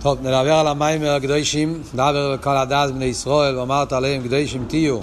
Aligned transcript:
טוב, 0.00 0.18
נדבר 0.20 0.52
על 0.52 0.66
המים 0.66 1.02
הקדושים, 1.04 1.82
נדבר 1.94 2.34
לכל 2.34 2.56
הדס 2.56 2.90
בני 2.90 3.04
ישראל, 3.04 3.58
ואמרת 3.58 3.92
עליהם 3.92 4.22
קדושים 4.22 4.64
תהיו, 4.68 4.98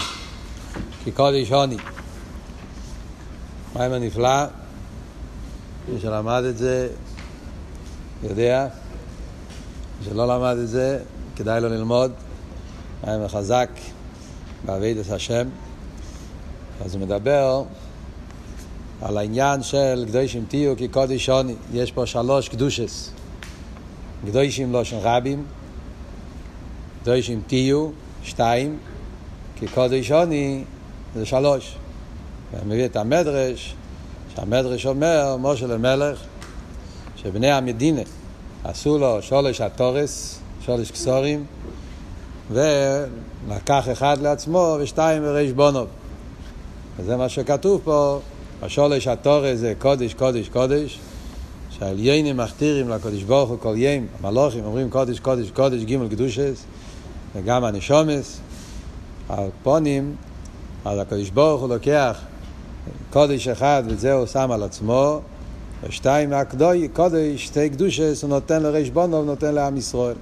כי 1.04 1.10
קודש 1.10 1.52
עוני. 1.52 1.76
מים 3.76 3.92
הנפלא, 3.92 4.44
מי 5.88 6.00
שלמד 6.00 6.42
את 6.48 6.58
זה 6.58 6.88
יודע, 8.22 8.66
מי 9.98 10.06
שלא 10.10 10.28
למד 10.28 10.56
את 10.62 10.68
זה, 10.68 10.98
כדאי 11.36 11.60
לו 11.60 11.68
ללמוד. 11.68 12.12
מים 13.06 13.22
החזק 13.22 13.68
בעבידת 14.64 15.10
השם. 15.10 15.48
אז 16.84 16.94
הוא 16.94 17.02
מדבר 17.02 17.62
על 19.02 19.18
העניין 19.18 19.62
של 19.62 20.04
קדושים 20.08 20.44
תהיו 20.48 20.76
כי 20.76 20.88
קודש 20.88 21.28
עוני. 21.28 21.54
יש 21.72 21.92
פה 21.92 22.06
שלוש 22.06 22.48
קדושס. 22.48 23.15
קדושים 24.26 24.72
לא 24.72 24.84
של 24.84 24.96
רבים, 24.96 25.44
קדושים 27.02 27.42
תהיו, 27.46 27.88
שתיים, 28.22 28.78
כי 29.56 29.66
קודש 29.68 30.10
עוני 30.10 30.64
זה 31.14 31.26
שלוש. 31.26 31.76
ומביא 32.52 32.84
את 32.84 32.96
המדרש, 32.96 33.74
שהמדרש 34.34 34.86
אומר, 34.86 35.36
משה 35.40 35.66
למלך, 35.66 36.18
שבני 37.16 37.50
המדינה 37.50 38.00
עשו 38.64 38.98
לו 38.98 39.22
שולש 39.22 39.60
התורס, 39.60 40.38
שולש 40.66 40.90
כסורים, 40.90 41.44
ולקח 42.50 43.88
אחד 43.92 44.18
לעצמו 44.20 44.76
ושתיים 44.80 45.22
בריש 45.22 45.52
בונוב. 45.52 45.86
וזה 46.96 47.16
מה 47.16 47.28
שכתוב 47.28 47.80
פה, 47.84 48.20
השולש 48.62 49.06
התורס 49.06 49.58
זה 49.58 49.74
קודש, 49.78 50.14
קודש, 50.14 50.48
קודש, 50.48 50.98
שהעליינים 51.78 52.36
מכתירים 52.36 52.88
לקודש 52.88 53.22
ברוך 53.22 53.50
הוא 53.50 53.58
כל 53.58 53.74
ים, 53.76 54.06
המלוכים 54.22 54.64
אומרים 54.64 54.90
קודש, 54.90 55.20
קודש, 55.20 55.50
קודש, 55.50 55.82
גימל 55.82 56.08
קדושס, 56.08 56.64
וגם 57.34 57.64
הנשומס, 57.64 58.40
על 59.28 59.48
פונים, 59.62 60.16
אז 60.84 60.98
הקודש 60.98 61.30
ברוך 61.30 61.60
הוא 61.60 61.68
לוקח 61.68 62.18
קודש 63.10 63.48
אחד 63.48 63.82
וזה 63.86 64.12
הוא 64.12 64.26
שם 64.26 64.50
על 64.50 64.62
עצמו, 64.62 65.20
ושתיים 65.82 66.30
מהקדוי, 66.30 66.88
קודש, 66.92 67.44
שתי 67.44 67.70
קדושס, 67.70 68.22
הוא 68.22 68.30
נותן 68.30 68.62
לריש 68.62 68.90
בונו 68.90 69.16
ונותן 69.16 69.54
לעם 69.54 69.76
ישראל. 69.76 70.16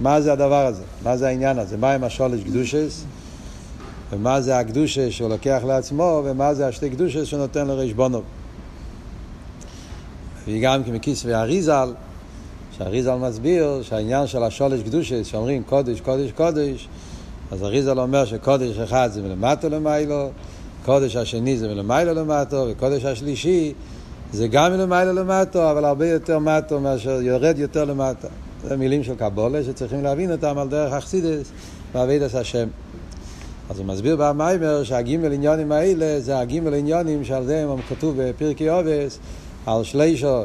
מה 0.00 0.20
זה 0.20 0.32
הדבר 0.32 0.66
הזה? 0.66 0.82
מה 1.02 1.16
זה 1.16 1.28
העניין 1.28 1.58
הזה? 1.58 1.76
מה 1.76 1.92
עם 1.92 2.04
השולש 2.04 2.44
קדושס? 2.44 3.04
ומה 4.12 4.40
זה 4.40 4.58
הקדושס 4.58 5.08
שהוא 5.10 5.28
לוקח 5.28 5.60
לעצמו, 5.66 6.22
ומה 6.24 6.54
זה 6.54 6.66
השתי 6.66 6.90
קדושס 6.90 7.24
שהוא 7.24 7.40
נותן 7.40 7.66
לריש 7.66 7.92
בונו? 10.46 10.58
וגם 10.58 10.84
כמכיסוי 10.84 11.34
אריזל, 11.34 11.92
שאריזל 12.78 13.14
מסביר 13.14 13.82
שהעניין 13.82 14.26
של 14.26 14.42
השולש 14.42 14.82
קדושס, 14.82 15.26
שאומרים 15.26 15.62
קודש, 15.62 16.00
קודש, 16.00 16.32
קודש, 16.32 16.88
אז 17.50 17.62
אריזל 17.64 18.00
אומר 18.00 18.24
שקודש 18.24 18.78
אחד 18.78 19.08
זה 19.12 19.22
מלמטו 19.22 19.68
למיילו, 19.68 20.30
קודש 20.84 21.16
השני 21.16 21.58
זה 21.58 21.68
מלמיילו 21.68 22.14
למטו, 22.14 22.66
וקודש 22.70 23.04
השלישי 23.04 23.72
זה 24.32 24.48
גם 24.48 24.72
מלמיילו 24.72 25.12
למטו, 25.12 25.70
אבל 25.70 25.84
הרבה 25.84 26.08
יותר 26.08 26.38
מטו 26.38 26.80
מאשר 26.80 27.22
יורד 27.22 27.58
יותר 27.58 27.84
למטה. 27.84 28.28
זה 28.64 28.76
מילים 28.76 29.04
של 29.04 29.14
קבולה 29.14 29.64
שצריכים 29.64 30.02
להבין 30.02 30.32
אותם 30.32 30.58
על 30.58 30.68
דרך 30.68 30.92
אכסידס 30.92 31.50
ועבידת 31.92 32.34
השם. 32.34 32.68
אז 33.70 33.78
הוא 33.78 33.86
מסביר 33.86 34.16
במיימר 34.16 34.84
שהגימל 34.84 35.32
עניונים 35.32 35.72
האלה 35.72 36.20
זה 36.20 36.38
הגימל 36.38 36.74
עניונים 36.74 37.24
שעל 37.24 37.44
זה 37.44 37.66
כתוב 37.88 38.14
בפרקי 38.18 38.68
עובס 38.68 39.18
על 39.66 39.84
שלישו 39.84 40.42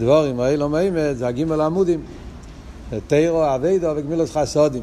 דבורים 0.00 0.40
האלו 0.40 0.68
מימד 0.68 1.12
זה 1.12 1.26
הגימל 1.26 1.60
עמודים 1.60 2.02
תירו 3.06 3.54
אבידו 3.54 3.88
וגמילוס 3.96 4.36
חסודים 4.36 4.82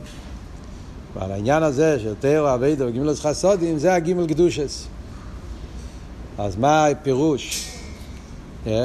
ועל 1.15 1.31
העניין 1.31 1.63
הזה 1.63 1.99
של 1.99 2.13
תירו 2.19 2.53
אבידו 2.53 2.85
וגמילוס 2.87 3.19
חסודים 3.21 3.77
זה 3.77 3.93
הגימל 3.93 4.27
קדושס 4.27 4.87
אז 6.37 6.55
מה 6.55 6.87
הפירוש? 6.87 7.71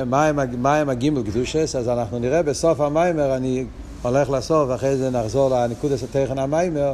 מה 0.06 0.26
הם, 0.26 0.62
מה 0.62 0.76
הם 0.76 0.88
הגימל 0.88 1.22
קדושס? 1.22 1.76
אז 1.76 1.88
אנחנו 1.88 2.18
נראה 2.18 2.42
בסוף 2.42 2.80
המיימר, 2.80 3.36
אני 3.36 3.64
הולך 4.02 4.30
לסוף, 4.30 4.70
אחרי 4.74 4.96
זה 4.96 5.10
נחזור 5.10 5.50
לנקודס 5.50 6.02
התכן 6.02 6.38
המיימר. 6.38 6.92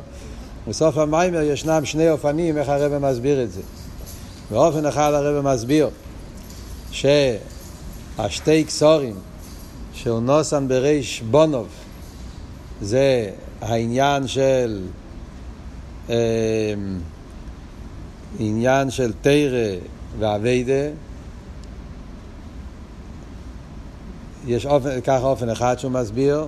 בסוף 0.69 0.99
המיימר 0.99 1.43
ישנם 1.43 1.85
שני 1.85 2.11
אופנים 2.11 2.59
איך 2.59 2.69
הרב 2.69 2.99
מסביר 2.99 3.43
את 3.43 3.53
זה. 3.53 3.61
באופן 4.51 4.87
אחד 4.87 5.13
הרב 5.15 5.45
מסביר 5.45 5.91
שהשתי 8.19 8.65
קסורים 8.65 9.15
של 9.95 10.13
נוסן 10.13 10.69
בריש 10.69 11.23
בונוב 11.31 11.69
זה 12.81 13.31
העניין 13.61 14.27
של 14.27 14.87
אה, 16.11 16.75
עניין 18.39 18.91
של 18.91 19.13
תרא 19.21 19.77
ואביידה. 20.19 20.89
יש 24.47 24.67
אופן, 24.67 25.01
ככה 25.01 25.25
אופן 25.27 25.51
אחד 25.51 25.79
שהוא 25.79 25.93
מסביר 25.93 26.47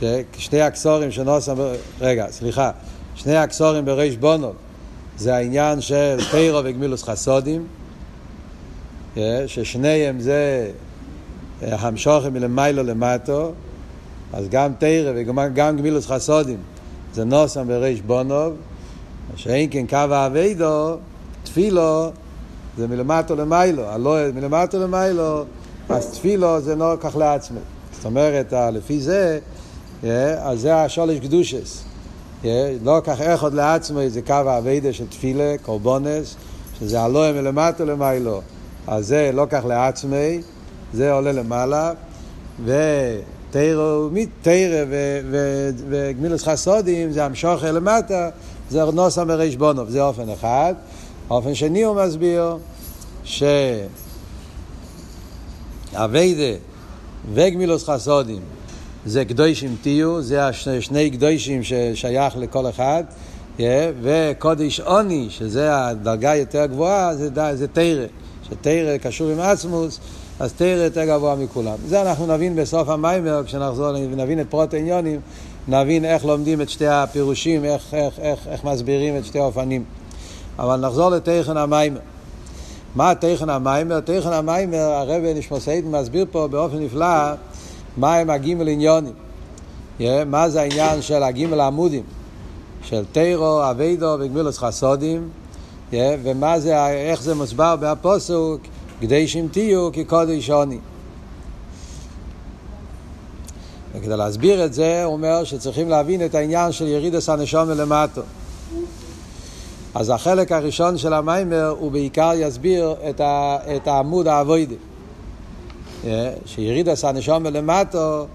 ששני 0.00 0.60
הקסורים 0.60 1.10
של 1.10 1.22
נוסן 1.22 1.54
רגע, 2.00 2.26
סליחה 2.30 2.70
שני 3.14 3.36
הקסורים 3.36 3.84
בריש 3.84 4.16
בונוב 4.16 4.54
זה 5.16 5.34
העניין 5.34 5.80
של 5.80 6.16
תרא 6.30 6.60
וגמילוס 6.64 7.02
חסודים 7.02 7.66
ששניהם 9.46 10.20
זה 10.20 10.70
המשוכם 11.62 12.32
מלמיילו 12.32 12.82
למטו, 12.82 13.52
אז 14.32 14.48
גם 14.48 14.72
תרא 14.78 15.12
וגם 15.16 15.54
גמילוס 15.54 16.06
חסודים 16.06 16.58
זה 17.14 17.24
נוסם 17.24 17.68
בריש 17.68 18.00
בונוב, 18.00 18.54
שאין 19.36 19.68
כן 19.70 19.86
קו 19.86 19.96
האביידו, 19.96 20.96
תפילו 21.42 22.10
זה 22.76 22.88
מלמטו 22.88 23.36
למיילו, 23.36 23.84
הלא 23.84 24.16
מלמטו 24.34 24.78
למיילו, 24.78 25.44
אז 25.88 26.10
תפילו 26.10 26.60
זה 26.60 26.74
לא 26.74 26.94
כך 27.00 27.16
לעצמי. 27.16 27.60
זאת 27.92 28.04
אומרת, 28.04 28.52
לפי 28.72 29.00
זה, 29.00 29.38
אז 30.38 30.60
זה 30.60 30.76
השולש 30.76 31.18
קדושס. 31.18 31.84
לא 32.84 33.00
כך 33.04 33.20
אחד 33.20 33.54
לעצמו, 33.54 34.00
זה 34.08 34.22
קו 34.22 34.34
האביידה 34.34 34.92
של 34.92 35.06
תפילה, 35.06 35.54
קורבונס, 35.62 36.36
שזה 36.80 37.00
הלא 37.00 37.32
מלמטו 37.32 37.84
למיילו. 37.84 38.40
אז 38.86 39.06
זה 39.06 39.30
לא 39.34 39.46
כך 39.50 39.64
לעצמי, 39.64 40.40
זה 40.92 41.12
עולה 41.12 41.32
למעלה, 41.32 41.92
ותרא 42.64 44.08
וגמילוס 45.90 46.44
חסודים 46.44 47.12
זה 47.12 47.24
המשוכר 47.24 47.72
למטה, 47.72 48.30
זה 48.70 48.84
נוסה 48.84 49.24
מריש 49.24 49.56
בונוב, 49.56 49.88
זה 49.88 50.02
אופן 50.02 50.28
אחד. 50.28 50.74
אופן 51.30 51.54
שני 51.54 51.82
הוא 51.82 51.96
מסביר 51.96 52.56
שאביידה 55.94 56.58
וגמילוס 57.34 57.88
חסודים 57.88 58.40
זה 59.06 59.24
קדושים 59.24 59.76
תהיו, 59.82 60.22
זה 60.22 60.46
השני 60.46 61.10
קדושים 61.10 61.62
ששייך 61.62 62.36
לכל 62.36 62.68
אחד, 62.68 63.04
וקודש 64.02 64.80
עוני, 64.80 65.26
שזה 65.30 65.86
הדרגה 65.86 66.30
היותר 66.30 66.66
גבוהה, 66.66 67.14
זה, 67.14 67.28
זה 67.54 67.68
תרא. 67.68 68.06
שתרא 68.50 68.96
קשור 68.96 69.30
עם 69.30 69.40
עצמוס, 69.40 70.00
אז 70.40 70.52
תרא 70.52 70.84
יותר 70.84 71.04
גבוה 71.04 71.34
מכולם. 71.34 71.76
זה 71.86 72.02
אנחנו 72.02 72.26
נבין 72.26 72.56
בסוף 72.56 72.88
המיימר, 72.88 73.42
כשנחזור 73.46 73.86
ונבין 73.86 74.40
את 74.40 74.46
פרוט 74.50 74.74
העניונים, 74.74 75.20
נבין 75.68 76.04
איך 76.04 76.24
לומדים 76.24 76.60
את 76.60 76.70
שתי 76.70 76.86
הפירושים, 76.86 77.64
איך, 77.64 77.94
איך, 77.94 78.18
איך, 78.18 78.48
איך 78.48 78.64
מסבירים 78.64 79.16
את 79.18 79.24
שתי 79.24 79.38
האופנים. 79.38 79.84
אבל 80.58 80.76
נחזור 80.76 81.10
לתכן 81.10 81.56
המיימר. 81.56 82.00
מה 82.94 83.14
תכן 83.14 83.50
המיימר? 83.50 84.00
תכן 84.00 84.32
המיימר, 84.32 84.78
הרב 84.78 85.22
נשמוסיידן 85.34 85.90
מסביר 85.90 86.26
פה 86.30 86.48
באופן 86.48 86.78
נפלא 86.78 87.32
מה 87.96 88.16
הם 88.16 88.30
הגימל 88.30 88.68
עניונים. 88.68 89.12
מה 90.26 90.48
זה 90.48 90.60
העניין 90.60 91.02
של 91.02 91.22
הגימל 91.22 91.60
העמודים? 91.60 92.02
של 92.82 93.04
תירו, 93.12 93.70
אביידו 93.70 94.16
וגמילוס 94.20 94.58
חסודים. 94.58 95.28
Yeah, 95.92 95.96
ומה 96.22 96.60
זה, 96.60 96.86
איך 96.86 97.22
זה 97.22 97.34
מוסבר 97.34 97.76
בהפוסוק, 97.76 98.60
כדי 99.00 99.28
שאם 99.28 99.46
תהיו 99.52 99.90
כקודש 99.92 100.50
עוני. 100.50 100.78
וכדי 103.94 104.16
להסביר 104.16 104.64
את 104.64 104.74
זה, 104.74 105.04
הוא 105.04 105.12
אומר 105.12 105.44
שצריכים 105.44 105.88
להבין 105.88 106.24
את 106.24 106.34
העניין 106.34 106.72
של 106.72 106.88
ירידס 106.88 107.28
הנשום 107.28 107.68
מלמטו. 107.68 108.22
אז 109.94 110.10
החלק 110.10 110.52
הראשון 110.52 110.98
של 110.98 111.12
המיימר 111.12 111.74
הוא 111.78 111.92
בעיקר 111.92 112.32
יסביר 112.36 112.94
את, 113.10 113.20
ה, 113.20 113.56
את 113.76 113.88
העמוד 113.88 114.28
האבוידי. 114.28 114.74
Yeah, 116.02 116.06
שירידס 116.46 117.04
הנשום 117.04 117.42
מלמטו 117.42 118.26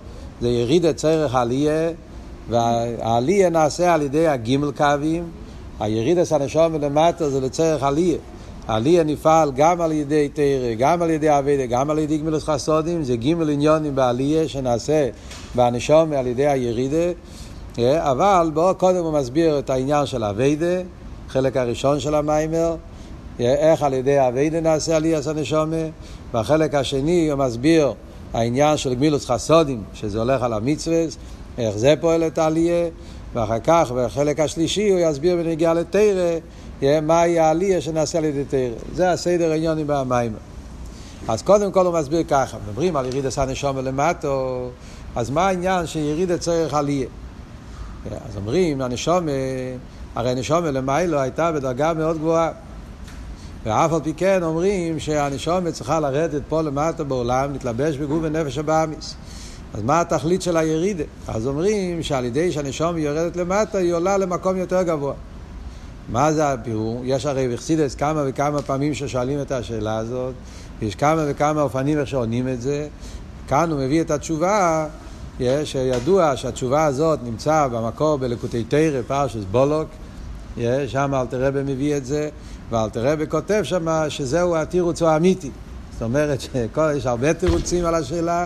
זה 0.41 0.49
ירידת 0.49 0.95
צרך 0.95 1.35
עליה, 1.35 1.89
והעליה 2.49 3.49
נעשה 3.49 3.93
על 3.93 4.01
ידי 4.01 4.27
הגימל 4.27 4.71
קווים, 4.71 5.23
הירידס 5.79 6.33
הנשום 6.33 6.73
מלמטה 6.73 7.29
זה 7.29 7.41
לצורך 7.41 7.83
עלייה. 7.83 8.17
עלייה 8.67 9.03
נפעל 9.03 9.51
גם 9.55 9.81
על 9.81 9.91
ידי 9.91 10.29
תרא, 10.33 10.73
גם 10.77 11.01
על 11.01 11.09
ידי 11.09 11.37
אביידה, 11.39 11.65
גם 11.65 11.89
על 11.89 11.99
ידי 11.99 12.17
גמילוס 12.17 12.43
חסודים, 12.43 13.03
זה 13.03 13.15
גימל 13.15 13.49
עניונים 13.49 13.95
בעלייה 13.95 14.47
שנעשה 14.47 15.09
בנשום 15.55 16.13
על 16.13 16.27
ידי 16.27 16.47
הירידה, 16.47 17.11
אבל 17.79 18.51
בואו 18.53 18.75
קודם 18.75 19.03
הוא 19.03 19.13
מסביר 19.13 19.59
את 19.59 19.69
העניין 19.69 20.05
של 20.05 20.23
אביידה, 20.23 20.81
חלק 21.29 21.57
הראשון 21.57 21.99
של 21.99 22.15
המיימר, 22.15 22.75
איך 23.39 23.83
על 23.83 23.93
ידי 23.93 24.27
אביידה 24.27 24.59
נעשה 24.59 24.95
עלייה 24.95 25.19
הנשומה, 25.27 25.75
והחלק 26.33 26.75
השני 26.75 27.31
הוא 27.31 27.39
מסביר 27.39 27.93
העניין 28.33 28.77
של 28.77 28.93
גמילוס 28.93 29.25
חסודים, 29.25 29.83
שזה 29.93 30.19
הולך 30.19 30.43
על 30.43 30.53
המצווה, 30.53 31.03
איך 31.57 31.77
זה 31.77 31.93
פועל 32.01 32.23
את 32.23 32.37
העלייה, 32.37 32.85
ואחר 33.33 33.59
כך, 33.63 33.91
בחלק 33.91 34.39
השלישי, 34.39 34.89
הוא 34.89 34.99
יסביר 34.99 35.35
בנגיעה 35.35 35.73
לתרא, 35.73 36.37
מהי 37.01 37.39
העלייה 37.39 37.81
שנעשה 37.81 38.17
על 38.17 38.25
ידי 38.25 38.43
תרא. 38.45 38.95
זה 38.95 39.11
הסדר 39.11 39.51
העניונים 39.51 39.87
במים. 39.87 40.33
אז 41.27 41.41
קודם 41.41 41.71
כל 41.71 41.85
הוא 41.85 41.93
מסביר 41.93 42.23
ככה, 42.27 42.57
מדברים 42.67 42.95
על 42.95 43.05
יריד 43.05 43.25
עשה 43.25 43.45
נשום 43.45 43.77
למטו, 43.77 44.69
אז 45.15 45.29
מה 45.29 45.47
העניין 45.47 45.87
שיריד 45.87 46.37
צריך 46.37 46.73
עלייה? 46.73 47.07
אז 48.11 48.37
אומרים, 48.37 48.81
הנשום, 48.81 49.27
הרי 50.15 50.35
נשום 50.35 50.65
למיילו 50.65 51.19
הייתה 51.19 51.51
בדרגה 51.51 51.93
מאוד 51.93 52.17
גבוהה. 52.17 52.51
ואף 53.63 53.93
על 53.93 53.99
פי 54.03 54.13
כן 54.13 54.43
אומרים 54.43 54.99
שהנשום 54.99 55.71
צריכה 55.71 55.99
לרדת 55.99 56.41
פה 56.49 56.61
למטה 56.61 57.03
בעולם, 57.03 57.53
להתלבש 57.53 57.97
בגוף 57.97 58.19
ונפש 58.21 58.57
הבאמיס. 58.57 59.15
אז 59.73 59.83
מה 59.83 60.01
התכלית 60.01 60.41
של 60.41 60.57
הירידה? 60.57 61.03
אז 61.27 61.47
אומרים 61.47 62.03
שעל 62.03 62.25
ידי 62.25 62.51
שהנשום 62.51 62.97
יורדת 62.97 63.35
למטה, 63.35 63.77
היא 63.77 63.93
עולה 63.93 64.17
למקום 64.17 64.57
יותר 64.57 64.83
גבוה. 64.83 65.13
מה 66.11 66.33
זה 66.33 66.47
הבירור? 66.47 67.01
יש 67.05 67.25
הרי 67.25 67.53
בחסידס 67.53 67.95
כמה 67.95 68.23
וכמה 68.27 68.61
פעמים 68.61 68.93
ששואלים 68.93 69.41
את 69.41 69.51
השאלה 69.51 69.97
הזאת, 69.97 70.33
יש 70.81 70.95
כמה 70.95 71.23
וכמה 71.27 71.61
אופנים 71.61 71.99
איך 71.99 72.07
שעונים 72.07 72.47
את 72.47 72.61
זה. 72.61 72.87
כאן 73.47 73.71
הוא 73.71 73.79
מביא 73.79 74.01
את 74.01 74.11
התשובה, 74.11 74.87
יש, 75.39 75.75
ידוע 75.75 76.37
שהתשובה 76.37 76.85
הזאת 76.85 77.19
נמצא 77.23 77.67
במקור 77.67 78.17
בלקוטי 78.17 78.63
תרא, 78.63 79.01
פרשס 79.07 79.43
בולוק, 79.51 79.87
שם 80.87 81.13
אלתרבה 81.13 81.63
מביא 81.63 81.97
את 81.97 82.05
זה, 82.05 82.29
ואלתרבה 82.69 83.25
כותב 83.25 83.61
שם 83.63 83.87
שזהו 84.09 84.55
התירוץ 84.55 85.01
האמיתי. 85.01 85.51
זאת 85.93 86.01
אומרת 86.01 86.41
שיש 86.41 87.05
הרבה 87.05 87.33
תירוצים 87.33 87.85
על 87.85 87.95
השאלה, 87.95 88.45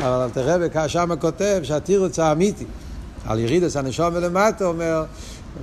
אבל 0.00 0.22
אלתרבה 0.22 0.88
שם 0.88 1.10
כותב 1.20 1.60
שהתירוץ 1.62 2.18
האמיתי 2.18 2.64
על 3.26 3.38
ירידס 3.38 3.76
הנשום 3.76 4.14
ולמטה 4.14 4.64
אומר 4.64 5.04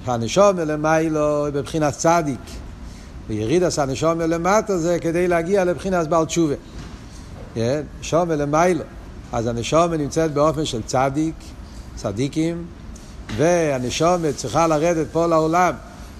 שהנשום 0.05 0.59
למיילו 0.59 1.47
בבחינת 1.53 1.93
צדיק. 1.93 2.39
וירידס 3.27 3.79
הנשום 3.79 4.21
למטה 4.21 4.77
זה 4.77 4.97
כדי 5.01 5.27
להגיע 5.27 5.63
לבחינת 5.63 6.07
בעל 6.07 6.25
תשובה. 6.25 6.55
כן? 7.53 7.81
נשום 7.99 8.31
למיילו. 8.31 8.83
אז 9.31 9.47
הנשום 9.47 9.93
נמצאת 9.93 10.33
באופן 10.33 10.65
של 10.65 10.81
צדיק, 10.81 11.35
צדיקים, 11.95 12.65
והנשום 13.37 14.31
צריכה 14.35 14.67
לרדת 14.67 15.07
פה 15.11 15.27
לעולם. 15.27 15.73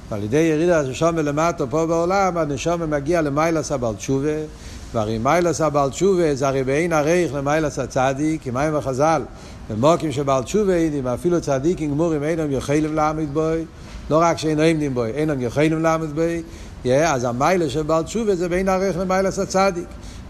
ועל 0.09 0.23
ידי 0.23 0.37
ירידה 0.37 0.79
הנשום 0.79 1.17
למטה 1.17 1.67
פה 1.67 1.85
בעולם, 1.85 2.37
הנשום 2.37 2.89
מגיע 2.89 3.21
למיילס 3.21 3.71
הבעל 3.71 3.95
תשובה. 3.95 4.37
והרי 4.93 5.17
מיילס 5.17 5.61
הבעל 5.61 5.89
תשובה 5.89 6.35
זה 6.35 6.47
הרי 6.47 6.63
בעין 6.63 6.93
הרייך 6.93 7.33
למיילס 7.33 7.79
הצדיק, 7.79 8.47
עם 8.47 8.53
מים 8.53 8.75
החז"ל. 8.75 9.21
במוקים 9.69 10.11
שבעל 10.11 10.43
תשובה 10.43 10.75
אידים, 10.75 11.07
אפילו 11.07 11.41
צדיקים 11.41 11.91
גמורים 11.91 12.23
אינם 12.23 12.51
יכולים 12.51 12.95
לעמוד 12.95 13.33
בוי, 13.33 13.65
לא 14.09 14.17
רק 14.21 14.37
שאינם 14.37 14.59
עומדים 14.59 14.93
בוי, 14.93 15.11
אינם 15.11 15.41
יכולים 15.41 15.83
לעמוד 15.83 16.15
בוי, 16.15 16.43
אז 17.05 17.23
המיילה 17.23 17.69
של 17.69 17.83
בעל 17.83 18.03
תשובה 18.03 18.35
זה 18.35 18.49
בין 18.49 18.69
ערך 18.69 18.97
למיילס 18.97 19.39
הצדיק. 19.39 19.85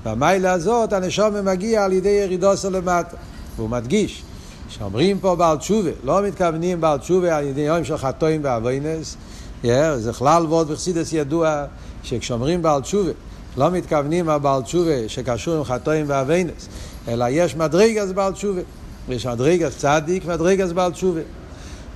והמיילה 0.05 0.51
הזאת 0.51 0.93
הנשום 0.93 1.45
מגיע 1.45 1.85
על 1.85 1.93
ידי 1.93 2.09
ירידוסו 2.09 2.69
למטה. 2.69 3.17
והוא 3.55 3.69
מדגיש, 3.69 4.23
שאומרים 4.69 5.19
פה 5.19 5.35
בעל 5.35 5.57
תשובה, 5.57 5.89
לא 6.03 6.21
מתכוונים 6.21 6.81
בעל 6.81 6.97
תשובה 6.97 7.37
על 7.37 7.43
ידי 7.43 7.61
יום 7.61 7.83
של 7.83 7.97
חטואים 7.97 8.41
ואבוינס, 8.43 9.17
זה 9.97 10.13
כלל 10.17 10.45
ועוד 10.45 10.71
בחסידס 10.71 11.13
ידוע 11.13 11.63
שכשאומרים 12.03 12.61
בעל 12.61 12.81
תשובה, 12.81 13.11
לא 13.57 13.71
מתכוונים 13.71 14.29
הבעל 14.29 14.61
תשובה 14.61 15.07
שקשור 15.09 15.55
עם 15.55 15.63
חטואים 15.63 16.05
ואבוינס, 16.07 16.67
אלא 17.07 17.25
יש 17.29 17.55
מדרגס 17.55 18.11
בעל 18.11 18.33
תשובה. 18.33 18.61
יש 19.09 19.25
מדרגת 19.25 19.77
צדיק, 19.77 20.25
מדרגת 20.25 20.71
בעל 20.71 20.91
תשובה. 20.91 21.21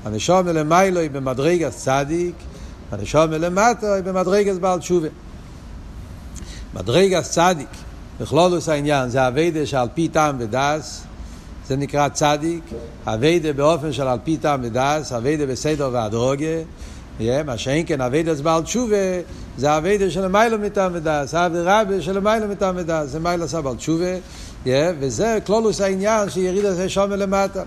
הנשמה 0.05 0.45
למעלה 0.45 0.99
היא 0.99 1.09
במדרגת 1.09 1.83
צדיק, 1.83 2.35
הנשמה 2.91 3.29
למטה 3.29 3.93
היא 3.93 4.03
במדרגת 4.03 4.57
בעל 4.57 4.79
תשובה. 4.79 5.07
מדרגת 6.73 7.31
צדיק, 7.31 7.69
בכללות 8.19 8.69
העניין, 8.69 9.09
זה 9.09 9.27
עבודה 9.27 9.65
שעל 9.65 9.87
פי 9.93 10.07
טעם 10.07 10.35
ודעת, 10.39 11.03
זה 11.67 11.75
נקרא 11.75 12.09
צדיק, 12.09 12.63
אביידה 13.05 13.53
באופן 13.53 13.93
של 13.93 14.07
על 14.07 14.19
פי 14.23 14.37
טעם 14.37 14.61
ודס, 14.63 15.11
אביידה 15.11 15.45
בסדר 15.45 15.89
והדרוגה, 15.93 16.57
מה 17.19 17.57
שאין 17.57 17.85
כן 17.87 18.01
אביידה 18.01 18.33
בעל 18.33 18.63
תשובה, 18.63 18.95
זה 19.57 19.77
אביידה 19.77 20.09
של 20.09 20.27
מיילו 20.27 20.59
מטעם 20.59 20.91
ודס, 20.95 21.33
אבי 21.33 21.57
רבי 21.63 22.01
של 22.01 22.19
מיילו 22.19 22.47
מטעם 22.47 22.75
ודס, 22.77 23.09
זה 23.09 23.19
מיילו 23.19 23.45
עשה 23.45 23.61
בעל 23.61 23.75
תשובה. 23.75 24.05
וזה 24.99 25.39
כלולוס 25.45 25.81
העניין 25.81 26.29
שיריד 26.29 26.65
את 26.65 26.79
הנשום 26.79 27.11
למטה. 27.11 27.63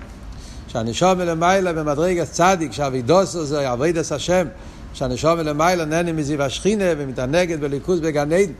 שהנשום 0.68 1.20
למעלה 1.20 1.72
במדרגת 1.72 2.30
צדיק, 2.30 2.72
שהאבידוס 2.72 3.32
זה 3.32 3.72
אבידס 3.72 4.12
השם, 4.12 4.46
שהנשום 4.94 5.38
למעלה 5.38 5.84
נהנה 5.84 6.12
מזיו 6.12 6.42
השכינה 6.42 6.84
ומתענגת 6.98 7.58
בליכוז 7.58 8.00
בגן 8.00 8.32
עדן. 8.32 8.52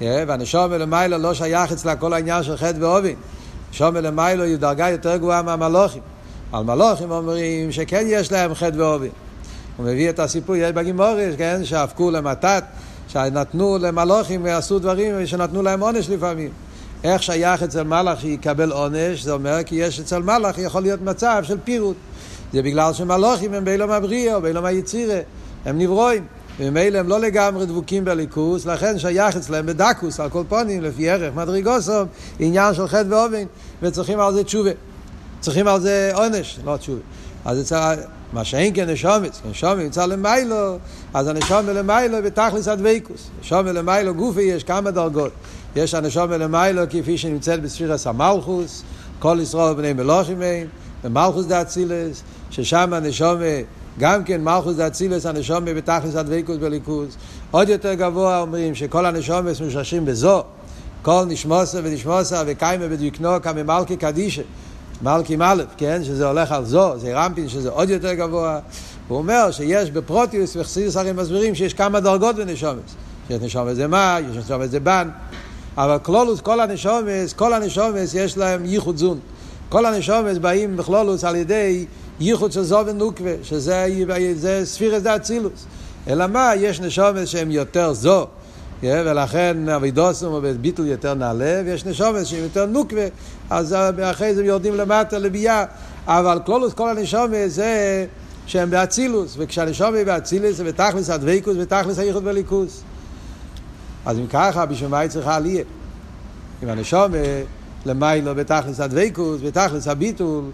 והנשום 0.00 0.72
למעלה 0.72 1.18
לא 1.18 1.34
שייך 1.34 1.72
אצלה 1.72 1.96
כל 1.96 2.12
העניין 2.12 2.42
של 2.42 2.56
חטא 2.56 2.76
ועובין. 2.80 3.14
נשום 3.70 3.96
למעלה 3.96 4.44
היא 4.44 4.56
דרגה 4.56 4.90
יותר 4.90 5.16
גבוהה 5.16 5.42
מהמלוכים. 5.42 6.02
על 6.52 6.64
מלוכים 6.64 7.10
אומרים 7.10 7.72
שכן 7.72 8.04
יש 8.08 8.32
להם 8.32 8.54
חטא 8.54 8.76
ועובין. 8.76 9.10
הוא 9.76 9.86
מביא 9.86 10.10
את 10.10 10.18
הסיפור, 10.18 10.56
יש 10.56 10.72
בגימורש, 10.72 11.34
כן, 11.38 11.64
שהפקו 11.64 12.10
למתת, 12.10 12.64
שנתנו 13.08 13.78
למלוכים 13.78 14.44
ועשו 14.44 14.78
דברים 14.78 15.14
ושנתנו 15.18 15.62
להם 15.62 15.80
עונש 15.80 16.10
לפעמים. 16.10 16.50
איך 17.04 17.22
שייך 17.22 17.62
אצל 17.62 17.82
מלאך 17.82 18.20
שיקבל 18.20 18.72
עונש, 18.72 19.22
זה 19.22 19.32
אומר 19.32 19.62
כי 19.66 19.74
יש 19.74 20.00
אצל 20.00 20.18
מלאך 20.18 20.58
יכול 20.58 20.82
להיות 20.82 21.02
מצב 21.02 21.42
של 21.42 21.58
פירוט. 21.64 21.96
זה 22.52 22.62
בגלל 22.62 22.92
שמלאכים 22.92 23.54
הם 23.54 23.64
באילום 23.64 23.90
הבריאה 23.90 24.34
או 24.34 24.40
באילום 24.42 24.64
היצירה, 24.64 25.20
הם 25.64 25.78
נברואים. 25.78 26.26
וממילא 26.58 26.98
הם 26.98 27.08
לא 27.08 27.20
לגמרי 27.20 27.66
דבוקים 27.66 28.04
בליכוס, 28.04 28.66
לכן 28.66 28.98
שייך 28.98 29.36
אצלם 29.36 29.66
בדקוס, 29.66 30.20
על 30.20 30.30
כל 30.30 30.42
פונים, 30.48 30.82
לפי 30.82 31.10
ערך 31.10 31.34
מדרגוסום, 31.34 32.06
עניין 32.38 32.74
של 32.74 32.88
חטא 32.88 33.06
ואובן, 33.08 33.44
וצריכים 33.82 34.20
על 34.20 34.34
זה 34.34 34.44
תשובה. 34.44 34.70
צריכים 35.40 35.68
על 35.68 35.80
זה 35.80 36.10
עונש, 36.14 36.58
לא 36.64 36.76
תשובה. 36.76 37.00
אז 37.44 37.74
מה 38.34 38.44
שאין 38.44 38.74
כן 38.74 38.90
נשומץ, 38.90 39.40
נשומץ 39.50 39.78
נמצא 39.78 40.06
למיילו, 40.06 40.78
אז 41.14 41.28
הנשומץ 41.28 41.68
למיילו 41.68 42.22
בתכלס 42.24 42.68
הדבקוס. 42.68 43.30
נשומץ 43.40 43.72
למיילו 43.72 44.14
גופי 44.14 44.42
יש 44.42 44.64
כמה 44.64 44.90
דרגות. 44.90 45.32
יש 45.76 45.94
הנשום 45.94 46.30
למיילו 46.30 46.82
כפי 46.90 47.18
שנמצאת 47.18 47.62
בספירס 47.62 48.06
המלכוס, 48.06 48.82
כל 49.18 49.38
ישראל 49.42 49.74
בני 49.74 49.92
מלוכים 49.92 50.42
הם, 50.42 50.66
ומלכוס 51.04 51.46
דה 51.46 51.62
אצילס, 51.62 52.22
ששם 52.50 52.92
הנשום, 52.92 53.38
גם 53.98 54.24
כן 54.24 54.44
מלכוס 54.44 54.76
דה 54.76 54.86
אצילס, 54.86 55.26
הנשום 55.26 55.64
בתכלס 55.64 56.16
הדבקוס 56.16 56.56
בליכוס. 56.56 57.16
עוד 57.50 57.68
יותר 57.68 57.94
גבוה 57.94 58.40
אומרים 58.40 58.74
שכל 58.74 59.06
הנשום 59.06 59.48
משרשים 59.50 60.04
בזו, 60.04 60.42
כל 61.02 61.24
נשמוסה 61.28 61.80
ונשמוסה 61.84 62.42
וקיימה 62.46 62.88
בדיוקנו 62.88 63.42
כממלכי 63.42 63.96
קדישה. 63.96 64.42
מלכי 65.02 65.36
מלף, 65.36 65.66
כן? 65.76 66.04
שזה 66.04 66.26
הולך 66.26 66.52
על 66.52 66.64
זו, 66.64 66.98
זה 66.98 67.14
רמפין 67.14 67.48
שזה 67.48 67.70
עוד 67.70 67.90
יותר 67.90 68.14
גבוה. 68.14 68.58
הוא 69.08 69.18
אומר 69.18 69.50
שיש 69.50 69.90
בפרוטיוס 69.90 70.56
וחסידוס 70.56 70.96
הרי 70.96 71.12
מסבירים 71.12 71.54
שיש 71.54 71.74
כמה 71.74 72.00
דרגות 72.00 72.36
בנשומס. 72.36 72.94
שיש 73.28 73.42
נשומס 73.42 73.74
זה 73.74 73.86
מה, 73.86 74.18
יש 74.30 74.36
נשומס 74.36 74.70
זה 74.70 74.80
בן. 74.80 75.08
אבל 75.76 75.98
כלולוס, 76.02 76.40
כל 76.40 76.60
הנשומס, 76.60 77.32
כל 77.32 77.52
הנשומס 77.52 78.14
יש 78.14 78.36
להם 78.36 78.64
ייחוד 78.64 78.96
זון. 78.96 79.18
כל 79.68 79.86
הנשומס 79.86 80.38
באים 80.38 80.76
בכלולוס 80.76 81.24
על 81.24 81.36
ידי 81.36 81.86
ייחוד 82.20 82.52
של 82.52 82.62
זו 82.62 82.82
ונוקבה, 82.86 83.30
שזה 83.42 84.60
ספירס 84.64 85.02
דה 85.02 85.16
אצילוס. 85.16 85.66
אלא 86.08 86.26
מה, 86.26 86.52
יש 86.56 86.80
נשומס 86.80 87.28
שהם 87.28 87.50
יותר 87.50 87.92
זו, 87.92 88.26
ולכן 88.82 89.68
אבידוסום 89.68 90.34
וביטל 90.34 90.86
יותר 90.86 91.14
נעלה, 91.14 91.62
ויש 91.64 91.84
נשומס 91.86 92.26
שהם 92.26 92.42
יותר 92.42 92.66
נוקבה, 92.66 93.06
אז 93.50 93.76
אחרי 94.02 94.34
זה 94.34 94.44
יורדים 94.44 94.74
למטה 94.74 95.18
לביאה. 95.18 95.64
אבל 96.06 96.38
כלולוס, 96.46 96.72
כל 96.72 96.90
הנשומס 96.98 97.52
זה 97.52 98.06
שהם 98.46 98.70
באצילוס, 98.70 99.34
וכשהנשומס 99.38 100.00
באצילוס 100.06 100.56
זה 100.56 100.64
בתכלס 100.64 101.10
הדבקוס, 101.10 101.56
בתכלס 101.56 101.98
הייחוד 101.98 102.24
בליכוס. 102.24 102.82
אז 104.06 104.18
אם 104.18 104.26
ככה, 104.26 104.66
בשביל 104.66 104.90
מה 104.90 104.98
היא 104.98 105.10
צריכה 105.10 105.36
עלייה? 105.36 105.64
אם 106.62 106.68
הנשום 106.68 107.12
למיילו 107.86 108.34
בתכלס 108.34 108.80
הדבקוס, 108.80 109.40
בתכלס 109.44 109.88
הביטול, 109.88 110.44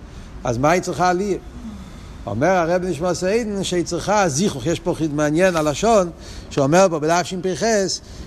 אז 0.44 0.58
מה 0.58 0.70
היא 0.70 0.82
צריכה 0.82 1.08
עלייה? 1.08 1.38
אומר 2.26 2.48
הרב 2.48 2.84
נשמע 2.84 3.14
סעידן 3.14 3.64
שהיא 3.64 3.84
צריכה 3.84 4.28
זיכוך, 4.28 4.66
יש 4.66 4.80
פה 4.80 4.94
חיד 4.94 5.14
מעניין 5.14 5.56
הלשון, 5.56 6.10
שאומר 6.50 6.86
פה 6.90 6.98
בדף 6.98 7.22
שפ"ח, 7.26 7.62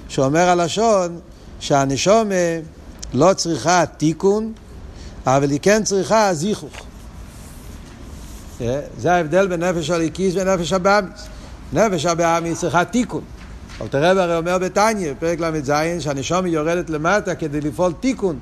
שאומר 0.07 0.49
הלשון 0.49 1.19
שהנשומה 1.59 2.35
לא 3.13 3.33
צריכה 3.33 3.85
תיקון, 3.97 4.53
אבל 5.25 5.51
היא 5.51 5.59
כן 5.61 5.83
צריכה 5.83 6.33
זיכוך. 6.33 6.73
אה, 8.61 8.79
זה 8.99 9.13
ההבדל 9.13 9.47
בין 9.47 9.63
נפש 9.63 9.89
הליקיס 9.89 10.33
ונפש 10.37 10.73
הבאמיס. 10.73 11.27
נפש 11.73 12.05
הבאמיס 12.05 12.59
צריכה 12.59 12.85
תיקון. 12.85 13.21
אבל 13.79 13.87
תראה 13.87 14.09
הרי 14.09 14.37
אומר 14.37 14.57
בתניא, 14.57 15.13
פרק 15.19 15.39
ל"ז, 15.39 15.73
שהנשומה 15.99 16.47
יורדת 16.47 16.89
למטה 16.89 17.35
כדי 17.35 17.61
לפעול 17.61 17.93
תיקון 17.99 18.39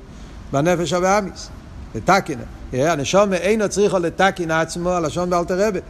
בנפש 0.52 0.92
הבאמיס. 0.92 1.48
לתקן. 1.94 2.38
הנשום 2.72 3.32
אינו 3.32 3.68
צריכו 3.68 3.98
לתקן 3.98 4.50
עצמו, 4.50 4.90
הלשון 4.90 5.30
באלתר 5.30 5.68
רבה, 5.68 5.80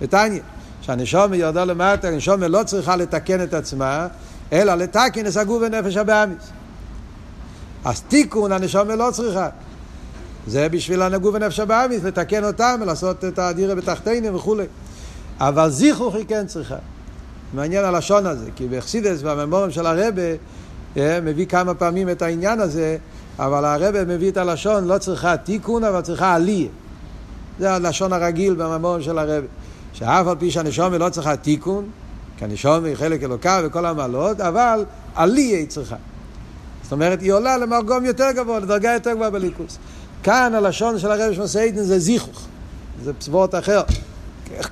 בתניא. 0.00 0.40
שהנשום 0.82 1.34
יורדה 1.34 1.64
למטה, 1.64 2.08
הנשום 2.08 2.42
לא 2.42 2.62
צריכה 2.62 2.96
לתקן 2.96 3.42
את 3.42 3.54
עצמה, 3.54 4.06
אלא 4.52 4.74
לתקן 4.74 5.26
את 5.26 5.36
הגוף 5.36 5.62
ונפש 5.66 5.96
הבאמיס. 5.96 6.50
אז 7.84 8.00
תיקון 8.00 8.52
הנשום 8.52 8.88
לא 8.88 9.08
צריכה. 9.12 9.48
זה 10.46 10.68
בשביל 10.68 11.02
הנגוף 11.02 11.34
ונפש 11.34 11.60
הבאמיס, 11.60 12.04
לתקן 12.04 12.44
אותם 12.44 12.78
ולעשות 12.82 13.24
את 13.24 13.38
הדירה 13.38 13.74
בתחתינו 13.74 14.34
וכולי. 14.34 14.64
אבל 15.40 15.70
זיכוך 15.70 16.14
היא 16.14 16.24
כן 16.28 16.46
צריכה. 16.46 16.76
מעניין 17.54 17.84
הלשון 17.84 18.26
הזה, 18.26 18.50
כי 18.56 18.68
באכסידס 18.68 19.22
והממורים 19.22 19.70
של 19.70 19.86
הרבה 19.86 20.22
אה, 20.96 21.18
מביא 21.22 21.46
כמה 21.46 21.74
פעמים 21.74 22.08
את 22.08 22.22
העניין 22.22 22.60
הזה 22.60 22.98
אבל 23.38 23.64
הרב 23.64 24.04
מביא 24.04 24.30
את 24.30 24.36
הלשון, 24.36 24.84
לא 24.84 24.98
צריכה 24.98 25.36
תיקון, 25.36 25.84
אבל 25.84 26.00
צריכה 26.00 26.34
עליה. 26.34 26.68
זה 27.58 27.72
הלשון 27.72 28.12
הרגיל 28.12 28.54
בממורים 28.54 29.02
של 29.02 29.18
הרב. 29.18 29.44
שאף 29.92 30.26
על 30.26 30.36
פי 30.38 30.50
שהנשומה 30.50 30.98
לא 30.98 31.08
צריכה 31.08 31.36
תיקון, 31.36 31.86
כי 32.36 32.44
הנשומה 32.44 32.88
היא 32.88 32.96
חלק 32.96 33.22
אלוקה 33.22 33.60
וכל 33.64 33.86
המעלות, 33.86 34.40
אבל 34.40 34.84
עליה 35.14 35.58
היא 35.58 35.68
צריכה. 35.68 35.96
זאת 36.92 36.94
אומרת, 36.94 37.20
היא 37.20 37.32
עולה 37.32 37.58
למרגום 37.58 38.04
יותר 38.04 38.30
גבוה, 38.32 38.58
לדרגה 38.58 38.92
יותר 38.92 39.12
גבוהה 39.12 39.30
בליכוס. 39.30 39.78
כאן 40.22 40.54
הלשון 40.54 40.98
של 40.98 41.10
הרב 41.10 41.34
שמסיידן 41.34 41.82
זה 41.82 41.98
זיכוך, 41.98 42.40
זה 43.04 43.12
סבורת 43.20 43.54
אחר. 43.54 43.82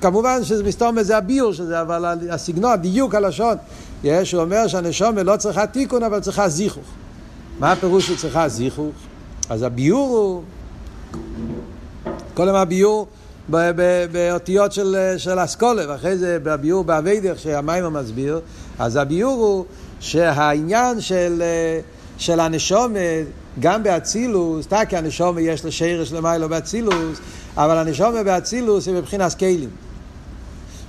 כמובן 0.01 0.43
שזה 0.43 0.63
מסתום 0.63 0.95
בזה 0.95 1.17
הביור 1.17 1.53
של 1.53 1.65
זה, 1.65 1.81
אבל 1.81 2.05
הסגנון, 2.29 2.75
דיוק 2.75 3.15
הלשון, 3.15 3.55
יש, 4.03 4.31
הוא 4.31 4.41
אומר 4.41 4.67
שהנשומה 4.67 5.23
לא 5.23 5.37
צריכה 5.37 5.67
תיקון, 5.67 6.03
אבל 6.03 6.19
צריכה 6.19 6.49
זיכוך. 6.49 6.83
מה 7.59 7.71
הפירוש 7.71 8.05
שהיא 8.05 8.17
צריכה 8.17 8.47
זיכוך? 8.47 8.95
אז 9.49 9.63
הביור 9.63 10.17
הוא, 10.17 10.43
קודם 12.33 12.55
הביור 12.55 13.07
באותיות 14.11 14.71
של, 14.71 15.13
של 15.17 15.43
אסכולה, 15.43 15.83
ואחרי 15.89 16.17
זה 16.17 16.37
בביור 16.43 16.83
באביידך 16.83 17.39
שהמים 17.39 17.93
מסביר, 17.93 18.39
אז 18.79 18.95
הביור 18.95 19.33
הוא 19.33 19.65
שהעניין 19.99 21.01
של, 21.01 21.43
של 22.21 22.39
הנשומת, 22.39 23.25
גם 23.59 23.83
באצילוס, 23.83 24.67
כי 24.89 24.97
הנשומת 24.97 25.41
יש 25.45 25.65
לה 25.65 25.71
שרש 25.71 26.11
למיילו 26.11 26.49
באצילוס, 26.49 27.19
אבל 27.57 27.77
הנשומת 27.77 28.25
באצילוס 28.25 28.87
היא 28.87 28.95
מבחינת 28.95 29.33
כלים. 29.33 29.69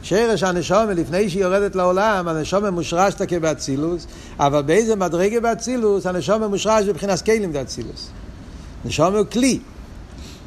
שרש 0.03 0.43
הנשומה 0.43 0.93
לפני 0.93 1.31
שהיא 1.31 1.43
יורדת 1.43 1.77
לעולם, 1.77 2.29
הנשומה 2.29 2.71
מושרשת 2.71 3.23
כבאצילוס, 3.23 4.07
אבל 4.39 4.63
באיזה 4.63 4.97
מדרגה 4.97 5.41
באצילוס, 5.41 6.07
הנשומה 6.07 6.49
מושרש 6.49 6.85
בבחינת 6.85 7.17
סקיילים 7.19 7.53
באצילוס. 7.53 8.09
נשומה 8.85 9.19
הוא 9.19 9.27
כלי. 9.33 9.59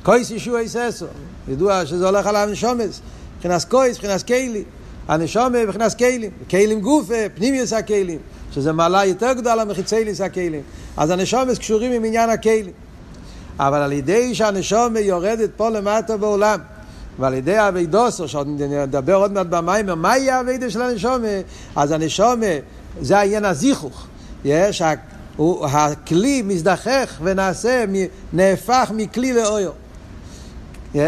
קויס 0.03 0.31
ישוע 0.31 0.59
איססו. 0.59 1.05
ידוע 1.47 1.85
שזה 1.85 2.05
הולך 2.05 2.27
על 2.27 2.35
הנשומס. 2.35 3.01
מבחינת 3.35 3.63
קויס, 3.63 3.97
מבחינת 3.97 4.21
קיילי. 4.21 4.63
הנשומה 5.07 5.49
מבחינת 5.49 5.93
קיילים. 5.93 6.31
קיילים 6.47 6.81
גופה, 6.81 7.29
פנימיוס 7.35 7.73
הקיילים. 7.73 8.19
שזה 8.55 8.71
מעלה 8.71 9.05
יותר 9.05 9.33
גדולה 9.33 9.65
מחיצייליס 9.65 10.21
הקיילים. 10.21 10.61
אז 10.97 11.09
הנשומס 11.09 11.57
קשורים 11.57 11.91
עם 11.91 12.05
עניין 12.05 12.29
הקיילים. 12.29 12.73
אבל 13.59 13.81
על 13.81 13.91
ידי 13.91 14.35
שהנשומה 14.35 14.99
יורדת 14.99 15.49
פה 15.57 15.69
למטה 15.69 16.17
בעולם, 16.17 16.59
ועל 17.19 17.33
ידי 17.33 17.67
אבידוסו, 17.67 18.27
שעוד 18.27 18.47
נדבר 18.61 19.15
עוד 19.15 19.31
מעט 19.31 19.47
במים, 19.47 19.85
מה 19.85 20.17
יהיה 20.17 20.39
אבידה 20.39 20.69
של 20.69 20.81
הנשומה? 20.81 21.27
אז 21.75 21.91
הנשומה, 21.91 22.45
זה 23.01 23.17
העניין 23.17 23.45
הזיכוך. 23.45 24.07
יש, 24.45 24.81
הוא, 25.35 25.65
הכלי 25.65 26.41
מזדחך 26.41 27.19
ונעשה, 27.23 27.85
נהפך 28.33 28.91
מכלי 28.95 29.33
לאויר. 29.33 29.71
זאת 30.93 31.03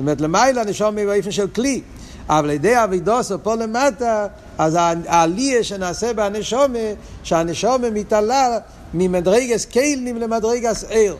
אומרת, 0.00 0.20
למעלה 0.20 0.60
הנשומה 0.60 1.04
באופן 1.04 1.30
של 1.30 1.48
כלי. 1.48 1.82
אבל 2.28 2.44
על 2.48 2.50
ידי 2.50 2.84
אבידוסו 2.84 3.36
פה 3.42 3.54
למטה, 3.54 4.26
אז 4.58 4.78
העלייה 5.06 5.64
שנעשה 5.64 6.12
בהנשומה, 6.12 6.78
שהנשומה 7.22 7.90
מתעלה 7.90 8.58
ממדרגס 8.94 9.64
קיילים 9.64 10.16
למדרגס 10.16 10.84
עיר. 10.84 11.16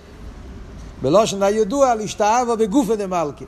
בלושן 1.02 1.42
הידוע, 1.42 1.94
להשתאבו 1.94 2.56
בגופו 2.56 2.96
דמלכי. 2.96 3.44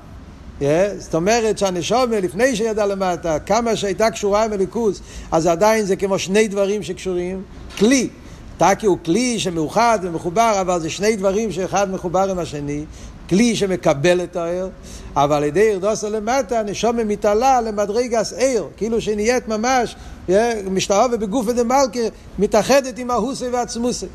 Yeah, 0.60 0.62
זאת 0.98 1.14
אומרת 1.14 1.58
שהנשומה 1.58 2.20
לפני 2.20 2.56
שידע 2.56 2.86
למטה, 2.86 3.38
כמה 3.38 3.76
שהייתה 3.76 4.10
קשורה 4.10 4.44
עם 4.44 4.52
הליכוז, 4.52 5.00
אז 5.32 5.46
עדיין 5.46 5.84
זה 5.84 5.96
כמו 5.96 6.18
שני 6.18 6.48
דברים 6.48 6.82
שקשורים. 6.82 7.42
כלי, 7.78 8.08
טקי 8.58 8.86
הוא 8.86 8.98
כלי 9.04 9.38
שמאוחד 9.38 9.98
ומחובר, 10.02 10.58
אבל 10.60 10.80
זה 10.80 10.90
שני 10.90 11.16
דברים 11.16 11.52
שאחד 11.52 11.90
מחובר 11.90 12.30
עם 12.30 12.38
השני. 12.38 12.84
כלי 13.30 13.56
שמקבל 13.56 14.22
את 14.22 14.37
העיר, 14.37 14.68
אבל 15.16 15.37
על 15.37 15.44
ידי 15.44 15.60
ירדוסה 15.60 16.08
למטה, 16.08 16.60
הנשומה 16.60 17.04
מתעלה 17.04 17.60
למדרגס 17.60 18.32
עיר, 18.32 18.66
כאילו 18.76 19.00
שנהיית 19.00 19.49
ממש, 19.49 19.96
משתאבה 20.70 21.16
בגוף 21.16 21.46
ודמלכה, 21.49 22.00
מתאחדת 22.38 22.99
עם 22.99 23.10
ההוסי 23.10 23.49
והעצמוסי. 23.49 24.06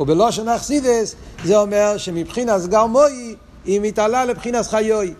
ובלושן 0.00 0.48
אכסידס 0.48 1.14
זה 1.44 1.58
אומר 1.58 1.96
שמבחינת 1.96 2.66
גרמוי 2.66 3.34
היא 3.64 3.80
מתעלה 3.80 4.24
לבחינת 4.24 4.66
חיוי. 4.66 5.14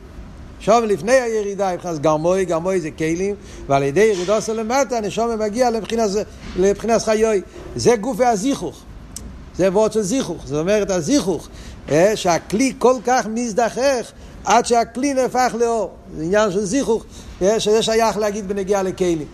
שום 0.61 0.85
לפני 0.85 1.13
הירידה, 1.13 1.75
מבחינת 1.75 1.99
גרמוי, 1.99 2.45
גרמוי 2.45 2.81
זה 2.81 2.91
כלים, 2.91 3.35
ועל 3.67 3.83
ידי 3.83 4.01
ירידו 4.01 4.43
של 4.43 4.61
למטה, 4.61 4.97
הנשום 4.97 5.39
מגיע 5.39 5.71
לבחינת, 5.71 6.11
לבחינת 6.57 7.03
חיוי. 7.03 7.43
זה 7.77 7.97
גופי 7.97 8.25
הזיכוך. 8.25 8.83
זה 9.57 9.69
וורד 9.73 9.93
של 9.93 10.03
זיכוך. 10.03 10.43
זאת 10.45 10.61
אומרת, 10.61 10.91
הזיכוך, 10.91 11.49
אה, 11.49 11.51
שהכלי 12.15 12.73
כל 12.79 12.95
כך 13.05 13.27
מזדחך 13.27 14.13
עד 14.45 14.67
שהכלי 14.67 15.15
נהפך 15.15 15.55
לאור. 15.61 15.91
זה 16.17 16.25
עניין 16.25 16.51
של 16.51 16.65
זיכוך, 16.65 17.05
אה, 17.43 17.61
שזה 17.61 17.83
שייך 17.83 18.17
להגיד 18.17 18.49
בנגיעה 18.49 18.83
לכלים. 18.83 19.27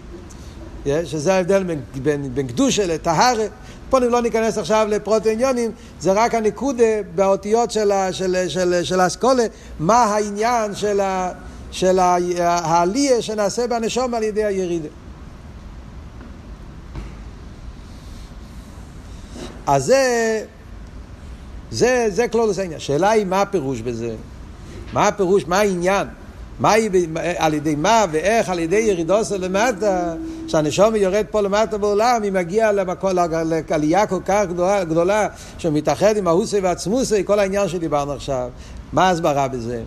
אה, 0.86 1.00
שזה 1.04 1.34
ההבדל 1.34 1.62
בין, 1.62 1.80
בין, 2.02 2.34
בין 2.34 2.46
קדושה 2.46 2.86
לטהרה. 2.86 3.44
פה 3.90 3.98
לא 3.98 4.22
ניכנס 4.22 4.58
עכשיו 4.58 4.86
לפרוט 4.90 5.26
עניונים, 5.26 5.70
זה 6.00 6.12
רק 6.12 6.34
הנקודה 6.34 7.02
באותיות 7.14 7.70
של, 7.70 7.92
של, 8.12 8.48
של, 8.48 8.84
של 8.84 9.00
האסכולה, 9.00 9.46
מה 9.78 10.04
העניין 10.04 10.74
של, 10.74 11.00
של 11.70 11.98
העלייה 11.98 13.22
שנעשה 13.22 13.66
בנשום 13.66 14.14
על 14.14 14.22
ידי 14.22 14.44
הירידה. 14.44 14.88
אז 19.66 19.84
זה, 19.84 20.44
זה, 21.70 22.06
זה 22.08 22.28
כלולוס 22.28 22.58
העניין. 22.58 22.76
השאלה 22.76 23.10
היא 23.10 23.26
מה 23.26 23.42
הפירוש 23.42 23.80
בזה? 23.80 24.14
מה 24.92 25.08
הפירוש, 25.08 25.46
מה 25.46 25.58
העניין? 25.58 26.06
מה 26.60 26.72
היא, 26.72 26.90
על 27.36 27.54
ידי 27.54 27.74
מה 27.74 28.04
ואיך, 28.12 28.48
על 28.48 28.58
ידי 28.58 28.76
ירידוסו 28.76 29.38
למטה, 29.38 30.14
שהנשום 30.48 30.96
יורד 30.96 31.24
פה 31.30 31.40
למטה 31.40 31.78
בעולם, 31.78 32.22
היא 32.22 32.32
מגיעה 32.32 32.72
למקום, 32.72 33.10
לעלייה 33.70 34.06
כל 34.06 34.20
כך 34.24 34.44
גדולה, 34.48 34.84
גדולה 34.84 35.28
שמתאחד 35.58 36.16
עם 36.16 36.26
ההוסי 36.26 36.60
והעצמוסי, 36.60 37.24
כל 37.24 37.38
העניין 37.38 37.68
שדיברנו 37.68 38.12
עכשיו. 38.12 38.48
מה 38.92 39.08
ההסברה 39.08 39.48
בזה? 39.48 39.82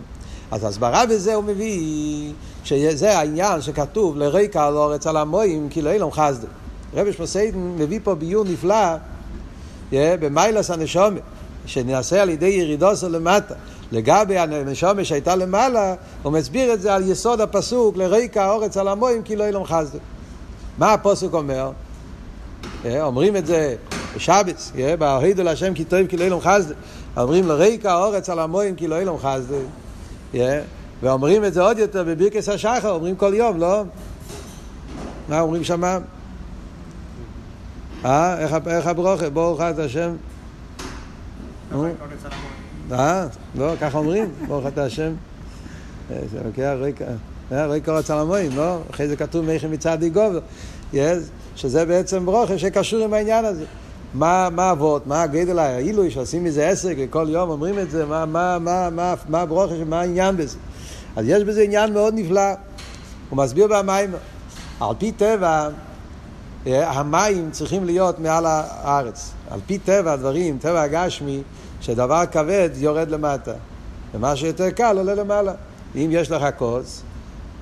אז 0.51 0.63
ההסברה 0.63 1.05
בזה 1.05 1.35
הוא 1.35 1.43
מביא, 1.43 2.31
שזה 2.63 3.17
העניין 3.17 3.61
שכתוב 3.61 4.17
לריקה 4.17 4.67
על 4.67 4.77
אורץ 4.77 5.07
על 5.07 5.17
המוים, 5.17 5.69
כי 5.69 5.81
לא 5.81 5.89
אילום 5.89 6.11
חסדה. 6.11 6.47
רבי 6.93 7.13
שמסיידן 7.13 7.59
מביא 7.59 7.99
פה 8.03 8.15
ביור 8.15 8.45
נפלא 8.45 8.95
במיילס 9.91 10.71
הנשומת, 10.71 11.21
שנעשה 11.65 12.21
על 12.21 12.29
ידי 12.29 12.45
ירידוסו 12.45 13.09
למטה. 13.09 13.53
לגבי 13.91 14.37
הנשומה 14.37 15.03
שהייתה 15.03 15.35
למעלה, 15.35 15.95
הוא 16.23 16.33
מסביר 16.33 16.73
את 16.73 16.81
זה 16.81 16.93
על 16.93 17.11
יסוד 17.11 17.41
הפסוק, 17.41 17.97
לריקה 17.97 18.51
אורץ 18.51 18.77
על 18.77 18.87
המוים 18.87 19.23
כי 19.23 19.35
לא 19.35 19.43
ילום 19.43 19.65
חסדה. 19.65 19.99
מה 20.77 20.93
הפסוק 20.93 21.33
אומר? 21.33 21.71
אה, 22.85 23.03
אומרים 23.03 23.35
את 23.35 23.45
זה 23.45 23.75
בשבץ, 24.15 24.71
אה, 24.77 24.97
בהוידו 24.97 25.43
להשם 25.43 25.73
כי 25.73 25.85
טוב 25.85 26.07
כי 26.07 26.17
לא 26.17 26.23
ילום 26.23 26.41
חסדה. 26.41 26.73
אומרים 27.17 27.47
לריקה 27.47 27.95
אורץ 27.95 28.29
על 28.29 28.39
המוים 28.39 28.75
כי 28.75 28.87
לא 28.87 29.01
ילום 29.01 29.17
חסדה. 29.17 29.55
אה, 30.35 30.61
ואומרים 31.03 31.45
את 31.45 31.53
זה 31.53 31.61
עוד 31.61 31.79
יותר 31.79 32.03
בבירקס 32.03 32.49
השחר, 32.49 32.91
אומרים 32.91 33.15
כל 33.15 33.33
יום, 33.33 33.59
לא? 33.59 33.83
מה 35.29 35.39
אומרים 35.39 35.63
שמה? 35.63 35.97
אה, 38.05 38.39
איך 38.67 38.87
הברוכה? 38.87 39.29
ברוך 39.29 39.61
אתה 39.61 39.83
השם. 39.83 40.15
אה? 42.91 43.27
לא, 43.55 43.73
ככה 43.81 43.97
אומרים, 43.97 44.29
ברוך 44.47 44.67
אתה 44.67 44.83
השם. 44.83 45.13
זה 46.09 46.39
לוקח 46.45 46.73
רקע. 46.79 47.05
רואי 47.51 47.81
קורץ 47.81 48.11
על 48.11 48.19
המוים, 48.19 48.51
לא? 48.55 48.77
אחרי 48.91 49.07
זה 49.07 49.15
כתוב 49.15 49.45
מייכם 49.45 49.71
מצד 49.71 49.97
דיגובר. 49.99 50.39
שזה 51.55 51.85
בעצם 51.85 52.25
ברוכה 52.25 52.57
שקשור 52.57 53.03
עם 53.03 53.13
העניין 53.13 53.45
הזה. 53.45 53.65
מה, 54.13 54.49
מה 54.51 54.71
אבות, 54.71 55.07
מה 55.07 55.21
הגדל 55.21 55.59
העילוי 55.59 56.11
שעושים 56.11 56.43
מזה 56.43 56.69
עסק 56.69 56.95
וכל 56.97 57.25
יום 57.29 57.49
אומרים 57.49 57.79
את 57.79 57.91
זה, 57.91 58.05
מה, 58.05 58.25
מה, 58.25 58.59
מה, 58.59 58.89
מה, 58.89 59.13
מה 59.29 59.41
הברוכה, 59.41 59.73
מה 59.85 60.01
העניין 60.01 60.37
בזה. 60.37 60.57
אז 61.15 61.25
יש 61.27 61.43
בזה 61.43 61.61
עניין 61.61 61.93
מאוד 61.93 62.13
נפלא. 62.17 62.41
הוא 63.29 63.37
מסביר 63.37 63.67
במים, 63.67 64.11
על 64.79 64.95
פי 64.97 65.11
טבע, 65.11 65.69
אה, 66.67 66.91
המים 66.91 67.51
צריכים 67.51 67.85
להיות 67.85 68.19
מעל 68.19 68.45
הארץ. 68.45 69.31
על 69.51 69.59
פי 69.65 69.77
טבע 69.77 70.13
הדברים, 70.13 70.57
טבע 70.61 70.81
הגשמי, 70.81 71.41
שדבר 71.83 72.23
כבד 72.31 72.69
יורד 72.75 73.09
למטה. 73.09 73.53
ומה 74.13 74.35
שיותר 74.35 74.69
קל 74.69 74.97
עולה 74.97 75.15
למעלה. 75.15 75.53
אם 75.95 76.07
יש 76.11 76.31
לך 76.31 76.45
כוס 76.57 77.01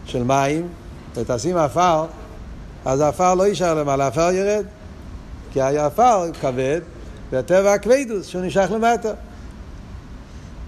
של 0.06 0.24
מים 0.24 0.68
ותשים 1.16 1.58
עפר, 1.58 2.06
אז 2.86 3.00
העפר 3.00 3.36
לא 3.36 3.48
יישאר 3.48 3.74
למעלה, 3.74 4.06
העפר 4.06 4.32
ירד. 4.32 4.66
כי 5.54 5.62
העפר 5.62 6.32
כבד, 6.42 6.82
והטבע 7.32 7.74
הכבדוס, 7.74 8.28
שהוא 8.28 8.42
נשאר 8.42 8.76
למטה. 8.76 9.12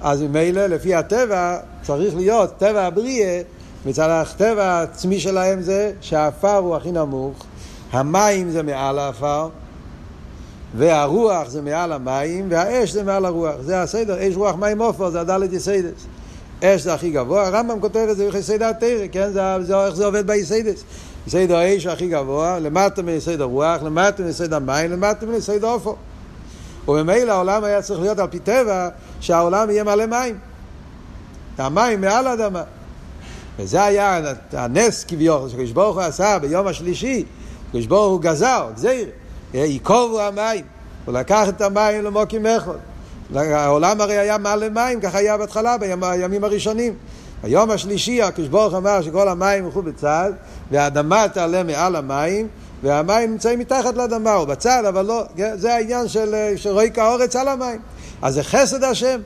אז 0.02 0.22
ממילא, 0.22 0.66
לפי 0.66 0.96
הטבע, 0.96 1.58
צריך 1.82 2.16
להיות, 2.16 2.58
טבע 2.58 2.86
הבריאה, 2.86 3.42
מצד 3.86 4.10
הטבע 4.10 4.66
העצמי 4.66 5.20
שלהם 5.20 5.62
זה 5.62 5.92
שהעפר 6.02 6.58
הוא 6.58 6.76
הכי 6.76 6.92
נמוך, 6.92 7.46
המים 7.92 8.50
זה 8.50 8.64
מעל 8.64 9.00
העפר, 9.00 9.50
והרוח 10.78 11.50
זה 11.50 11.62
מעל 11.62 11.92
המים, 11.92 12.48
והאש 12.50 12.92
זה 12.92 13.04
מעל 13.04 13.26
הרוח. 13.26 13.56
זה 13.62 13.82
הסדר, 13.82 14.28
אש 14.28 14.36
רוח 14.36 14.56
מים 14.56 14.82
עפר, 14.82 15.10
זה 15.10 15.22
הד' 15.22 15.54
יסודות. 15.54 16.06
אש 16.64 16.82
זה 16.82 16.94
הכי 16.94 17.12
גבוה, 17.12 17.48
הרמב"ם 17.48 17.80
כותב 17.80 18.08
את 18.12 18.18
זה 18.18 18.32
ביסודי 18.32 18.70
התורה, 18.70 19.08
כן? 19.12 19.32
זה, 19.34 19.42
זה, 19.62 19.86
איך 19.86 19.96
זה 19.96 20.06
עובד 20.06 20.28
ביסודות. 20.28 20.84
יסוד 21.28 21.56
האש 21.56 21.86
הכי 21.86 22.10
גבוה, 22.10 22.60
למטה 22.60 23.02
מיסוד 23.02 23.44
הרוח, 23.44 23.84
למטה 23.84 24.24
מיסוד 24.24 24.60
המים, 24.60 24.92
למטה 24.92 25.26
מיסוד 25.26 25.68
העפר. 25.68 25.94
וממילא 26.88 27.32
העולם 27.32 27.64
היה 27.64 27.82
צריך 27.82 28.00
להיות 28.00 28.20
על 28.20 28.28
פי 28.28 28.40
טבע 28.40 28.90
שהעולם 29.20 29.70
יהיה 29.70 29.84
מלא 29.84 30.06
מים. 30.06 30.38
המים 31.58 32.02
מעל 32.02 32.28
האדמה. 32.28 32.64
וזה 33.60 33.84
היה 33.84 34.20
הנס 34.52 35.04
כביכול, 35.04 35.50
שקדוש 35.50 35.72
ברוך 35.72 35.98
הוא 35.98 36.04
עשה 36.04 36.40
ביום 36.40 36.68
השלישי, 36.68 37.26
שקדוש 37.68 37.86
ברוך 37.86 38.12
הוא 38.12 38.22
גזר, 38.22 38.70
גזיר, 38.76 39.06
ייקובו 39.54 40.22
המים, 40.22 40.66
הוא 41.06 41.14
לקח 41.14 41.50
את 41.50 41.62
המים 41.62 42.04
למוקים 42.04 42.46
אחד. 42.46 42.78
העולם 43.36 44.02
הרי 44.02 44.18
היה 44.18 44.38
מלא 44.38 44.70
מים, 44.70 45.02
ככה 45.02 45.18
היה 45.18 45.38
בהתחלה, 45.38 45.78
בימים 45.78 46.44
הראשונים. 46.44 46.94
ביום 47.44 47.72
השלישי 47.72 48.22
הקדוש 48.22 48.48
ברוך 48.48 48.74
אמר 48.74 49.02
שכל 49.02 49.30
המים 49.30 49.66
ילכו 49.66 49.82
בצד, 49.82 50.32
והאדמה 50.72 51.28
תעלה 51.28 51.64
מעל 51.64 51.96
המים, 51.96 52.48
והמים 52.84 53.32
נמצאים 53.32 53.60
מתחת 53.60 53.96
לאדמה, 53.96 54.36
או 54.36 54.46
בצד, 54.46 54.86
אבל 54.86 55.06
לא, 55.06 55.24
כן, 55.36 55.54
זה 55.58 55.76
העניין 55.76 56.08
של, 56.08 56.36
רואי 56.66 56.92
כאורץ 56.94 57.36
על 57.36 57.48
המים. 57.48 57.80
אז 58.22 58.34
זה 58.34 58.44
חסד 58.44 58.84
השם. 58.84 59.22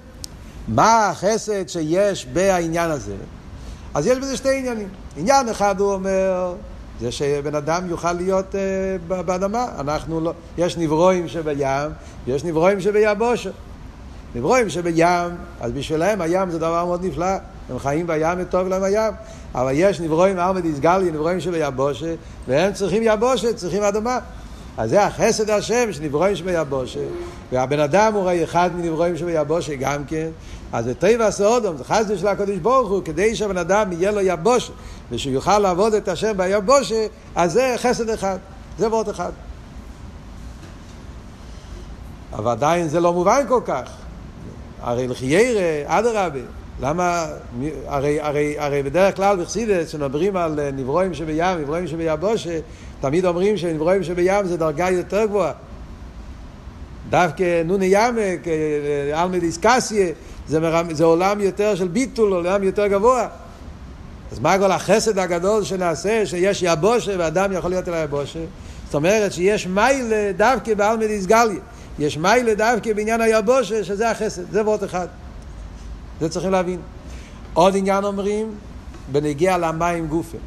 מה 0.67 1.09
החסד 1.09 1.69
שיש 1.69 2.25
בעניין 2.25 2.91
הזה? 2.91 3.15
אז 3.93 4.07
יש 4.07 4.17
בזה 4.17 4.37
שתי 4.37 4.57
עניינים. 4.57 4.87
עניין 5.17 5.49
אחד 5.49 5.79
הוא 5.79 5.93
אומר, 5.93 6.55
זה 7.01 7.11
שבן 7.11 7.55
אדם 7.55 7.89
יוכל 7.89 8.13
להיות 8.13 8.55
uh, 8.55 9.13
באדמה. 9.25 9.65
אנחנו 9.79 10.21
לא, 10.21 10.33
יש 10.57 10.77
נברואים 10.77 11.27
שבים, 11.27 11.57
יש 12.27 12.43
נברואים 12.43 12.81
שביבושה. 12.81 13.49
נברואים 14.35 14.69
שבים, 14.69 15.05
אז 15.61 15.71
בשבילם 15.71 16.21
הים 16.21 16.51
זה 16.51 16.59
דבר 16.59 16.85
מאוד 16.85 17.05
נפלא. 17.05 17.35
הם 17.69 17.79
חיים 17.79 18.07
בים 18.07 18.37
וטוב 18.37 18.67
להם 18.67 18.83
הים. 18.83 19.13
אבל 19.55 19.71
יש 19.73 19.99
נברואים 19.99 20.39
ארמד 20.39 20.65
איסגלי, 20.65 21.11
נברואים 21.11 21.39
שביבושה, 21.39 22.15
והם 22.47 22.73
צריכים 22.73 23.03
יבושה, 23.05 23.53
צריכים 23.53 23.83
אדמה. 23.83 24.19
אז 24.77 24.89
זה 24.89 25.03
החסד 25.03 25.49
השם 25.49 25.93
שנברואים 25.93 26.35
שביבושה, 26.35 26.99
והבן 27.51 27.79
אדם 27.79 28.13
הוא 28.13 28.21
הרי 28.21 28.43
אחד 28.43 28.69
מנברואים 28.75 29.17
שביבושה 29.17 29.75
גם 29.75 30.05
כן, 30.05 30.29
אז 30.73 30.85
זה 30.85 30.93
טבע 30.93 31.31
סעודום, 31.31 31.77
זה 31.77 31.83
חסד 31.83 32.17
של 32.17 32.27
הקדוש 32.27 32.57
ברוך 32.57 32.89
הוא, 32.89 33.03
כדי 33.03 33.35
שהבן 33.35 33.57
אדם 33.57 33.91
יהיה 33.91 34.11
לו 34.11 34.21
יבושה, 34.21 34.73
ושהוא 35.11 35.33
יוכל 35.33 35.59
לעבוד 35.59 35.93
את 35.93 36.07
השם 36.07 36.37
ביבושה, 36.37 37.07
אז 37.35 37.53
זה 37.53 37.75
חסד 37.77 38.09
אחד, 38.09 38.37
זה 38.77 38.89
ועוד 38.89 39.09
אחד. 39.09 39.31
אבל 42.33 42.51
עדיין 42.51 42.87
זה 42.87 42.99
לא 42.99 43.13
מובן 43.13 43.45
כל 43.47 43.61
כך. 43.65 43.89
הרי 44.81 45.07
לחיירה, 45.07 45.83
אדרבה, 45.85 46.39
למה, 46.81 47.25
הרי, 47.87 48.21
הרי, 48.21 48.55
הרי 48.59 48.83
בדרך 48.83 49.15
כלל 49.15 49.41
בחסידס, 49.41 49.87
כשמדברים 49.87 50.37
על 50.37 50.59
אה, 50.59 50.71
נברואים 50.71 51.13
שבים, 51.13 51.61
נברואים 51.61 51.87
שביבושה, 51.87 52.59
תמיד 53.01 53.25
אומרים 53.25 53.57
שנברואים 53.57 54.03
שבים 54.03 54.45
זה 54.45 54.57
דרגה 54.57 54.89
יותר 54.89 55.25
גבוהה. 55.25 55.51
דווקא 57.09 57.61
נוני 57.65 57.89
ימק, 57.91 58.47
אלמד 59.13 59.43
איסקסיה, 59.43 60.07
זה, 60.47 60.59
זה 60.91 61.03
עולם 61.03 61.41
יותר 61.41 61.75
של 61.75 61.87
ביטול, 61.87 62.33
עולם 62.33 62.63
יותר 62.63 62.87
גבוה. 62.87 63.27
אז 64.31 64.39
מה 64.39 64.57
כל 64.59 64.71
החסד 64.71 65.19
הגדול 65.19 65.63
שנעשה, 65.63 66.25
שיש 66.25 66.63
יבושה 66.63 67.11
ואדם 67.17 67.51
יכול 67.51 67.69
להיות 67.69 67.87
אל 67.87 67.93
היבושה? 67.93 68.39
זאת 68.85 68.95
אומרת 68.95 69.33
שיש 69.33 69.67
מיילה 69.67 70.31
דווקא 70.37 70.73
באלמד 70.73 71.03
איסגליה. 71.03 71.59
יש 71.99 72.17
מיילה 72.17 72.53
דווקא 72.53 72.93
בעניין 72.93 73.21
היבושה, 73.21 73.83
שזה 73.83 74.11
החסד, 74.11 74.51
זה 74.51 74.65
ועוד 74.65 74.83
אחד. 74.83 75.07
זה 76.21 76.29
צריכים 76.29 76.51
להבין. 76.51 76.79
עוד 77.53 77.75
עניין 77.75 78.03
אומרים, 78.03 78.51
בנגיע 79.11 79.57
למים 79.57 80.07
גופה. 80.07 80.37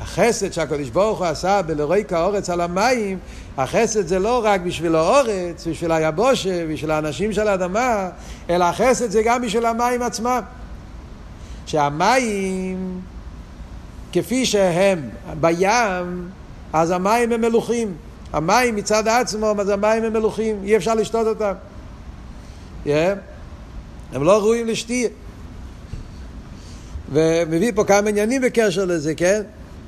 החסד 0.00 0.52
שהקדוש 0.52 0.90
ברוך 0.90 1.18
הוא 1.18 1.26
עשה 1.26 1.62
בלרויקה 1.62 2.18
האורץ 2.18 2.50
על 2.50 2.60
המים, 2.60 3.18
החסד 3.58 4.06
זה 4.06 4.18
לא 4.18 4.44
רק 4.44 4.60
בשביל 4.60 4.94
האורץ, 4.94 5.66
בשביל 5.66 5.92
היבושה, 5.92 6.66
בשביל 6.66 6.90
האנשים 6.90 7.32
של 7.32 7.48
האדמה, 7.48 8.08
אלא 8.50 8.64
החסד 8.64 9.10
זה 9.10 9.22
גם 9.22 9.42
בשביל 9.42 9.66
המים 9.66 10.02
עצמם. 10.02 10.40
שהמים, 11.66 13.00
כפי 14.12 14.46
שהם 14.46 15.08
בים, 15.40 16.28
אז 16.72 16.90
המים 16.90 17.32
הם 17.32 17.40
מלוכים. 17.40 17.94
המים 18.32 18.76
מצד 18.76 19.08
עצמו, 19.08 19.54
אז 19.60 19.68
המים 19.68 20.04
הם 20.04 20.12
מלוכים, 20.12 20.60
אי 20.64 20.76
אפשר 20.76 20.94
לשתות 20.94 21.26
אותם. 21.26 21.52
Yeah. 22.86 22.88
הם 24.12 24.24
לא 24.24 24.38
ראויים 24.38 24.66
לשתייה. 24.66 25.08
ומביא 27.12 27.72
פה 27.74 27.84
כמה 27.84 28.08
עניינים 28.08 28.42
בקשר 28.42 28.84
לזה, 28.84 29.14
כן? 29.14 29.42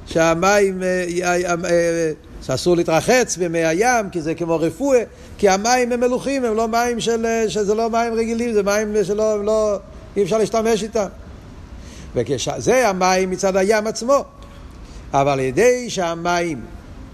שהמים, 0.07 0.83
אה, 0.83 1.05
אה, 1.23 1.55
אה, 1.65 2.13
שאסור 2.47 2.77
להתרחץ 2.77 3.37
במי 3.37 3.65
הים, 3.65 4.11
כי 4.11 4.21
זה 4.21 4.35
כמו 4.35 4.57
רפואה, 4.61 5.03
כי 5.39 5.49
המים 5.49 5.93
הם 5.93 6.01
מלוכים, 6.01 6.45
הם 6.45 6.55
לא 6.55 6.69
מים 6.69 7.01
של, 7.01 7.27
שזה 7.49 7.75
לא 7.75 7.91
מים 7.91 8.15
רגילים, 8.15 8.53
זה 8.53 8.63
מים 8.63 9.05
שלא, 9.05 9.45
לא, 9.45 9.79
אי 10.17 10.23
אפשר 10.23 10.39
להשתמש 10.39 10.83
איתם. 10.83 11.07
וזה 12.15 12.89
המים 12.89 13.31
מצד 13.31 13.57
הים 13.57 13.87
עצמו. 13.87 14.25
אבל 15.13 15.33
על 15.33 15.41
ידי 15.41 15.91
שהמים 15.91 16.61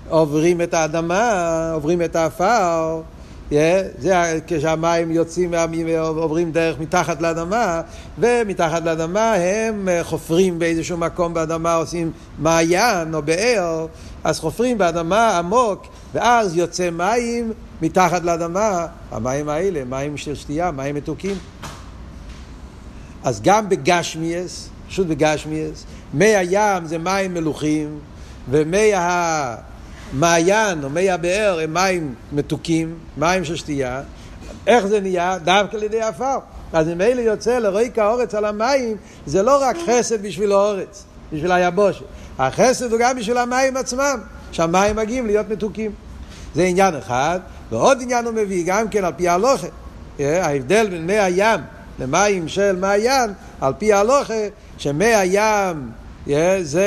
עוברים 0.08 0.60
את 0.60 0.74
האדמה, 0.74 1.70
עוברים 1.74 2.02
את 2.02 2.16
האפר, 2.16 3.00
Yeah, 3.50 3.52
זה 3.98 4.38
כשהמים 4.46 5.10
יוצאים, 5.10 5.54
עוברים 5.98 6.52
דרך 6.52 6.78
מתחת 6.78 7.20
לאדמה, 7.20 7.80
ומתחת 8.18 8.84
לאדמה 8.84 9.34
הם 9.34 9.88
חופרים 10.02 10.58
באיזשהו 10.58 10.98
מקום 10.98 11.34
באדמה, 11.34 11.74
עושים 11.74 12.12
מעיין 12.38 13.14
או 13.14 13.22
באר, 13.22 13.86
אז 14.24 14.40
חופרים 14.40 14.78
באדמה 14.78 15.38
עמוק, 15.38 15.86
ואז 16.14 16.56
יוצא 16.56 16.90
מים 16.90 17.52
מתחת 17.82 18.22
לאדמה, 18.22 18.86
המים 19.10 19.48
האלה, 19.48 19.84
מים 19.84 20.16
של 20.16 20.34
שתייה, 20.34 20.70
מים 20.70 20.94
מתוקים. 20.94 21.36
אז 23.24 23.40
גם 23.42 23.68
בגשמיאס, 23.68 24.68
פשוט 24.88 25.06
בגשמיאס, 25.06 25.84
מי 26.14 26.36
הים 26.36 26.86
זה 26.86 26.98
מים 26.98 27.34
מלוכים, 27.34 27.98
ומי 28.50 28.94
ה... 28.94 29.56
מעיין 30.12 30.84
או 30.84 30.90
מי 30.90 31.10
הבאר 31.10 31.60
הם 31.62 31.74
מים 31.74 32.14
מתוקים, 32.32 32.94
מים 33.16 33.44
של 33.44 33.56
שתייה, 33.56 34.02
איך 34.66 34.86
זה 34.86 35.00
נהיה? 35.00 35.38
דווקא 35.38 35.76
על 35.76 35.82
ידי 35.82 36.00
עפר. 36.00 36.38
אז 36.72 36.88
אם 36.88 37.00
אלה 37.00 37.22
יוצא 37.22 37.58
לרועי 37.58 37.90
כאורץ 37.94 38.34
על 38.34 38.44
המים, 38.44 38.96
זה 39.26 39.42
לא 39.42 39.62
רק 39.62 39.76
חסד 39.86 40.22
בשביל 40.22 40.52
האורץ, 40.52 41.04
בשביל 41.32 41.52
היבושת. 41.52 42.04
החסד 42.40 42.92
הוא 42.92 43.00
גם 43.00 43.16
בשביל 43.16 43.38
המים 43.38 43.76
עצמם, 43.76 44.20
שהמים 44.52 44.96
מגיעים 44.96 45.26
להיות 45.26 45.48
מתוקים. 45.48 45.90
זה 46.54 46.62
עניין 46.62 46.94
אחד, 46.96 47.40
ועוד 47.70 47.98
עניין 48.00 48.24
הוא 48.24 48.34
מביא 48.34 48.64
גם 48.66 48.88
כן 48.88 49.04
על 49.04 49.12
פי 49.16 49.28
ההלוכה. 49.28 49.66
אה, 50.20 50.46
ההבדל 50.46 50.88
בין 50.90 51.06
מי 51.06 51.18
הים 51.18 51.60
למים 51.98 52.48
של 52.48 52.76
מעיין, 52.76 53.32
על 53.60 53.72
פי 53.78 53.92
ההלוכה, 53.92 54.34
שמי 54.78 55.14
הים 55.14 55.90
אה, 56.30 56.58
זה 56.62 56.86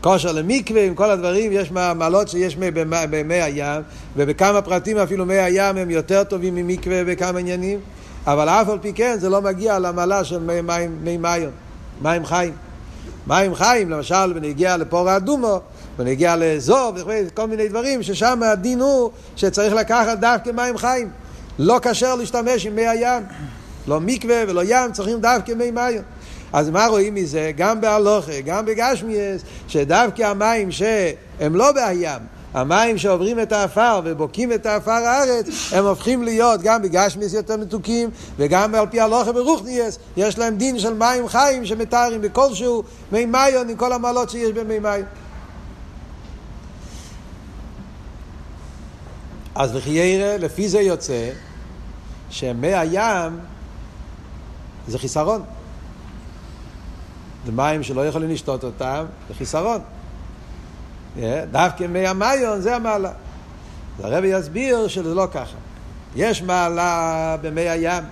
כושר 0.00 0.32
למקווה, 0.32 0.84
עם 0.84 0.94
כל 0.94 1.10
הדברים, 1.10 1.52
יש 1.52 1.70
מעלות 1.70 2.28
שיש 2.28 2.56
במי 2.90 3.42
הים, 3.42 3.82
ובכמה 4.16 4.62
פרטים 4.62 4.98
אפילו 4.98 5.26
מי 5.26 5.38
הים 5.38 5.76
הם 5.76 5.90
יותר 5.90 6.24
טובים 6.24 6.54
ממקווה 6.54 7.04
בכמה 7.04 7.38
עניינים, 7.38 7.78
אבל 8.26 8.48
אף 8.48 8.68
על 8.68 8.78
פי 8.78 8.92
כן 8.92 9.16
זה 9.18 9.28
לא 9.28 9.42
מגיע 9.42 9.78
למעלה 9.78 10.24
של 10.24 10.38
מי 10.38 10.60
מים, 10.60 10.98
מי 11.02 11.16
מים, 11.16 11.50
מים 12.02 12.24
חיים. 12.26 12.52
מים 13.30 13.54
חיים, 13.54 13.90
למשל, 13.90 14.32
בנגיע 14.32 14.76
לפור 14.76 15.10
האדומו, 15.10 15.60
בנגיע 15.98 16.36
לאזוב, 16.36 16.96
כל 17.34 17.46
מיני 17.46 17.68
דברים, 17.68 18.02
ששם 18.02 18.42
הדין 18.42 18.80
הוא 18.80 19.10
שצריך 19.36 19.74
לקחת 19.74 20.18
דווקא 20.18 20.50
מים 20.50 20.78
חיים. 20.78 21.10
לא 21.58 21.78
כשר 21.82 22.14
להשתמש 22.14 22.66
עם 22.66 22.76
מי 22.76 22.88
הים. 22.88 23.22
לא 23.88 24.00
מקווה 24.00 24.42
ולא 24.48 24.62
ים, 24.64 24.92
צריכים 24.92 25.20
דווקא 25.20 25.52
מי 25.52 25.70
מים. 25.70 26.02
אז 26.52 26.70
מה 26.70 26.86
רואים 26.86 27.14
מזה? 27.14 27.52
גם 27.56 27.80
בהלוכה, 27.80 28.40
גם 28.44 28.66
בגשמיאס, 28.66 29.40
שדווקא 29.68 30.22
המים 30.22 30.70
שהם 30.70 31.56
לא 31.56 31.72
בהים, 31.72 32.20
המים 32.54 32.98
שעוברים 32.98 33.40
את 33.40 33.52
האפר 33.52 34.00
ובוקעים 34.04 34.52
את 34.52 34.66
האפר 34.66 34.90
הארץ, 34.90 35.46
הם 35.72 35.84
הופכים 35.84 36.22
להיות 36.22 36.62
גם 36.62 36.82
בגשמיס 36.82 37.32
יותר 37.32 37.56
מתוקים, 37.56 38.10
וגם 38.36 38.74
על 38.74 38.86
פי 38.90 39.00
הלוכה 39.00 39.32
ברוכניאס, 39.32 39.98
יש 40.16 40.38
להם 40.38 40.56
דין 40.56 40.78
של 40.78 40.94
מים 40.94 41.28
חיים 41.28 41.66
שמתארים 41.66 42.20
בכלשהו 42.20 42.82
מי 43.12 43.26
מיון 43.26 43.68
עם 43.68 43.76
כל 43.76 43.92
המעלות 43.92 44.30
שיש 44.30 44.52
במי 44.52 44.78
מים. 44.78 45.04
אז 49.54 49.74
לחיירה, 49.74 50.36
לפי 50.36 50.68
זה 50.68 50.80
יוצא 50.80 51.30
שמי 52.30 52.74
הים 52.74 53.38
זה 54.88 54.98
חיסרון. 54.98 55.42
זה 57.46 57.52
מים 57.52 57.82
שלא 57.82 58.06
יכולים 58.06 58.30
לשתות 58.30 58.64
אותם, 58.64 59.04
זה 59.28 59.34
חיסרון. 59.34 59.80
דווקא 61.50 61.84
מי 61.84 62.06
המיון 62.06 62.60
זה 62.60 62.76
המעלה. 62.76 63.10
אז 63.98 64.04
הרב 64.04 64.24
יסביר 64.24 64.88
שזה 64.88 65.14
לא 65.14 65.26
ככה. 65.32 65.56
יש 66.16 66.42
מעלה 66.42 67.36
במי 67.42 67.68
הים. 67.68 68.04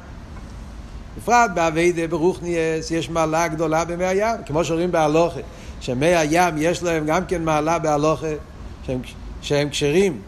בפרט 1.18 1.50
באביידה 1.54 2.06
ברוכניאס 2.06 2.90
יש 2.90 3.10
מעלה 3.10 3.48
גדולה 3.48 3.84
במי 3.84 4.04
הים, 4.04 4.36
כמו 4.46 4.64
שאומרים 4.64 4.92
בהלוכה, 4.92 5.40
שמי 5.80 6.06
הים 6.06 6.54
יש 6.58 6.82
להם 6.82 7.06
גם 7.06 7.26
כן 7.26 7.44
מעלה 7.44 7.78
בהלוכה, 7.78 8.26
שהם, 8.86 9.00
שהם 9.42 9.68
כשרים 9.68 10.20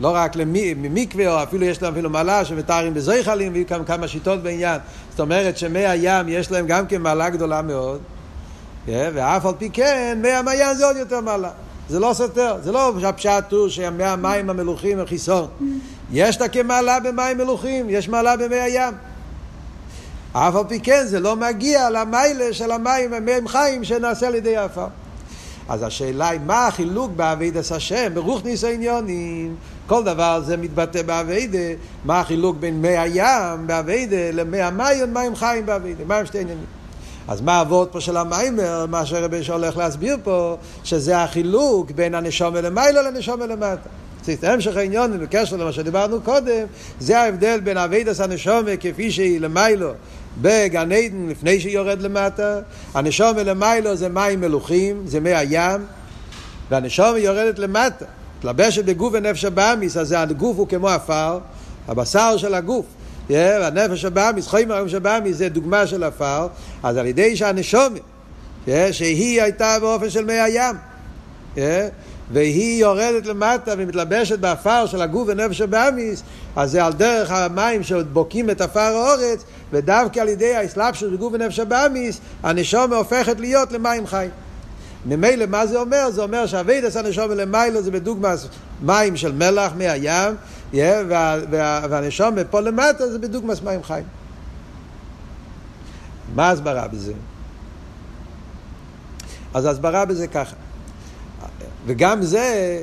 לא 0.00 0.14
רק 0.14 0.36
למקווה, 0.36 1.32
או 1.32 1.42
אפילו 1.42 1.64
יש 1.64 1.82
להם 1.82 1.92
אפילו 1.92 2.10
מעלה 2.10 2.44
שמתארים 2.44 2.94
בזויכלים, 2.94 3.52
ויהיו 3.52 3.66
כמה, 3.66 3.84
כמה 3.84 4.08
שיטות 4.08 4.42
בעניין. 4.42 4.80
זאת 5.10 5.20
אומרת 5.20 5.58
שמי 5.58 5.86
הים 5.86 6.28
יש 6.28 6.50
להם 6.50 6.66
גם 6.66 6.86
כן 6.86 7.02
מעלה 7.02 7.30
גדולה 7.30 7.62
מאוד, 7.62 8.00
ואף 8.86 9.46
על 9.46 9.54
פי 9.58 9.70
כן, 9.70 10.18
מי 10.22 10.30
המעיין 10.30 10.76
זה 10.76 10.86
עוד 10.86 10.96
יותר 10.96 11.20
מעלה. 11.20 11.50
זה 11.88 12.00
לא 12.00 12.10
סותר, 12.14 12.56
זה 12.62 12.72
לא 12.72 12.92
שהפשט 13.00 13.52
הוא 13.52 13.68
שמי 13.68 14.04
המים 14.04 14.50
המלוכים 14.50 14.98
הם 14.98 15.06
חיסון. 15.06 15.46
יש 16.12 16.40
לה 16.40 16.48
כמעלה 16.48 17.00
במים 17.00 17.38
מלוכים, 17.38 17.86
יש 17.90 18.08
מעלה 18.08 18.36
במי 18.36 18.56
הים. 18.56 18.94
אף 20.32 20.56
על 20.56 20.64
פי 20.68 20.80
כן 20.80 21.04
זה 21.06 21.20
לא 21.20 21.36
מגיע 21.36 21.90
למיילה 21.90 22.52
של 22.52 22.70
המים 22.70 23.12
ומי 23.12 23.32
חיים 23.46 23.84
שנעשה 23.84 24.26
על 24.26 24.34
ידי 24.34 24.56
העפר. 24.56 24.86
אז 25.68 25.82
השאלה 25.82 26.28
היא 26.28 26.40
מה 26.46 26.66
החילוק 26.66 27.10
באבידס 27.16 27.72
השם, 27.72 28.14
ברוך 28.14 28.44
ניס 28.44 28.64
העניונים. 28.64 29.56
כל 29.86 30.04
דבר 30.04 30.40
זה 30.46 30.56
מתבטא 30.56 31.02
באביידה, 31.02 31.58
מה 32.04 32.20
החילוק 32.20 32.56
בין 32.60 32.82
מי 32.82 32.98
הים 32.98 33.66
באביידה 33.66 34.30
למי 34.32 34.62
המים, 34.62 35.14
מים 35.14 35.36
חיים 35.36 35.66
באביידה, 35.66 36.04
מים 36.04 36.26
שתי 36.26 36.40
עניינים. 36.40 36.64
אז 37.28 37.40
מה 37.40 37.60
הוורד 37.60 37.88
פה 37.88 38.00
של 38.00 38.16
המיימר, 38.16 38.86
מה 38.86 39.06
שהרבי 39.06 39.44
שהולך 39.44 39.76
להסביר 39.76 40.16
פה, 40.24 40.56
שזה 40.84 41.18
החילוק 41.18 41.90
בין 41.90 42.14
הנשום 42.14 42.56
למעלה 42.56 43.02
לנשום 43.02 43.40
למטה. 43.40 43.88
המשך 44.42 44.76
העניין, 44.76 45.18
בקשר 45.18 45.56
למה 45.56 45.72
שדיברנו 45.72 46.20
קודם, 46.20 46.66
זה 47.00 47.20
ההבדל 47.20 47.60
בין 47.60 47.76
אבידס 47.76 48.20
הנשומה 48.20 48.76
כפי 48.80 49.10
שהיא 49.10 49.40
למיילו 49.40 49.90
בגן 50.42 50.92
עדן 50.92 51.28
לפני 51.28 51.60
שהיא 51.60 51.74
יורד 51.74 52.02
למטה. 52.02 52.60
הנשמה 52.94 53.42
למעלה 53.42 53.96
זה 53.96 54.08
מים 54.08 54.40
מלוחים, 54.40 55.02
זה 55.06 55.20
מי 55.20 55.34
הים, 55.34 55.86
והנשמה 56.70 57.18
יורדת 57.18 57.58
למטה. 57.58 58.04
מתלבשת 58.38 58.84
בגוף 58.84 59.12
ונפש 59.16 59.44
הבהמית, 59.44 59.96
אז 59.96 60.14
הגוף 60.18 60.56
הוא 60.58 60.68
כמו 60.68 60.88
עפר, 60.88 61.38
הבשר 61.88 62.36
של 62.36 62.54
הגוף. 62.54 62.86
והנפש 63.30 64.04
הבהמית, 64.04 64.48
חומר 64.48 64.74
הנפש 64.74 64.94
הבהמית 64.94 65.36
זה 65.36 65.48
דוגמה 65.48 65.86
של 65.86 66.04
עפר, 66.04 66.48
אז 66.82 66.96
על 66.96 67.06
ידי 67.06 67.36
שהנשמה, 67.36 68.00
שהיא 68.92 69.42
הייתה 69.42 69.76
באופן 69.80 70.10
של 70.10 70.24
מי 70.24 70.40
הים, 70.40 70.76
והיא 72.32 72.80
יורדת 72.80 73.26
למטה 73.26 73.74
ומתלבשת 73.78 74.38
בעפר 74.38 74.86
של 74.86 75.02
הגוף 75.02 75.28
ונפש 75.28 75.60
הבהמית, 75.60 76.22
אז 76.56 76.70
זה 76.70 76.84
על 76.84 76.92
דרך 76.92 77.30
המים 77.30 77.82
שבוקעים 77.82 78.50
את 78.50 78.60
עפר 78.60 78.80
הארץ, 78.80 79.44
ודווקא 79.72 80.20
על 80.20 80.28
ידי 80.28 80.54
האסלאפ 80.54 80.96
של 80.96 81.16
גוף 81.16 81.32
ונפש 81.32 81.58
הבאמיס, 81.58 82.20
הנשומה 82.42 82.96
הופכת 82.96 83.40
להיות 83.40 83.72
למים 83.72 84.06
חיים. 84.06 84.30
ממילא 85.06 85.46
מה 85.46 85.66
זה 85.66 85.80
אומר? 85.80 86.10
זה 86.10 86.22
אומר 86.22 86.46
שהווידס 86.46 86.96
הנשום 86.96 87.30
למיילו 87.30 87.82
זה 87.82 87.90
בדוגמה 87.90 88.34
מים 88.84 89.16
של 89.16 89.32
מלח 89.32 89.72
מהים, 89.76 90.34
yeah, 90.72 90.76
וה, 91.08 91.36
וה, 91.50 91.80
והנשום 91.90 92.34
פה 92.50 92.60
למטה 92.60 93.08
זה 93.08 93.18
בדוגמה 93.18 93.54
מים 93.64 93.82
חיים. 93.82 94.04
מה 96.34 96.48
ההסברה 96.48 96.88
בזה? 96.88 97.12
אז 99.54 99.64
ההסברה 99.64 100.04
בזה 100.04 100.26
ככה. 100.26 100.56
וגם 101.86 102.22
זה, 102.22 102.82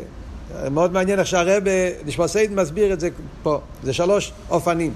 מאוד 0.71 0.93
מעניין 0.93 1.19
איך 1.19 1.27
שהרבה, 1.27 1.71
נשמע 2.05 2.25
מסביר 2.55 2.93
את 2.93 2.99
זה 2.99 3.09
פה. 3.43 3.61
זה 3.83 3.93
שלוש 3.93 4.31
אופנים. 4.49 4.93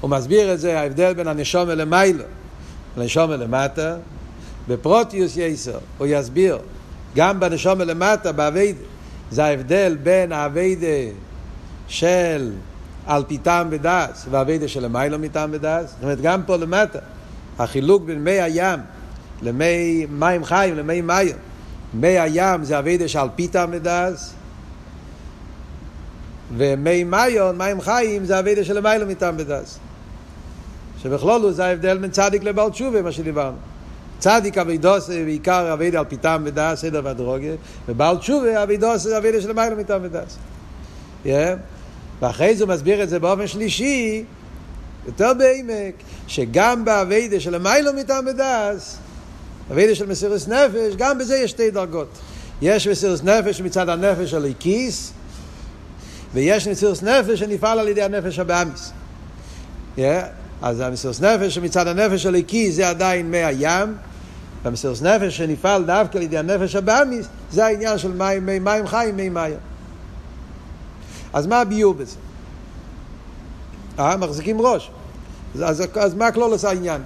הוא 0.00 0.10
מסביר 0.10 0.54
את 0.54 0.60
זה, 0.60 0.80
ההבדל 0.80 1.14
בין 1.14 1.28
הנשום 1.28 1.68
למיילו, 1.68 2.24
לנשום 2.96 3.30
למטה, 3.30 3.96
בפרוטיוס 4.68 5.36
יסר, 5.36 5.78
הוא 5.98 6.06
יסביר, 6.10 6.58
גם 7.16 7.40
בנשום 7.40 7.80
למטה, 7.80 8.32
באביידה, 8.32 8.78
זה 9.30 9.44
ההבדל 9.44 9.96
בין 10.02 10.32
האביידה 10.32 11.12
של 11.88 12.52
על 13.06 13.24
פי 13.28 13.38
טעם 13.38 13.68
ודס 13.70 14.26
והאביידה 14.30 14.68
של 14.68 14.84
למיילו 14.84 15.18
מטעם 15.18 15.50
ודס. 15.52 15.90
זאת 15.90 16.02
אומרת, 16.02 16.20
גם 16.20 16.42
פה 16.46 16.56
למטה, 16.56 16.98
החילוק 17.58 18.02
בין 18.02 18.24
מי 18.24 18.40
הים 18.40 18.80
למי 19.42 20.06
מים 20.10 20.44
חיים, 20.44 20.76
למי 20.76 21.00
מים. 21.00 21.36
מי 21.94 22.18
הים 22.18 22.64
זה 22.64 22.78
אביידה 22.78 23.08
שעל 23.08 23.28
פי 23.36 23.48
טעם 23.48 23.70
ודס, 23.72 24.34
ומי 26.56 27.04
מיון, 27.04 27.58
מים 27.58 27.80
חיים, 27.80 28.24
זה 28.24 28.38
אביידה 28.38 28.64
של 28.64 28.76
למיילו 28.76 29.06
מטעם 29.06 29.34
ודס. 29.38 29.78
שבכלולו 31.02 31.52
זה 31.52 31.64
ההבדל 31.64 31.98
בין 31.98 32.10
צדיק 32.10 32.42
לבעל 32.42 32.70
תשובה, 32.70 33.02
מה 33.02 33.12
שדיברנו. 33.12 33.56
צדיק 34.18 34.58
אבידוס 34.58 35.08
בעיקר 35.08 35.72
אביד 35.72 35.96
על 35.96 36.04
פיתם 36.04 36.42
ודס, 36.44 36.80
סדר 36.80 37.00
והדרוגה, 37.04 37.50
ובעל 37.88 38.16
תשובה 38.16 38.62
אבידוס 38.62 39.06
אביד 39.06 39.34
של 39.40 39.52
מיילא 39.52 39.76
מטעם 39.76 40.00
ודס. 40.04 40.38
ואחרי 42.20 42.56
זה 42.56 42.64
הוא 42.64 42.72
מסביר 42.72 43.02
את 43.02 43.08
זה 43.08 43.18
באופן 43.18 43.46
שלישי, 43.46 44.24
יותר 45.06 45.32
בעמק, 45.34 45.94
שגם 46.26 46.84
באבידה 46.84 47.40
של 47.40 47.54
המיילו 47.54 47.92
מטעם 47.92 48.26
ודס, 48.26 48.96
אבידה 49.72 49.94
של 49.94 50.06
מסירות 50.06 50.48
נפש, 50.48 50.96
גם 50.96 51.18
בזה 51.18 51.36
יש 51.36 51.50
שתי 51.50 51.70
דרגות. 51.70 52.08
יש 52.62 52.88
מסירות 52.88 53.24
נפש 53.24 53.60
מצד 53.60 53.88
הנפש 53.88 54.30
של 54.30 54.44
הכיס, 54.44 55.12
ויש 56.34 56.68
מסירות 56.68 57.02
נפש 57.02 57.38
שנפעל 57.38 57.78
על 57.78 57.88
ידי 57.88 58.02
הנפש 58.02 58.38
הבאמיס. 58.38 58.92
Yeah. 59.96 60.00
אז 60.62 60.80
המסירות 60.80 61.20
נפש 61.20 61.58
מצד 61.58 61.86
הנפש 61.86 62.22
של 62.22 62.34
הכיס 62.34 62.74
זה 62.74 62.88
עדיין 62.88 63.30
מי 63.30 63.44
הים, 63.44 63.94
והמסירות 64.64 65.02
נפש 65.02 65.36
שנפעל 65.36 65.84
דווקא 65.84 66.18
על 66.18 66.22
ידי 66.22 66.38
הנפש 66.38 66.74
הבאמיס, 66.74 67.26
זה 67.50 67.66
העניין 67.66 67.98
של 67.98 68.12
מים, 68.12 68.46
מי 68.46 68.58
מים 68.58 68.86
חיים, 68.86 69.16
מי 69.16 69.28
מים. 69.28 69.56
אז 71.32 71.46
מה 71.46 71.60
הביור 71.60 71.94
בזה? 71.94 72.16
אה, 73.98 74.16
מחזיקים 74.16 74.60
ראש. 74.60 74.90
אז, 75.54 75.62
אז, 75.62 75.84
אז 76.00 76.14
מה 76.14 76.26
הכלול 76.26 76.52
עושה 76.52 76.68
העניין? 76.68 77.02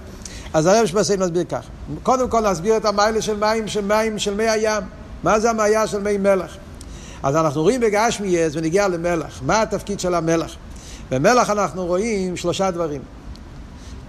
אז 0.55 0.67
הרב 0.67 0.87
שמסיים 0.87 1.21
להסביר 1.21 1.45
ככה. 1.45 1.69
קודם 2.03 2.29
כל 2.29 2.41
להסביר 2.41 2.77
את 2.77 2.85
המיילה 2.85 3.23
של 3.23 3.37
מים, 3.37 3.69
של 3.69 3.85
מים, 3.85 4.19
של 4.19 4.35
מי 4.35 4.49
הים. 4.49 4.83
מה 5.23 5.41
זה 5.41 5.51
המעיה 5.51 5.87
של 5.87 6.01
מי 6.01 6.19
מלח? 6.19 6.57
אז 7.23 7.37
אנחנו 7.37 7.63
רואים 7.63 7.81
בגשמיאס 7.81 8.53
ונגיע 8.57 8.89
למלח. 8.89 9.41
מה 9.47 9.63
התפקיד 9.63 10.01
של 10.01 10.15
המלח? 10.15 10.57
במלח 11.11 11.51
אנחנו 11.51 11.87
רואים 11.87 12.37
שלושה 12.37 12.71
דברים. 12.71 13.01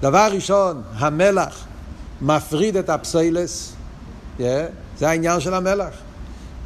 דבר 0.01 0.27
ראשון, 0.32 0.82
המלח 0.95 1.65
מפריד 2.23 2.77
את 2.77 2.89
הפסיילס, 2.89 3.73
yeah, 4.39 4.41
זה 4.99 5.09
העניין 5.09 5.39
של 5.39 5.53
המלח. 5.53 5.93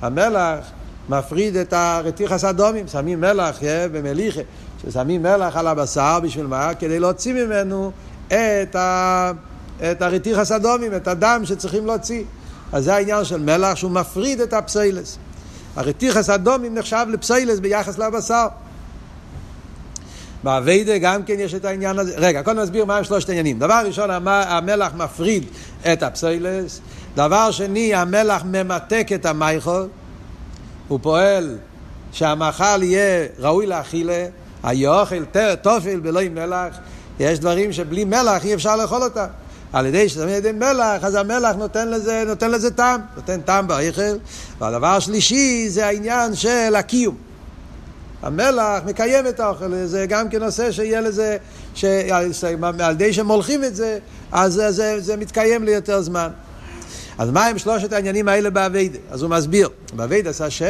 המלח 0.01 0.65
מפריד 1.09 1.55
את 1.55 1.73
הרתיחס 1.73 2.43
אדומים, 2.43 2.87
שמים 2.87 3.21
מלח 3.21 3.59
yeah, 3.59 3.63
במליחה, 3.91 4.41
ששמים 4.81 5.23
מלח 5.23 5.55
על 5.55 5.67
הבשר 5.67 6.19
בשביל 6.23 6.47
מה? 6.47 6.73
כדי 6.73 6.99
להוציא 6.99 7.33
ממנו 7.33 7.91
את, 8.27 8.75
ה... 8.75 9.31
את 9.91 10.01
הרתיחס 10.01 10.51
אדומים, 10.51 10.95
את 10.95 11.07
הדם 11.07 11.41
שצריכים 11.43 11.85
להוציא. 11.85 12.23
אז 12.71 12.83
זה 12.83 12.95
העניין 12.95 13.25
של 13.25 13.39
מלח 13.39 13.75
שהוא 13.75 13.91
מפריד 13.91 14.41
את 14.41 14.53
הפסיילס. 14.53 15.17
הרתיחס 15.75 16.29
אדומים 16.29 16.75
נחשב 16.75 17.05
לפסיילס 17.09 17.59
ביחס 17.59 17.97
לבשר. 17.97 18.47
באביידה 20.43 20.97
גם 20.97 21.23
כן 21.23 21.35
יש 21.39 21.53
את 21.53 21.65
העניין 21.65 21.99
הזה. 21.99 22.13
רגע, 22.17 22.43
קודם 22.43 22.59
נסביר 22.59 22.85
מה 22.85 22.97
הם 22.97 23.03
שלושת 23.03 23.29
העניינים. 23.29 23.59
דבר 23.59 23.81
ראשון, 23.85 24.09
המלח 24.27 24.91
מפריד 24.97 25.45
את 25.93 26.03
הפסוילס. 26.03 26.81
דבר 27.15 27.51
שני, 27.51 27.95
המלח 27.95 28.43
ממתק 28.45 29.07
את 29.15 29.25
המייכול. 29.25 29.87
הוא 30.87 30.99
פועל 31.01 31.57
שהמאכל 32.11 32.83
יהיה 32.83 33.27
ראוי 33.39 33.67
לאכילה. 33.67 34.25
היאכל 34.63 35.23
תופל 35.61 35.99
בלא 35.99 36.21
מלח. 36.31 36.77
יש 37.19 37.39
דברים 37.39 37.73
שבלי 37.73 38.05
מלח 38.05 38.45
אי 38.45 38.53
אפשר 38.53 38.75
לאכול 38.75 39.03
אותם. 39.03 39.25
על 39.73 39.85
ידי 39.85 40.09
ששמים 40.09 40.29
ידי 40.29 40.51
מלח, 40.51 41.03
אז 41.03 41.15
המלח 41.15 41.55
נותן 41.55 41.87
לזה, 41.87 42.23
נותן 42.27 42.51
לזה 42.51 42.71
טעם, 42.71 43.01
נותן 43.15 43.41
טעם 43.41 43.67
באיכל. 43.67 44.01
והדבר 44.59 44.87
השלישי 44.87 45.69
זה 45.69 45.85
העניין 45.85 46.35
של 46.35 46.75
הקיום. 46.75 47.26
המלח 48.21 48.83
מקיים 48.85 49.27
את 49.27 49.39
האוכל, 49.39 49.85
זה 49.85 50.05
גם 50.09 50.29
כן 50.29 50.43
נושא 50.43 50.71
שיהיה 50.71 51.01
לזה, 51.01 51.37
שעל 51.73 52.31
ידי 52.91 53.13
שמולכים 53.13 53.63
את 53.63 53.75
זה, 53.75 53.99
אז 54.31 54.53
זה, 54.53 54.71
זה, 54.71 54.99
זה 54.99 55.17
מתקיים 55.17 55.63
ליותר 55.63 56.01
זמן. 56.01 56.29
אז 57.17 57.29
מה 57.29 57.45
הם 57.45 57.57
שלושת 57.57 57.93
העניינים 57.93 58.27
האלה 58.27 58.49
באביידה? 58.49 58.97
אז 59.09 59.21
הוא 59.21 59.29
מסביר, 59.29 59.69
באביידה 59.93 60.29
עשה 60.29 60.49
שם, 60.49 60.67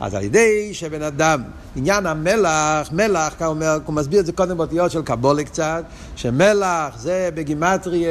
אז 0.00 0.14
על 0.14 0.22
ידי 0.22 0.74
שבן 0.74 1.02
אדם, 1.02 1.42
עניין 1.76 2.06
המלח, 2.06 2.92
מלח, 2.92 3.34
הוא, 3.38 3.46
אומר, 3.46 3.78
הוא 3.86 3.94
מסביר 3.94 4.20
את 4.20 4.26
זה 4.26 4.32
קודם 4.32 4.56
באותיות 4.56 4.90
של 4.90 5.02
קבולה 5.02 5.44
קצת, 5.44 5.84
שמלח 6.16 6.98
זה 6.98 7.28
בגימטריה 7.34 8.10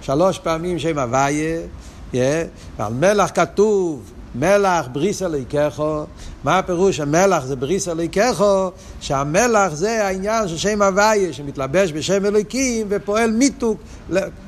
שלוש 0.00 0.38
פעמים 0.38 0.78
שם 0.78 0.98
הוויה, 0.98 1.60
yeah, 2.12 2.16
ועל 2.78 2.92
מלח 2.92 3.30
כתוב 3.34 4.12
מלח 4.34 4.86
בריסה 4.92 5.28
ליקחו, 5.28 6.04
מה 6.44 6.58
הפירוש 6.58 7.00
המלח 7.00 7.44
זה 7.44 7.56
בריסה 7.56 7.94
ליקחו? 7.94 8.70
שהמלח 9.00 9.74
זה 9.74 10.06
העניין 10.06 10.48
של 10.48 10.56
שם 10.56 10.82
הוויה 10.82 11.32
שמתלבש 11.32 11.92
בשם 11.92 12.24
אלוקים 12.26 12.86
ופועל 12.90 13.30
מיתוק, 13.30 13.80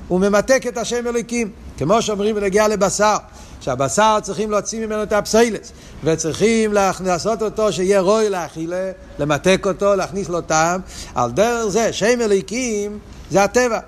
הוא 0.09 0.21
ממתק 0.21 0.63
את 0.69 0.79
השם 0.79 1.07
אלוקים, 1.07 1.51
כמו 1.79 2.03
שאומרים 2.03 2.35
בנגיע 2.35 2.69
לבשר. 2.69 3.17
שהבשר 3.61 4.19
צריכים 4.23 4.51
להוציא 4.51 4.87
ממנו 4.87 5.03
את 5.03 5.13
הפסיילס 5.13 5.73
וצריכים 6.05 6.73
לעשות 7.05 7.43
אותו 7.43 7.73
שיהיה 7.73 8.01
רוי 8.01 8.31
לאכילה, 8.31 8.91
למתק 9.19 9.67
אותו, 9.67 9.95
להכניס 9.95 10.29
לו 10.29 10.41
טעם. 10.41 10.81
על 11.15 11.31
דרך 11.31 11.67
זה, 11.67 11.93
שם 11.93 12.21
אליקים 12.21 12.99
זה 13.31 13.45
הטבע. 13.45 13.79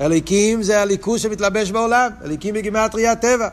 אליקים 0.00 0.62
זה 0.62 0.80
הליכוז 0.80 1.20
שמתלבש 1.20 1.70
בעולם, 1.70 2.10
אליקים 2.24 2.54
בגימטריה 2.54 3.12
הטבע. 3.12 3.48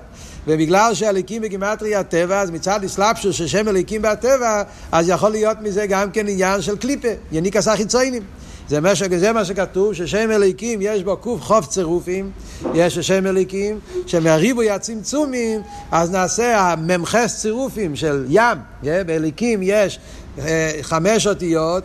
ובגלל 0.50 0.94
שהליקים 0.94 1.42
בגימטריה 1.42 2.00
הטבע, 2.00 2.42
אז 2.42 2.50
מצד 2.50 2.84
אסלאפשוס 2.84 3.36
של 3.36 3.48
שם 3.48 3.68
אליקים 3.68 4.02
בהטבע, 4.02 4.64
אז 4.92 5.10
יכול 5.10 5.32
להיות 5.32 5.58
מזה 5.62 5.86
גם 5.88 6.12
כן 6.12 6.28
עניין 6.28 6.62
של 6.62 6.78
קליפה, 6.78 7.08
יניק 7.32 7.56
עשה 7.56 7.76
חיציינים. 7.76 8.24
זה 8.70 8.82
מה, 8.82 8.90
זה 9.18 9.32
מה 9.32 9.46
שכתוב, 9.46 9.94
ששם 9.94 10.32
אליקים 10.32 10.80
יש 10.82 11.04
בו 11.04 11.18
קוף 11.18 11.42
חוף 11.42 11.68
צירופים, 11.68 12.32
יש 12.74 13.00
שם 13.00 13.28
אליקים, 13.28 13.80
שמהריבוי 14.08 14.70
הצמצומים, 14.70 15.62
אז 15.92 16.12
נעשה 16.12 16.60
הממחס 16.60 17.38
צירופים 17.42 17.96
של 17.96 18.26
ים, 18.30 18.58
באליקים 18.84 19.60
יש 19.64 20.00
אה, 20.40 20.72
חמש 20.82 21.28
אותיות, 21.28 21.84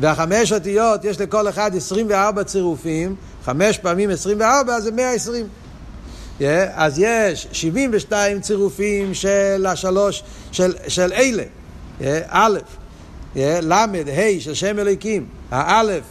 והחמש 0.00 0.52
אותיות 0.52 1.04
יש 1.04 1.20
לכל 1.20 1.48
אחד 1.48 1.76
24 1.76 2.44
צירופים, 2.44 3.14
חמש 3.44 3.78
פעמים 3.78 4.10
24 4.10 4.80
זה 4.80 4.90
120. 4.90 5.63
Yeah, 6.40 6.44
אז 6.74 6.98
יש 6.98 7.48
72 7.52 8.40
צירופים 8.40 9.14
של 9.14 9.66
השלוש, 9.68 10.22
של, 10.52 10.74
של 10.88 11.12
אלה, 11.12 11.42
yeah, 12.00 12.04
א', 12.28 12.58
yeah, 13.34 13.38
ל', 13.62 13.72
ה' 13.72 14.40
של 14.40 14.54
שם 14.54 14.78
אליקים, 14.78 15.26
האלף 15.50 16.02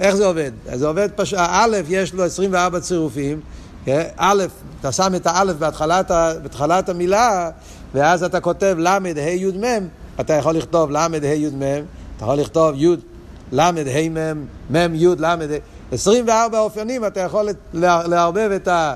איך 0.00 0.14
זה 0.14 0.26
עובד? 0.26 0.50
זה 0.74 0.86
עובד 0.86 1.08
פשוט, 1.16 1.38
האלף 1.38 1.86
יש 1.88 2.14
לו 2.14 2.24
24 2.24 2.80
צירופים, 2.80 3.40
כן? 3.84 4.02
א', 4.16 4.44
אתה 4.80 4.92
שם 4.92 5.14
את 5.16 5.26
האלף 5.26 5.56
בהתחלת, 5.56 6.10
בהתחלת 6.42 6.88
המילה, 6.88 7.50
ואז 7.94 8.22
אתה 8.24 8.40
כותב 8.40 8.76
ל', 8.78 8.86
ה', 8.86 9.20
י', 9.30 9.46
מ', 9.46 9.88
אתה 10.20 10.32
יכול 10.32 10.56
לכתוב 10.56 10.90
ל', 10.90 10.96
ה', 10.96 11.26
י', 11.26 11.50
מ', 11.50 11.62
אתה 12.16 12.24
יכול 12.24 12.34
לכתוב 12.34 12.74
י', 12.76 12.96
ל', 13.52 13.60
ה', 13.60 14.08
מ', 14.08 14.44
מ', 14.70 14.94
י', 14.94 15.06
ל', 15.18 15.24
ה', 15.24 15.36
24 15.92 16.58
אופיינים 16.58 17.04
אתה 17.04 17.20
יכול 17.20 17.48
לערבב 17.74 18.50
את, 18.56 18.68
ה, 18.68 18.94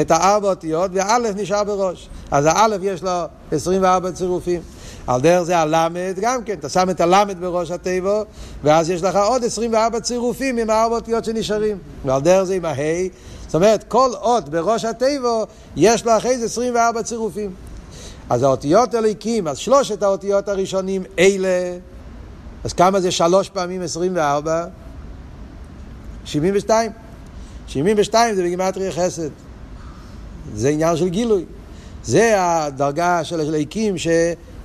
את 0.00 0.10
הארבע 0.10 0.48
אותיות, 0.48 0.90
והאלף 0.94 1.36
נשאר 1.36 1.64
בראש. 1.64 2.08
אז 2.30 2.46
האלף 2.46 2.80
יש 2.82 3.02
לו 3.02 3.10
24 3.52 4.12
צירופים. 4.12 4.60
על 5.06 5.20
דרך 5.20 5.42
זה 5.42 5.58
הלמד 5.58 6.14
גם 6.20 6.44
כן, 6.44 6.52
אתה 6.52 6.68
שם 6.68 6.90
את 6.90 7.00
הלמד 7.00 7.40
בראש 7.40 7.70
התיבו, 7.70 8.24
ואז 8.62 8.90
יש 8.90 9.02
לך 9.02 9.16
עוד 9.16 9.44
24 9.44 10.00
צירופים 10.00 10.58
עם 10.58 10.70
הארבע 10.70 10.96
אותיות 10.96 11.24
שנשארים. 11.24 11.78
ועל 12.04 12.20
דרך 12.20 12.44
זה 12.44 12.54
עם 12.54 12.64
ההי, 12.64 13.08
זאת 13.46 13.54
אומרת, 13.54 13.84
כל 13.88 14.10
אות 14.14 14.48
בראש 14.48 14.84
התיבו, 14.84 15.46
יש 15.76 16.06
לו 16.06 16.16
אחרי 16.16 16.38
זה 16.38 16.44
24 16.44 17.02
צירופים. 17.02 17.50
אז 18.30 18.42
האותיות 18.42 18.94
אליקים, 18.94 19.48
אז 19.48 19.58
שלושת 19.58 20.02
האותיות 20.02 20.48
הראשונים, 20.48 21.02
אלה, 21.18 21.78
אז 22.64 22.72
כמה 22.72 23.00
זה 23.00 23.10
שלוש 23.10 23.48
פעמים 23.48 23.82
24? 23.82 24.64
72. 26.24 26.90
72 27.66 28.34
זה 28.34 28.42
בגימטריה 28.42 28.92
חסד. 28.92 29.28
זה 30.54 30.68
עניין 30.68 30.96
של 30.96 31.08
גילוי. 31.08 31.44
זה 32.04 32.34
הדרגה 32.36 33.24
של 33.24 33.40
אליקים 33.40 33.98
ש... 33.98 34.08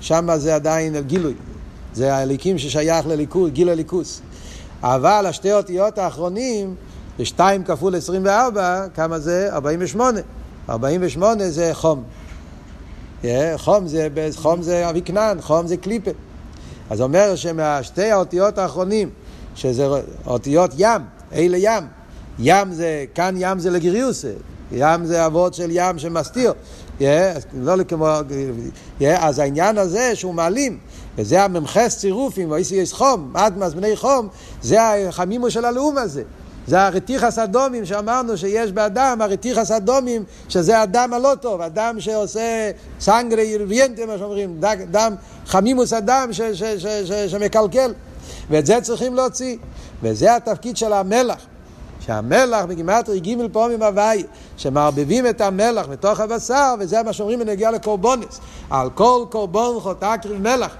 שם 0.02 0.30
זה 0.38 0.56
עדיין 0.56 1.02
גילוי. 1.02 1.34
זה 1.94 2.16
הליקים 2.16 2.58
ששייך 2.58 3.08
לליכוז, 3.08 3.52
גיל 3.52 3.70
הליכוס. 3.70 4.22
אבל 4.84 5.26
השתי 5.26 5.54
אותיות 5.54 5.98
האחרונים, 5.98 6.76
זה 7.18 7.26
2 7.26 7.64
כפול 7.64 7.96
24, 7.96 8.88
כמה 8.94 9.20
זה? 9.20 9.50
48. 9.54 10.20
48 10.70 11.50
זה 11.50 11.70
חום. 11.74 12.04
חום 13.56 13.88
זה, 13.88 14.08
חום 14.36 14.62
זה 14.62 14.90
אביקנן, 14.90 15.38
חום 15.42 15.68
זה 15.68 15.78
קליפה. 15.78 16.12
אז 16.90 17.02
אומר 17.02 17.36
שמהשתי 17.36 18.12
האותיות 18.12 18.58
האחרונים, 18.58 19.10
שזה 19.56 19.88
אותיות 20.28 20.72
ים, 20.78 21.02
אלה 21.34 21.58
ים, 21.58 21.84
ים 22.40 22.74
זה, 22.74 23.06
כאן 23.16 23.36
ים 23.38 23.60
זה 23.60 23.70
לגריוסה, 23.70 24.32
ים 24.72 25.06
זה 25.06 25.26
אבות 25.26 25.54
של 25.54 25.68
ים 25.72 26.00
שמסתיר. 26.00 26.54
Yeah, 27.00 27.04
לא 27.54 27.84
כמו, 27.84 28.08
yeah, 29.00 29.04
אז 29.20 29.40
העניין 29.40 29.78
הזה 29.78 30.16
שהוא 30.16 30.34
מעלים, 30.34 30.78
וזה 31.18 31.44
הממחס 31.44 31.98
צירופים, 31.98 32.52
ואיסי 32.52 32.76
יש 32.76 32.94
חום, 32.94 33.34
אדמס 33.36 33.74
בני 33.74 33.96
חום, 33.96 34.28
זה 34.62 35.08
החמימו 35.08 35.52
של 35.52 35.66
הלאום 35.66 35.98
הזה. 35.98 36.24
זה 36.68 36.82
הרתיחס 36.82 37.40
אדומים 37.40 37.86
שאמרנו 37.86 38.38
שיש 38.38 38.72
באדם, 38.72 39.22
הרתיחס 39.22 39.72
אדומים, 39.72 40.24
שזה 40.50 40.82
הדם 40.82 41.10
הלא 41.14 41.36
טוב, 41.42 41.62
אדם 41.62 42.00
שעושה 42.00 42.72
סנגרי 43.00 43.44
ירביינטה, 43.44 44.06
מה 44.06 44.18
שאומרים, 44.18 44.62
דם, 44.92 45.16
חמימוס 45.46 45.94
אדם 45.94 46.30
ש, 46.32 46.42
ש, 46.42 46.64
ש, 46.64 46.86
ש, 46.86 47.12
שמקלקל. 47.12 47.94
ואת 48.50 48.66
זה 48.66 48.82
צריכים 48.82 49.16
להוציא. 49.16 49.58
וזה 50.04 50.36
התפקיד 50.36 50.78
של 50.78 50.94
המלח. 50.94 51.46
שהמלח 52.08 52.66
בגימטרי 52.66 53.20
ג' 53.20 53.36
פעמים 53.52 53.84
הוואי, 53.84 54.24
שמערבבים 54.58 55.28
את 55.28 55.42
המלח 55.42 55.88
בתוך 55.88 56.20
הבשר, 56.20 56.76
וזה 56.80 57.04
מה 57.04 57.14
שאומרים 57.14 57.40
בנגיע 57.40 57.72
לקורבונס. 57.72 58.40
על 58.70 58.90
כל 58.90 59.26
קורבון 59.30 59.80
חוטא 59.80 60.18
קריב 60.18 60.42
מלח. 60.42 60.76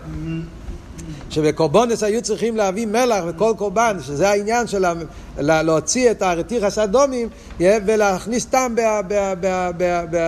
שבקורבונס 1.30 2.04
היו 2.04 2.22
צריכים 2.22 2.58
להביא 2.58 2.86
מלח 2.86 3.24
וכל 3.28 3.54
קורבן, 3.58 3.98
שזה 4.02 4.30
העניין 4.30 4.68
של 4.68 4.86
להוציא 5.38 6.12
את 6.12 6.22
הרתיחס 6.22 6.78
אדומים 6.78 7.30
ולהכניס 7.60 8.46
טעם, 8.46 8.76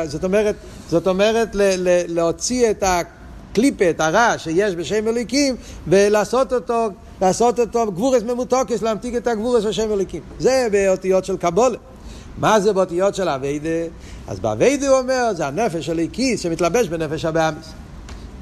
זאת 0.05 0.23
אומרת, 0.23 0.55
זאת 0.89 1.07
אומרת 1.07 1.49
להוציא 2.07 2.71
את 2.71 2.83
הקליפה, 2.87 3.89
את 3.89 3.99
הרע 3.99 4.33
שיש 4.37 4.75
בשם 4.75 5.07
אליקים 5.07 5.55
ולעשות 5.87 6.53
אותו 6.53 6.89
לעשות 7.21 7.59
אותו 7.59 7.91
גבורות 7.91 8.23
ממותקות, 8.23 8.81
להמתיק 8.81 9.15
את 9.15 9.27
הגבורות 9.27 9.63
של 9.63 9.71
שם 9.71 9.91
אלוקים. 9.91 10.21
זה 10.39 10.67
באותיות 10.71 11.25
של 11.25 11.37
קבלה. 11.37 11.77
מה 12.37 12.59
זה 12.59 12.73
באותיות 12.73 13.15
של 13.15 13.29
עבודה? 13.29 13.69
אז 14.27 14.39
בעבודה 14.39 14.89
הוא 14.89 14.97
אומר, 14.97 15.33
זה 15.33 15.47
הנפש 15.47 15.89
האלוקית 15.89 16.41
שמתלבש 16.41 16.87
בנפש 16.87 17.25
הבהמית. 17.25 17.71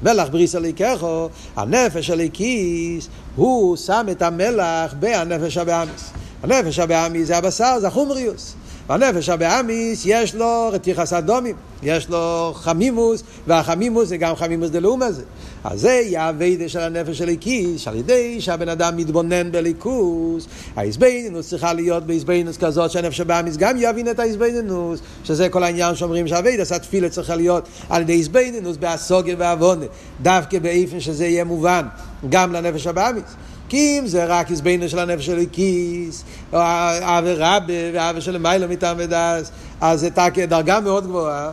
מלח 0.02 0.28
ברית 0.28 0.54
אלוקיך, 0.54 1.28
הנפש 1.56 2.10
האלוקית, 2.10 3.08
הוא 3.36 3.76
שם 3.76 4.06
את 4.10 4.22
המלח 4.22 4.94
בנפש 5.00 5.56
הבהמית. 5.56 6.10
הנפש 6.42 6.78
הבהמית 6.78 7.26
זה 7.26 7.36
הבשר, 7.36 7.80
זה 7.80 7.86
החומריות. 7.86 8.54
והנפש 8.88 9.28
הבהמית 9.28 10.02
יש 10.06 10.34
לו 10.34 10.68
רתיחת 10.72 11.12
הדמים, 11.12 11.56
יש 11.82 12.08
לו 12.08 12.52
חמימות, 12.54 13.22
והחמימות 13.46 14.08
זה 14.08 14.16
גם 14.16 14.36
חמימות 14.36 14.70
דלעומת 14.70 15.02
זה. 15.02 15.22
אז 15.64 15.80
זה 15.80 16.02
הווידה 16.16 16.68
של 16.68 16.78
הנפש 16.78 17.18
של 17.18 17.28
הקיס, 17.28 17.88
על 17.88 17.96
ידי 17.96 18.40
שהבן 18.40 18.68
אדם 18.68 18.96
מתבונן 18.96 19.52
בליכוס, 19.52 20.46
ההזבנינוס 20.76 21.48
צריכה 21.48 21.72
להיות 21.72 22.06
בהזבנינוס 22.06 22.56
כזאת 22.56 22.90
שהנפש 22.90 23.20
הבאמיס 23.20 23.56
גם 23.56 23.76
יבין 23.78 24.10
את 24.10 24.18
ההזבנינוס, 24.18 25.00
שזה 25.24 25.48
כל 25.48 25.62
העניין 25.62 25.94
שאומרים 25.94 26.28
שהווידה, 26.28 26.62
התפילה 26.76 27.08
צריכה 27.08 27.36
להיות 27.36 27.68
על 27.90 28.02
ידי 28.02 28.18
הזבנינוס, 28.18 28.76
בהסוגיה 28.76 29.34
ועוונה, 29.38 29.86
דווקא 30.22 30.58
באיפן 30.58 31.00
שזה 31.00 31.26
יהיה 31.26 31.44
מובן 31.44 31.86
גם 32.28 32.52
לנפש 32.52 32.86
הבאמיס. 32.86 33.24
כי 33.68 33.98
אם 33.98 34.06
זה 34.06 34.24
רק 34.24 34.50
עזבנו 34.50 34.88
של 34.88 34.98
הנפש 34.98 35.26
של 35.26 35.44
כיס, 35.52 36.24
או 36.52 36.58
אבי 37.00 37.34
רבי 37.34 37.90
ואבי 37.94 38.20
של 38.20 38.38
מיילו 38.38 38.68
מטעם 38.68 38.96
ודס, 39.00 39.50
אז 39.80 40.00
זה 40.00 40.08
דרגה 40.48 40.80
מאוד 40.80 41.06
גבוהה, 41.06 41.50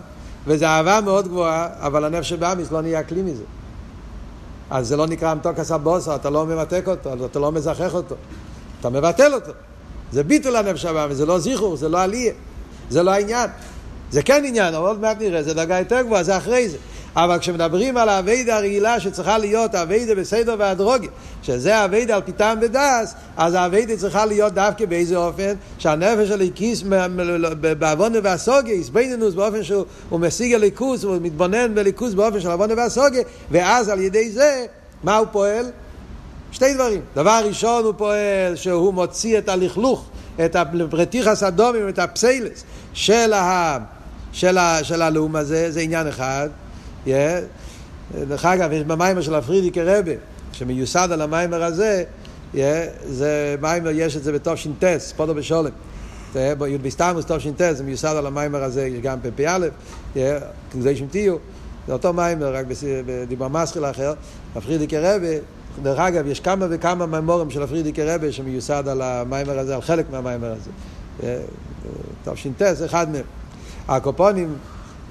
וזו 0.47 0.65
אהבה 0.65 1.01
מאוד 1.01 1.28
גבוהה, 1.28 1.67
אבל 1.80 2.06
הנפש 2.06 2.30
שבאמיס 2.30 2.71
לא 2.71 2.82
נהיה 2.82 3.04
כלי 3.04 3.21
מזה. 3.21 3.43
אז 4.69 4.88
זה 4.88 4.97
לא 4.97 5.08
נקרא 5.08 5.36
מתוקס 5.36 5.71
הבוסר, 5.71 6.15
אתה 6.15 6.30
לא 6.30 6.45
ממתק 6.45 6.84
אותו, 6.88 7.25
אתה 7.25 7.39
לא 7.39 7.51
מזכח 7.51 7.93
אותו, 7.93 8.15
אתה 8.80 8.89
מבטל 8.89 9.34
אותו. 9.34 9.51
זה 10.12 10.23
ביטול 10.23 10.56
הנפש 10.56 10.86
הבאמיס, 10.86 11.17
זה 11.17 11.25
לא 11.25 11.39
זיכור, 11.39 11.75
זה 11.75 11.89
לא 11.89 12.01
עלייה, 12.01 12.34
זה 12.89 13.04
לא 13.04 13.12
העניין. 13.12 13.49
זה 14.12 14.21
כן 14.21 14.43
עניין, 14.45 14.73
אבל 14.73 14.88
עוד 14.88 15.01
מעט 15.01 15.17
נראה, 15.19 15.43
זה 15.43 15.54
דרגה 15.54 15.80
יותר 15.80 16.01
גבוהה, 16.01 16.23
זה 16.23 16.38
אחרי 16.38 16.69
זה. 16.69 16.78
אבל 17.15 17.39
כשמדברים 17.39 17.97
על 17.97 18.10
האביידה 18.10 18.58
הרגילה 18.58 18.99
שצריכה 18.99 19.38
להיות 19.38 19.75
האביידה 19.75 20.15
בסדר 20.15 20.56
והדרוגיה, 20.60 21.10
שזה 21.43 21.78
האביידה 21.78 22.15
על 22.15 22.21
פיתם 22.21 22.58
ודס, 22.62 23.15
אז 23.38 23.54
האביידה 23.54 23.97
צריכה 23.97 24.25
להיות 24.25 24.54
דווקא 24.54 24.86
באיזה 24.86 25.17
אופן 25.17 25.54
שהנפש 25.78 26.32
הליקיס 26.32 26.84
בעוונה 27.80 28.19
והסוגיה, 28.23 28.75
יסבינינוס 28.75 29.34
באופן 29.34 29.63
שהוא 29.63 29.86
משיג 30.12 30.54
הליכוס, 30.54 31.04
הוא 31.04 31.17
מתבונן 31.21 31.75
בליכוס 31.75 32.13
באופן 32.13 32.39
של 32.39 32.51
עוונה 32.51 32.73
והסוגיה, 32.78 33.23
ואז 33.51 33.89
על 33.89 33.99
ידי 33.99 34.32
זה, 34.32 34.65
מה 35.04 35.17
הוא 35.17 35.28
פועל? 35.32 35.65
שתי 36.51 36.73
דברים. 36.73 37.01
דבר 37.15 37.41
ראשון 37.45 37.84
הוא 37.84 37.93
פועל 37.97 38.56
שהוא 38.56 38.93
מוציא 38.93 39.38
את 39.38 39.49
הלכלוך, 39.49 40.06
את 40.45 40.56
הפרטיחס 40.56 41.43
אדומים, 41.43 41.89
את 41.89 41.99
הפסיילס 41.99 42.63
של, 42.93 43.34
ה, 43.34 43.78
של, 44.32 44.58
ה, 44.58 44.84
של 44.84 45.01
הלאום 45.01 45.36
הזה, 45.36 45.71
זה 45.71 45.80
עניין 45.80 46.08
אחד. 46.08 46.49
דרך 47.07 48.45
אגב, 48.45 48.71
יש 48.71 48.83
במיימר 48.83 49.21
של 49.21 49.35
הפרידיקי 49.35 49.81
רבה, 49.81 50.11
שמיוסד 50.51 51.07
על 51.11 51.21
המיימר 51.21 51.63
הזה, 51.63 52.03
זה 53.07 53.55
מיימר, 53.61 53.89
יש 53.89 54.17
את 54.17 54.23
זה 54.23 54.31
בתש"ט, 54.31 54.85
ספודו 54.97 55.35
בשולם. 55.35 55.71
בסתמוס 56.81 57.25
תש"ט, 57.25 57.61
זה 57.71 57.83
מיוסד 57.83 58.15
על 58.17 58.25
המיימר 58.25 58.63
הזה, 58.63 58.89
גם 59.01 59.17
פ"א, 59.35 59.67
כדי 60.71 60.95
שמתיו, 60.95 61.35
זה 61.87 61.93
אותו 61.93 62.13
מיימר, 62.13 62.55
רק 62.55 62.65
בדיבר 63.05 63.47
מסחיל 63.47 63.85
אחר, 63.85 64.13
הפרידיקי 64.55 64.97
רבה, 64.97 65.27
דרך 65.83 65.99
אגב, 65.99 66.27
יש 66.27 66.39
כמה 66.39 66.65
וכמה 66.69 67.05
מיימורים 67.05 67.51
של 67.51 67.63
הפרידיקי 67.63 68.03
רבה 68.03 68.31
שמיוסד 68.31 68.87
על 68.87 69.01
המיימר 69.01 69.59
הזה, 69.59 69.75
על 69.75 69.81
חלק 69.81 70.05
מהמיימר 70.11 70.53
הזה. 70.53 70.69
תש"ט 72.25 72.63
זה 72.73 72.85
אחד 72.85 73.11
מהם. 73.11 73.23
הקופונים, 73.87 74.55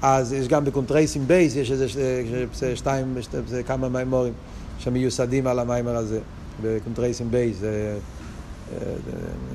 אז 0.07 0.33
יש 0.33 0.47
גם 0.47 0.65
בקונטרייסים 0.65 1.27
בייס, 1.27 1.55
יש 1.55 1.71
איזה 1.71 2.75
שתיים, 2.75 3.15
זה 3.47 3.63
כמה 3.63 3.89
מימורים 3.89 4.33
שמיוסדים 4.79 5.47
על 5.47 5.59
המיימר 5.59 5.95
הזה, 5.95 6.19
בקונטרייסים 6.61 7.31
בייס, 7.31 7.57
זה 7.57 7.97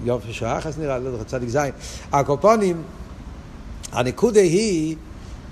יופי 0.05 0.33
שעה 0.33 0.59
אחת 0.59 0.79
נראה, 0.79 0.99
לא 0.99 1.09
יודע, 1.09 1.25
צדיק 1.25 1.49
זין. 1.49 1.71
הקופונים, 2.13 2.83
הנקודה 3.93 4.41
היא 4.41 4.97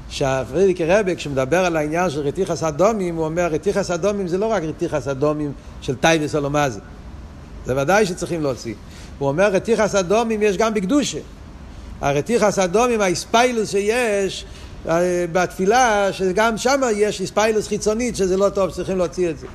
שהפרידיקי 0.09 0.85
רבי, 0.87 1.17
כשמדבר 1.17 1.65
על 1.65 1.77
העניין 1.77 2.11
של 2.11 2.21
רתיחס 2.21 2.63
אדומים, 2.63 3.17
הוא 3.17 3.25
אומר, 3.25 3.47
רתיחס 3.47 3.91
אדומים 3.91 4.29
זה 4.29 4.39
לא 4.39 4.47
רק 4.47 4.63
רתיחס 4.63 5.09
אדומים 5.09 5.53
של 5.81 5.97
טייבס 5.97 6.35
אולומזי, 6.35 6.81
זה 7.67 7.83
ודאי 7.83 8.07
שצריכים 8.07 8.43
להוציא. 8.43 8.75
הוא 9.19 9.29
אומר, 9.29 9.53
רתיחס 9.53 9.95
אדומים 9.95 10.43
יש 10.43 10.57
גם 10.57 10.75
בקדושה. 10.75 11.19
הרתיחס 12.01 12.59
אדומים, 12.59 13.01
האספיילוס 13.01 13.71
שיש, 13.71 14.45
אה, 14.45 14.58
בתפילה, 15.33 16.13
שגם 16.13 16.57
שם 16.59 16.81
יש 16.97 17.21
התפעלות 17.21 17.69
חיצונית, 17.69 18.17
שזה 18.17 18.37
לא 18.37 18.49
טוב, 18.49 18.71
צריכים 18.71 18.99
להוציא 18.99 19.31
את 19.31 19.39
זה. 19.39 19.47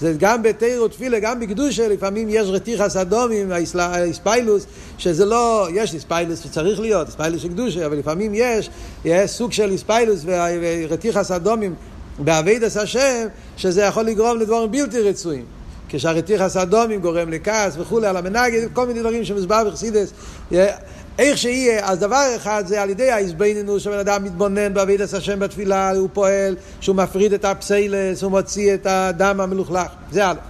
זה 0.00 0.14
גם 0.18 0.42
בתורה 0.42 0.88
תפילה, 0.88 1.18
גם 1.18 1.40
בקדושה, 1.40 1.88
לפעמים 1.88 2.28
יש 2.30 2.48
רתיחת 2.48 2.96
הדמים, 2.96 3.52
ההתפעלות, 3.76 4.66
שזה 4.98 5.24
לא, 5.24 5.68
יש 5.74 5.94
התפעלות 5.94 6.44
שצריך 6.44 6.80
להיות, 6.80 7.06
התפעלות 7.06 7.42
של 7.42 7.48
קדושה, 7.48 7.86
אבל 7.86 7.96
לפעמים 7.96 8.32
יש, 8.34 8.70
יש 9.04 9.30
סוג 9.30 9.52
של 9.52 9.70
התפעלות 9.70 10.24
ורתיחת 10.24 11.30
הדמים 11.30 11.74
בעבודת 12.18 12.76
השם, 12.76 13.26
שזה 13.56 13.82
יכול 13.82 14.04
לגרום 14.04 14.38
לדברים 14.38 14.70
בלתי 14.70 15.00
רצויים. 15.00 15.44
כשהרתיחת 15.88 16.56
הדמים 16.56 17.00
גורם 17.00 17.30
לכעס 17.30 17.74
וכולי 17.78 18.06
על 18.06 18.16
המנגד, 18.16 18.68
כל 18.72 18.86
מיני 18.86 19.00
דברים 19.00 19.24
שמוסבר 19.24 19.64
בחסידות. 19.70 20.12
איך 21.18 21.38
שיהיה, 21.38 21.88
אז 21.88 21.98
דבר 21.98 22.26
אחד 22.36 22.64
זה 22.66 22.82
על 22.82 22.90
ידי 22.90 23.10
ההזבננו 23.10 23.80
שבן 23.80 23.98
אדם 23.98 24.24
מתבונן 24.24 24.74
בעבידת 24.74 25.12
השם 25.12 25.38
בתפילה, 25.38 25.90
הוא 25.90 26.08
פועל, 26.12 26.56
שהוא 26.80 26.96
מפריד 26.96 27.32
את 27.32 27.44
הפסיילס, 27.44 28.22
הוא 28.22 28.30
מוציא 28.30 28.74
את 28.74 28.86
הדם 28.86 29.40
המלוכלך, 29.40 29.88
זה 30.10 30.26
הלאה. 30.26 30.42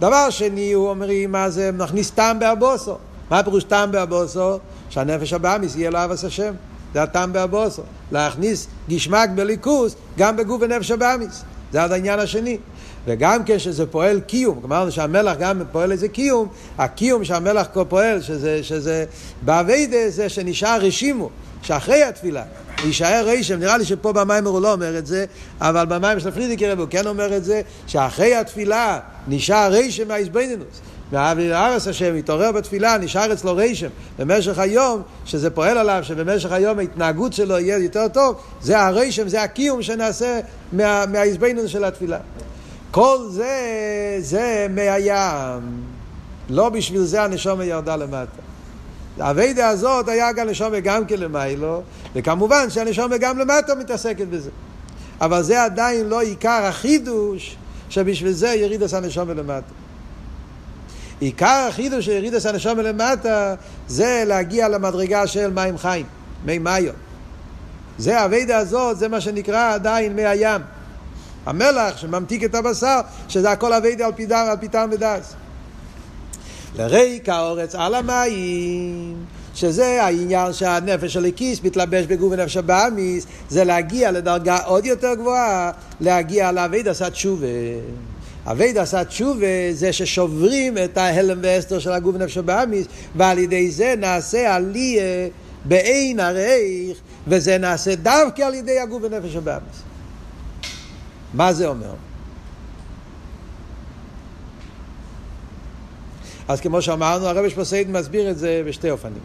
דבר 0.00 0.30
שני, 0.30 0.72
הוא 0.72 0.88
אומרים, 0.88 1.32
מה 1.32 1.50
זה, 1.50 1.70
נכניס 1.72 2.10
טעם 2.10 2.38
באבוסו. 2.38 2.96
מה 3.30 3.38
הפירוש 3.38 3.64
טעם 3.64 3.92
באבוסו? 3.92 4.58
שהנפש 4.90 5.32
הבאמיס 5.32 5.76
יהיה 5.76 6.04
אבס 6.04 6.24
השם. 6.24 6.54
זה 6.94 7.02
הטעם 7.02 7.32
באבוסו. 7.32 7.82
להכניס 8.12 8.66
גשמק 8.88 9.30
בליכוס 9.34 9.94
גם 10.18 10.36
בגוף 10.36 10.62
ונפש 10.62 10.90
הבאמיס. 10.90 11.42
זה 11.72 11.82
העניין 11.82 12.18
השני. 12.18 12.58
וגם 13.06 13.42
כשזה 13.46 13.86
פועל 13.86 14.20
קיום, 14.20 14.60
אמרנו 14.64 14.92
שהמלח 14.92 15.36
גם 15.40 15.62
פועל 15.72 15.92
איזה 15.92 16.08
קיום, 16.08 16.48
הקיום 16.78 17.24
שהמלח 17.24 17.66
פועל, 17.88 18.20
שזה, 18.20 18.62
שזה 18.62 19.04
באביידה 19.42 20.10
זה 20.10 20.28
שנשאר 20.28 20.78
רשימו, 20.80 21.30
שאחרי 21.62 22.02
התפילה 22.02 22.42
יישאר 22.84 23.24
רשם, 23.26 23.58
נראה 23.58 23.78
לי 23.78 23.84
שפה 23.84 24.12
במיימר 24.12 24.50
הוא 24.50 24.60
לא 24.60 24.72
אומר 24.72 24.98
את 24.98 25.06
זה, 25.06 25.24
אבל 25.60 25.84
במיימר 25.84 26.18
של 26.18 26.30
פרידיקר 26.30 26.74
הוא 26.78 26.86
כן 26.90 27.06
אומר 27.06 27.36
את 27.36 27.44
זה, 27.44 27.60
שאחרי 27.86 28.34
התפילה 28.34 28.98
נשאר 29.28 29.72
רשם 29.72 30.08
מהאיזבנינוס. 30.08 30.80
והארץ 31.10 31.88
השם 31.88 32.14
התעורר 32.14 32.52
בתפילה, 32.52 32.98
נשאר 32.98 33.32
אצלו 33.32 33.56
רשם 33.56 33.88
במשך 34.18 34.58
היום, 34.58 35.02
שזה 35.24 35.50
פועל 35.50 35.78
עליו, 35.78 36.00
שבמשך 36.02 36.52
היום 36.52 36.78
ההתנהגות 36.78 37.32
שלו 37.32 37.58
יהיה 37.58 37.78
יותר 37.78 38.08
טוב, 38.08 38.36
זה 38.62 38.80
הרשם, 38.80 39.28
זה 39.28 39.42
הקיום 39.42 39.82
שנעשה 39.82 40.40
מה, 40.72 41.04
של 41.66 41.84
התפילה. 41.84 42.18
כל 42.90 43.18
זה, 43.30 44.16
זה 44.20 44.66
מהים. 44.70 45.62
לא 46.50 46.68
בשביל 46.68 47.02
זה 47.02 47.22
הנשומה 47.22 47.64
ירדה 47.64 47.96
למטה. 47.96 48.42
האביידה 49.20 49.68
הזאת 49.68 50.08
היה 50.08 50.32
גם 50.32 50.48
נשומה 50.48 50.80
גם 50.80 51.04
כן 51.04 51.20
למיילו, 51.20 51.82
וכמובן 52.14 52.70
שהנשומה 52.70 53.16
גם 53.18 53.38
למטה 53.38 53.74
מתעסקת 53.74 54.26
בזה. 54.26 54.50
אבל 55.20 55.42
זה 55.42 55.62
עדיין 55.62 56.08
לא 56.08 56.20
עיקר 56.20 56.62
החידוש 56.64 57.56
שבשביל 57.88 58.32
זה 58.32 58.48
יריד 58.48 58.82
עשה 58.82 59.00
נשומה 59.00 59.34
למטה. 59.34 59.72
עיקר 61.20 61.66
החידוש 61.68 62.06
של 62.06 62.12
יריד 62.12 62.34
עשה 62.34 62.52
נשומה 62.52 62.82
למטה 62.82 63.54
זה 63.88 64.24
להגיע 64.26 64.68
למדרגה 64.68 65.26
של 65.26 65.50
מים 65.50 65.78
חיים, 65.78 66.06
מי 66.44 66.58
מיון. 66.58 66.94
זה 67.98 68.20
העבודה 68.20 68.58
הזאת, 68.58 68.98
זה 68.98 69.08
מה 69.08 69.20
שנקרא 69.20 69.74
עדיין 69.74 70.16
מי 70.16 70.26
הים. 70.26 70.60
המלח 71.50 71.96
שממתיק 71.96 72.44
את 72.44 72.54
הבשר, 72.54 73.00
שזה 73.28 73.50
הכל 73.50 73.72
עבודה 73.72 74.06
על 74.06 74.12
פי 74.12 74.26
דעת, 74.26 74.46
על 74.50 74.56
פי 74.56 74.68
טעם 74.68 74.90
ודעת. 74.92 75.34
לרוקע 76.76 77.28
הארץ 77.28 77.74
על 77.74 77.94
המים, 77.94 79.14
שזה 79.54 80.02
העניין 80.02 80.52
שהנפש 80.52 81.12
האלוקית 81.12 81.62
מתלבש 81.64 82.06
בגוף 82.06 82.32
ונפש 82.32 82.56
הבהמית, 82.56 83.26
זה 83.48 83.64
להגיע 83.64 84.10
לדרגה 84.10 84.58
עוד 84.58 84.86
יותר 84.86 85.14
גבוהה, 85.14 85.70
להגיע 86.00 86.52
לעבודת 86.52 86.88
התשובה. 86.88 87.46
עבודת 88.46 88.78
התשובה 88.78 89.72
זה 89.72 89.92
ששוברים 89.92 90.78
את 90.78 90.98
ההעלם 90.98 91.38
והסתר 91.42 91.78
של 91.78 91.92
הגוף 91.92 92.14
ונפש 92.14 92.38
הבהמית, 92.38 92.86
ועל 93.16 93.38
ידי 93.38 93.70
זה 93.70 93.94
נעשה 93.98 94.54
עליה 94.54 95.28
בעין 95.64 96.20
הרייך, 96.20 96.98
וזה 97.28 97.58
נעשה 97.58 97.94
דווקא 97.94 98.42
על 98.42 98.54
ידי 98.54 98.80
הגוף 98.80 99.02
ונפש 99.02 99.36
הבאמיס. 99.36 99.89
מה 101.34 101.52
זה 101.52 101.68
אומר? 101.68 101.94
אז 106.48 106.60
כמו 106.60 106.82
שאמרנו, 106.82 107.26
הרב 107.26 107.48
שפוסיידן 107.48 107.92
מסביר 107.92 108.30
את 108.30 108.38
זה 108.38 108.62
בשתי 108.66 108.90
אופנים. 108.90 109.22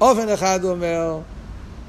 אופן 0.00 0.28
אחד 0.28 0.60
הוא 0.62 0.70
אומר, 0.70 1.18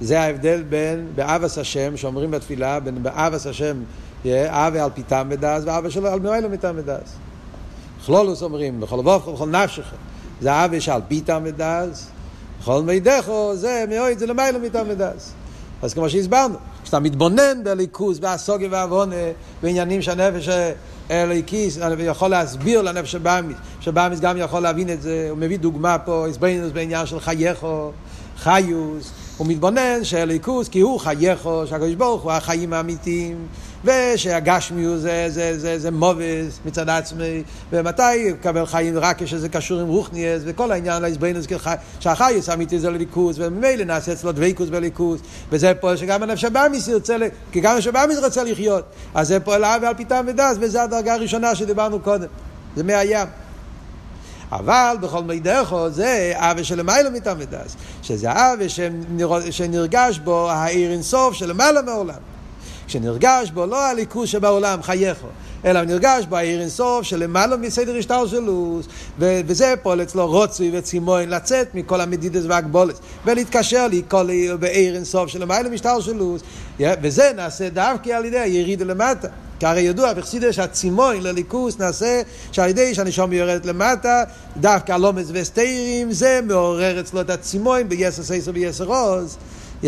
זה 0.02 0.22
ההבדל 0.22 0.64
בין 0.70 1.08
באבס 1.16 1.58
השם, 1.58 1.98
שאומרים 1.98 2.32
בתפילה, 2.32 2.80
בין 2.80 3.04
באבס 3.04 3.48
השם, 3.48 3.78
אבה 4.26 4.84
על 4.84 4.90
פיתם 4.94 5.28
ודס, 5.32 5.64
ואבה 5.66 5.90
שלו 5.90 6.08
על 6.08 6.20
מועלו 6.20 6.50
מתם 6.50 6.76
ודס. 6.76 7.16
כלולוס 8.06 8.42
אומרים, 8.42 8.80
בכל 8.80 9.00
וופך 9.00 9.28
ובכל 9.28 9.50
נפשך, 9.50 9.94
זה 10.42 10.66
אבה 10.66 10.82
שעל 10.82 11.02
פיתם 11.08 11.42
ודס, 11.46 12.08
בכל 12.62 12.82
מידךו, 12.82 13.52
זה 13.56 13.86
מאוהד, 13.90 14.18
זה 14.18 14.26
למיילו 14.26 14.60
מתם 14.60 14.84
ודס. 14.88 15.34
אז 15.82 15.94
כמו 15.94 16.10
שהסברנו, 16.10 16.56
כשאתה 16.88 17.00
מתבונן 17.00 17.64
בליכוס, 17.64 18.20
בהסוגיה 18.20 18.68
והעוונה, 18.72 19.16
בעניינים 19.64 20.02
שהנפש 20.02 20.50
הליקיס, 21.10 21.78
יכול 22.00 22.30
להסביר 22.30 22.82
לנפש 22.82 23.12
שבאמיס, 23.12 23.58
שבאמיס 23.82 24.20
גם 24.20 24.38
יכול 24.38 24.60
להבין 24.60 24.90
את 24.90 25.02
זה, 25.02 25.28
הוא 25.30 25.38
מביא 25.38 25.58
דוגמה 25.58 25.98
פה, 26.00 26.28
הסברינוס 26.28 26.72
בעניין 26.72 27.06
של 27.06 27.20
חייכו, 27.20 27.92
חיוס, 28.38 29.12
הוא 29.38 29.48
מתבונן 29.48 30.04
שהליכוס, 30.04 30.70
כי 30.70 30.80
הוא 30.80 31.00
חייכו, 31.00 31.68
שהקדוש 31.68 31.96
ברוך 31.96 32.24
הוא 32.24 32.32
החיים 32.32 32.74
האמיתיים, 32.74 33.48
ושהגשמיות 33.84 35.02
זה, 35.02 35.26
זה, 35.30 35.60
זה, 35.60 35.80
זה 35.80 35.92
מובס 35.92 36.60
מצד 36.66 36.90
עצמי, 36.90 37.44
ומתי 37.72 38.16
יקבל 38.16 38.66
חיים 38.66 38.98
רק 38.98 39.24
כשזה 39.24 39.50
קשור 39.50 39.80
עם 39.80 39.88
רוחניאס, 39.88 40.42
וכל 40.46 40.72
העניין 40.72 41.02
להסבינוס, 41.02 41.46
שהחייס 42.00 42.50
האמיתי 42.50 42.80
זה 42.80 42.90
לליכוס, 42.90 43.36
וממילא 43.40 43.84
נעשה 43.84 44.14
אצלו 44.14 44.32
דבקוס 44.32 44.70
בליכוס, 44.70 45.22
וזה 45.52 45.74
פועל 45.74 45.98
שגם 45.98 46.24
הנפש 46.24 46.44
הבאמיס 46.44 46.88
ירצה, 46.88 47.18
כי 47.52 47.62
גם 47.62 47.74
הנפש 47.74 47.88
הבאמיס 47.88 48.18
רוצה 48.24 48.44
לחיות, 48.44 48.86
אז 49.16 49.28
זה 49.28 49.40
פועל 49.40 49.66
אבי 49.66 49.88
על 49.88 49.94
פיתם 49.94 50.26
ודס, 50.28 50.58
וזו 50.60 50.80
הדרגה 50.80 51.14
הראשונה 51.14 51.56
שדיברנו 51.56 52.00
קודם, 52.00 52.28
זה 52.76 52.84
מהים. 52.84 53.28
אבל 54.52 54.96
בכל 55.02 55.24
מידךו 55.24 55.90
זה 55.90 56.34
אבי 56.36 56.64
שלמיילא 56.64 57.10
מטעם 57.10 57.38
ודס, 57.40 57.76
שזה 58.04 58.32
אבי 58.32 58.68
שנרגש 59.52 60.20
בו 60.20 60.50
העיר 60.52 60.92
אינסוף 60.92 61.34
שלמעלה 61.34 61.82
מעולם. 61.82 62.37
שנרגש 62.88 63.52
בו 63.52 63.66
לא 63.66 63.86
הליכוז 63.86 64.30
שבעולם 64.30 64.82
חייכו, 64.84 65.28
אלא 65.66 65.84
נרגש 65.84 66.26
בו 66.26 66.36
העיר 66.36 66.62
אינסוף 66.62 67.04
שלמעלה 67.04 67.58
מסדר 67.58 67.98
השטר 67.98 68.28
שלו, 68.28 68.80
וזה 69.20 69.74
פועל 69.84 70.02
אצלו 70.02 70.28
רוצוי 70.28 70.72
וצימון 70.74 71.30
לצאת 71.30 71.76
מכל 71.76 72.02
המדידס 72.02 72.44
והגבולס, 72.48 72.98
ולהתקשר 73.26 73.88
לי 73.88 74.02
כל 74.08 74.30
בעיר 74.60 74.96
אינסוף 74.96 75.28
שלמעלה 75.28 75.70
משטר 75.70 76.00
שלו, 76.02 76.38
וזה 76.80 77.32
נעשה 77.36 77.70
דווקא 77.70 78.10
על 78.10 78.26
ידי 78.26 78.40
הירידה 78.40 78.86
למטה. 78.86 79.28
כי 79.60 79.66
הרי 79.66 79.82
ידוע 79.82 80.14
בחסידס 80.14 80.56
שהצימון 80.56 81.22
לליכוס 81.22 81.80
נעשה 81.80 82.22
שעל 82.52 82.70
ידי 82.70 82.96
שהנשום 82.96 83.34
יורדת 83.34 83.66
למטה, 83.66 84.24
דווקא 84.58 84.92
הלומץ 84.92 85.28
וסתירים, 85.34 86.12
זה 86.12 86.40
מעורר 86.44 87.00
אצלו 87.00 87.22
את 87.22 87.30
הצימון 87.30 87.90
ביסר 87.90 88.24
סייסר 88.24 88.52
ביסר 88.52 88.86
עוז. 88.86 89.38
Yeah. 89.84 89.88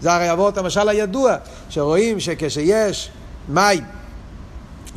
זה 0.00 0.12
הרי 0.12 0.28
עבור 0.28 0.48
את 0.48 0.58
המשל 0.58 0.88
הידוע, 0.88 1.36
שרואים 1.68 2.20
שכשיש 2.20 3.10
מים, 3.48 3.84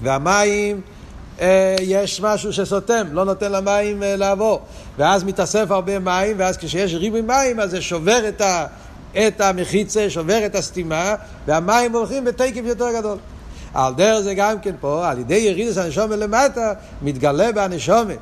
והמים, 0.01 0.81
אה, 1.41 1.75
יש 1.81 2.21
משהו 2.21 2.53
שסותם, 2.53 3.07
לא 3.11 3.25
נותן 3.25 3.51
למים 3.51 4.03
אה, 4.03 4.15
לעבור, 4.15 4.61
ואז 4.97 5.23
מתאסף 5.23 5.71
הרבה 5.71 5.99
מים, 5.99 6.35
ואז 6.39 6.57
כשיש 6.57 6.93
ריבוי 6.93 7.21
מים, 7.21 7.59
אז 7.59 7.71
זה 7.71 7.81
שובר 7.81 8.27
את, 8.27 8.41
ה, 8.41 8.65
את 9.27 9.41
המחיצה, 9.41 10.09
שובר 10.09 10.45
את 10.45 10.55
הסתימה, 10.55 11.15
והמים 11.45 11.95
הולכים 11.95 12.25
בתקף 12.25 12.61
יותר 12.63 12.87
גדול. 12.99 13.17
על 13.73 13.93
דרך 13.93 14.19
זה 14.19 14.33
גם 14.33 14.59
כן 14.59 14.75
פה, 14.79 15.09
על 15.09 15.19
ידי 15.19 15.35
ירידס 15.35 15.77
הנשומת 15.77 16.17
למטה, 16.17 16.73
מתגלה 17.01 17.51
בהנשומת. 17.51 18.17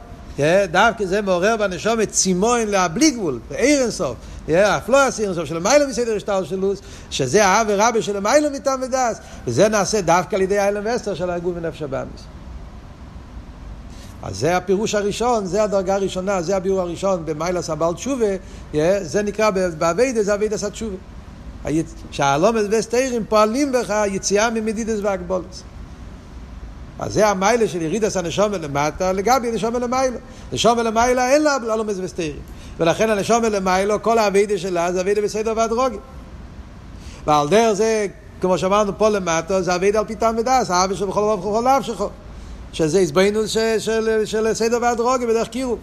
דווקא 0.71 1.05
זה 1.05 1.21
מעורר 1.21 1.57
בנשומת 1.57 2.11
צימון 2.11 2.67
להבלי 2.67 3.11
גבול, 3.11 3.39
בעיר 3.49 3.82
אינסוף. 3.82 4.15
הפלואס 4.47 5.19
עיר 5.19 5.27
אינסוף 5.27 5.45
של 5.45 5.59
מיילא 5.59 5.88
מסדר 5.88 6.15
השטר 6.15 6.43
של 6.43 6.55
לוס, 6.55 6.82
שזה 7.09 7.45
האב 7.45 7.67
ורבה 7.69 8.01
של 8.01 8.19
מיילא 8.19 8.49
מטעם 8.49 8.82
ודס, 8.82 9.19
וזה 9.47 9.67
נעשה 9.67 10.01
דווקא 10.01 10.36
על 10.36 10.41
ידי 10.41 10.59
האלם 10.59 10.84
וסטר 10.95 11.15
של 11.15 11.29
הגוף 11.29 11.53
ונפש 11.55 11.82
הבאמיס. 11.82 12.21
אז 14.23 14.38
זה 14.38 14.57
הפירוש 14.57 14.95
הראשון, 14.95 15.45
זה 15.45 15.63
הדרגה 15.63 15.95
הראשונה, 15.95 16.41
זה 16.41 16.55
הביאור 16.55 16.82
הראשון 16.82 17.25
במיילס 17.25 17.69
הבעל 17.69 17.93
תשובה, 17.93 18.25
זה 19.01 19.21
נקרא 19.23 19.49
באביידה, 19.77 20.23
זה 20.23 20.34
אביידס 20.34 20.63
התשובה. 20.63 20.97
שהלומד 22.11 22.61
וסתירים 22.69 23.25
פועלים 23.29 23.71
בך 23.71 23.93
יציאה 24.07 24.49
ממדידס 24.49 24.99
והגבולס. 25.03 25.63
אז 27.02 27.14
זה 27.14 27.28
המיילה 27.28 27.68
של 27.68 27.82
ירידס 27.82 28.18
הנשום 28.18 28.52
למטה 28.52 29.12
לגבי 29.12 29.47
הנשום 29.47 29.76
למיילה. 29.76 30.18
נשום 30.54 30.80
למיילה 30.80 31.30
אין 31.30 31.43
לה 31.43 31.76
לומד 31.76 31.93
וסתירים. 31.97 32.41
ולכן 32.78 33.10
הנשום 33.10 33.43
למיילה, 33.43 33.97
כל 33.97 34.18
האביידה 34.18 34.58
שלה 34.58 34.91
זה 34.91 35.02
אביידה 35.02 35.22
בסדר 35.22 35.54
והדרוגי. 35.56 35.97
ועל 37.28 37.49
דרך 37.49 37.74
זה, 37.74 38.08
כמו 38.41 38.58
שאמרנו 38.58 38.97
פה 38.97 39.10
למטה, 39.10 39.62
זה 39.62 39.76
אביידה 39.76 39.99
על 39.99 40.06
פיתם 40.06 40.36
ודס, 40.38 40.70
האבי 40.72 40.95
שבכל 40.95 41.20
רוב 41.20 41.45
ובכל 41.45 41.78
נפשך. 41.78 42.04
שזה 42.74 42.99
הסבינוס 42.99 43.49
של, 43.49 43.80
של, 43.80 44.26
של 44.26 44.54
סדר 44.54 44.78
והדרוגי 44.82 45.26
בדרך 45.26 45.47
קירוב. 45.47 45.80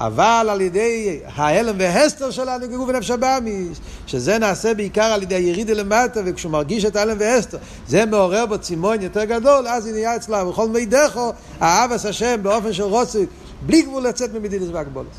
אבל 0.00 0.46
על 0.50 0.60
ידי 0.60 1.20
ההלם 1.26 1.74
והסתר 1.78 2.30
שלנו 2.30 2.66
כגוף 2.66 2.88
ונפש 2.88 3.10
הבאמיס, 3.10 3.78
שזה 4.06 4.38
נעשה 4.38 4.74
בעיקר 4.74 5.02
על 5.02 5.22
ידי 5.22 5.34
הירידה 5.34 5.74
למטה, 5.74 6.20
וכשהוא 6.24 6.52
מרגיש 6.52 6.84
את 6.84 6.96
ההלם 6.96 7.16
והסתר, 7.20 7.58
זה 7.86 8.06
מעורר 8.06 8.46
בו 8.46 8.58
צימון 8.58 9.02
יותר 9.02 9.24
גדול, 9.24 9.68
אז 9.68 9.86
היא 9.86 9.94
נהיה 9.94 10.16
אצלה, 10.16 10.46
וכל 10.48 10.68
מידךו, 10.68 11.32
אהבס 11.62 12.06
השם 12.06 12.40
באופן 12.42 12.72
של 12.72 12.82
רוצי, 12.82 13.26
בלי 13.66 13.82
גבול 13.82 14.02
לצאת 14.02 14.34
ממדידס 14.34 14.68
והגבולס. 14.72 15.16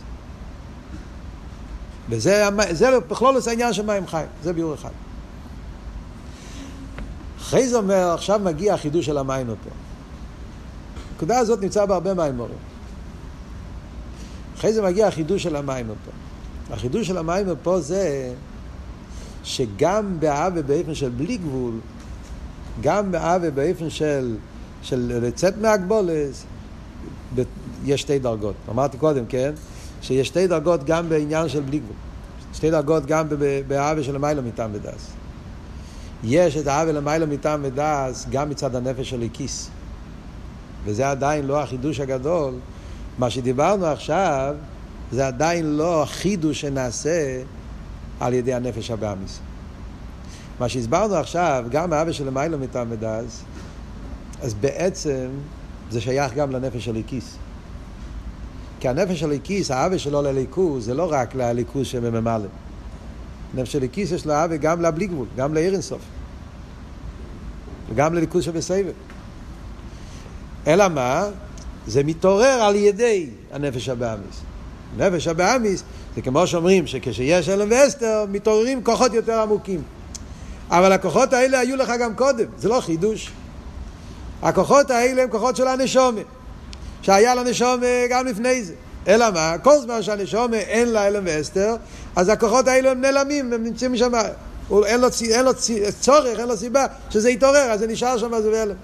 וזה 2.09 2.43
זה 2.71 2.99
בכלול 2.99 3.35
העניין 3.47 3.73
של 3.73 3.85
מים 3.85 4.07
חיים, 4.07 4.27
זה 4.43 4.53
ביור 4.53 4.73
אחד. 4.73 4.89
אחרי 7.41 7.67
זה 7.67 7.77
אומר, 7.77 8.11
עכשיו 8.13 8.39
מגיע 8.43 8.73
החידוש 8.73 9.05
של 9.05 9.17
המים 9.17 9.47
פה. 9.47 9.69
הנקודה 11.11 11.39
הזאת 11.39 11.61
נמצא 11.61 11.85
בהרבה 11.85 12.13
מים 12.13 12.37
מורים. 12.37 12.70
אחרי 14.61 14.73
זה 14.73 14.81
מגיע 14.81 15.07
החידוש 15.07 15.43
של 15.43 15.55
המים 15.55 15.87
פה. 15.87 16.11
החידוש 16.73 17.07
של 17.07 17.17
המים 17.17 17.47
פה 17.63 17.79
זה 17.79 18.33
שגם 19.43 20.19
באהבה 20.19 20.61
באופן 20.61 20.95
של 20.95 21.09
בלי 21.09 21.37
גבול, 21.37 21.73
גם 22.81 23.11
באהבה 23.11 23.51
באופן 23.51 23.89
של, 23.89 24.35
של 24.81 25.19
לצאת 25.23 25.57
מהגבולס, 25.57 26.45
יש 27.85 28.01
שתי 28.01 28.19
דרגות. 28.19 28.55
אמרתי 28.69 28.97
קודם, 28.97 29.25
כן? 29.25 29.53
שיש 30.01 30.27
שתי 30.27 30.47
דרגות 30.47 30.83
גם 30.83 31.09
בעניין 31.09 31.49
של 31.49 31.61
בלי 31.61 31.79
גבול. 31.79 31.95
שתי 32.53 32.71
דרגות 32.71 33.05
גם 33.05 33.27
באהבה 33.67 34.03
של 34.03 34.15
המיילו 34.15 34.41
מטעם 34.43 34.69
ודס. 34.73 35.07
יש 36.23 36.57
את 36.57 36.67
האהבה 36.67 36.91
למיילו 36.91 37.27
מטעם 37.27 37.61
ודס 37.63 38.25
גם 38.31 38.49
מצד 38.49 38.75
הנפש 38.75 39.09
של 39.09 39.21
הכיס. 39.21 39.69
וזה 40.85 41.09
עדיין 41.09 41.47
לא 41.47 41.61
החידוש 41.61 41.99
הגדול, 41.99 42.53
מה 43.17 43.29
שדיברנו 43.29 43.85
עכשיו 43.85 44.55
זה 45.11 45.27
עדיין 45.27 45.77
לא 45.77 46.03
החידוש 46.03 46.61
שנעשה 46.61 47.41
על 48.19 48.33
ידי 48.33 48.53
הנפש 48.53 48.91
הבאמיס. 48.91 49.39
מה 50.59 50.69
שהסברנו 50.69 51.15
עכשיו, 51.15 51.65
גם 51.71 51.93
האבא 51.93 52.11
של 52.11 52.29
מיילו 52.29 52.59
מטעם 52.59 52.87
ודאז, 52.91 53.43
אז 54.41 54.53
בעצם 54.53 55.27
זה 55.91 56.01
שייך 56.01 56.33
גם 56.33 56.51
לנפש 56.51 56.85
של 56.85 56.91
הליקיס. 56.91 57.37
כי 58.79 58.87
הנפש 58.87 59.19
של 59.19 59.25
הליקיס, 59.25 59.71
האבא 59.71 59.97
שלו 59.97 60.21
לליכוז, 60.21 60.85
זה 60.85 60.93
לא 60.93 61.11
רק 61.11 61.35
לליכוז 61.35 61.87
שבממלא. 61.87 62.47
נפש 63.53 63.71
של 63.71 63.77
הליקיס 63.77 64.11
יש 64.11 64.25
לו 64.25 64.33
אבא 64.33 64.55
גם 64.55 64.81
לבלי 64.81 65.07
גבול, 65.07 65.27
גם 65.35 65.53
לעיר 65.53 65.73
אינסוף. 65.73 66.01
וגם 67.89 68.13
לליכוז 68.13 68.43
שבסבב. 68.43 68.91
אלא 70.67 70.87
מה? 70.87 71.25
זה 71.87 72.03
מתעורר 72.03 72.61
על 72.61 72.75
ידי 72.75 73.27
הנפש 73.51 73.89
הבאמיס. 73.89 74.41
נפש 74.97 75.27
הבאמיס 75.27 75.83
זה 76.15 76.21
כמו 76.21 76.47
שאומרים 76.47 76.87
שכשיש 76.87 77.49
אלם 77.49 77.67
ואסתר 77.71 78.25
מתעוררים 78.31 78.83
כוחות 78.83 79.13
יותר 79.13 79.41
עמוקים. 79.41 79.81
אבל 80.69 80.91
הכוחות 80.91 81.33
האלה 81.33 81.59
היו 81.59 81.75
לך 81.75 81.91
גם 81.99 82.15
קודם, 82.15 82.45
זה 82.57 82.69
לא 82.69 82.81
חידוש. 82.81 83.31
הכוחות 84.41 84.91
האלה 84.91 85.23
הם 85.23 85.29
כוחות 85.29 85.55
של 85.55 85.67
הנשומה, 85.67 86.21
שהיה 87.01 87.35
לנשומה 87.35 87.87
גם 88.09 88.27
לפני 88.27 88.63
זה. 88.63 88.73
אלא 89.07 89.31
מה? 89.31 89.55
כל 89.63 89.77
זמן 89.81 90.03
שהנשומה 90.03 90.57
אין 90.57 90.89
לה 90.89 91.07
אלם 91.07 91.23
ואסתר, 91.25 91.75
אז 92.15 92.29
הכוחות 92.29 92.67
האלה 92.67 92.91
הם 92.91 93.01
נעלמים, 93.01 93.53
הם 93.53 93.63
נמצאים 93.63 93.97
שם. 93.97 94.11
אין 94.15 95.01
לו, 95.01 95.09
אין 95.31 95.45
לו 95.45 95.53
צורך, 95.99 96.39
אין 96.39 96.47
לו 96.47 96.57
סיבה 96.57 96.85
שזה 97.09 97.29
יתעורר, 97.29 97.71
אז 97.71 97.79
זה 97.79 97.87
נשאר 97.87 98.17
שם, 98.17 98.41
זה 98.41 98.51
בהלם. 98.51 98.75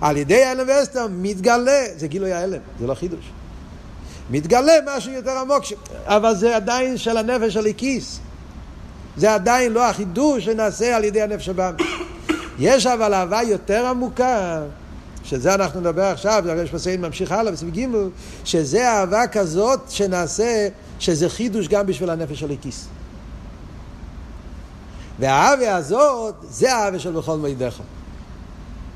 על 0.00 0.16
ידי 0.16 0.44
ההלם 0.44 0.66
ואסתר 0.68 1.06
מתגלה, 1.10 1.84
זה 1.96 2.06
גילוי 2.06 2.32
ההלם, 2.32 2.60
זה 2.80 2.86
לא 2.86 2.94
חידוש. 2.94 3.30
מתגלה 4.30 4.72
משהו 4.86 5.12
יותר 5.12 5.38
עמוק, 5.38 5.64
ש... 5.64 5.72
אבל 6.04 6.34
זה 6.34 6.56
עדיין 6.56 6.96
של 6.96 7.16
הנפש 7.16 7.54
של 7.54 7.66
הכיס. 7.66 8.20
זה 9.16 9.34
עדיין 9.34 9.72
לא 9.72 9.84
החידוש 9.88 10.44
שנעשה 10.44 10.96
על 10.96 11.04
ידי 11.04 11.22
הנפש 11.22 11.48
הבא. 11.48 11.72
יש 12.58 12.86
אבל 12.86 13.14
אהבה 13.14 13.42
יותר 13.42 13.86
עמוקה, 13.86 14.62
שזה 15.24 15.54
אנחנו 15.54 15.80
נדבר 15.80 16.04
עכשיו, 16.04 16.42
זה 16.46 16.62
יש 16.62 16.70
פסעים 16.70 17.02
ממשיך 17.02 17.32
הלאה 17.32 17.52
בסביב 17.52 17.78
ג' 17.78 17.86
שזה 18.44 18.90
אהבה 18.90 19.26
כזאת 19.26 19.80
שנעשה, 19.88 20.68
שזה 20.98 21.28
חידוש 21.28 21.68
גם 21.68 21.86
בשביל 21.86 22.10
הנפש 22.10 22.40
של 22.40 22.50
הכיס. 22.50 22.86
והאהבה 25.18 25.76
הזאת, 25.76 26.34
זה 26.42 26.74
האהבה 26.74 26.98
של 26.98 27.12
בכל 27.12 27.36
מידך. 27.36 27.80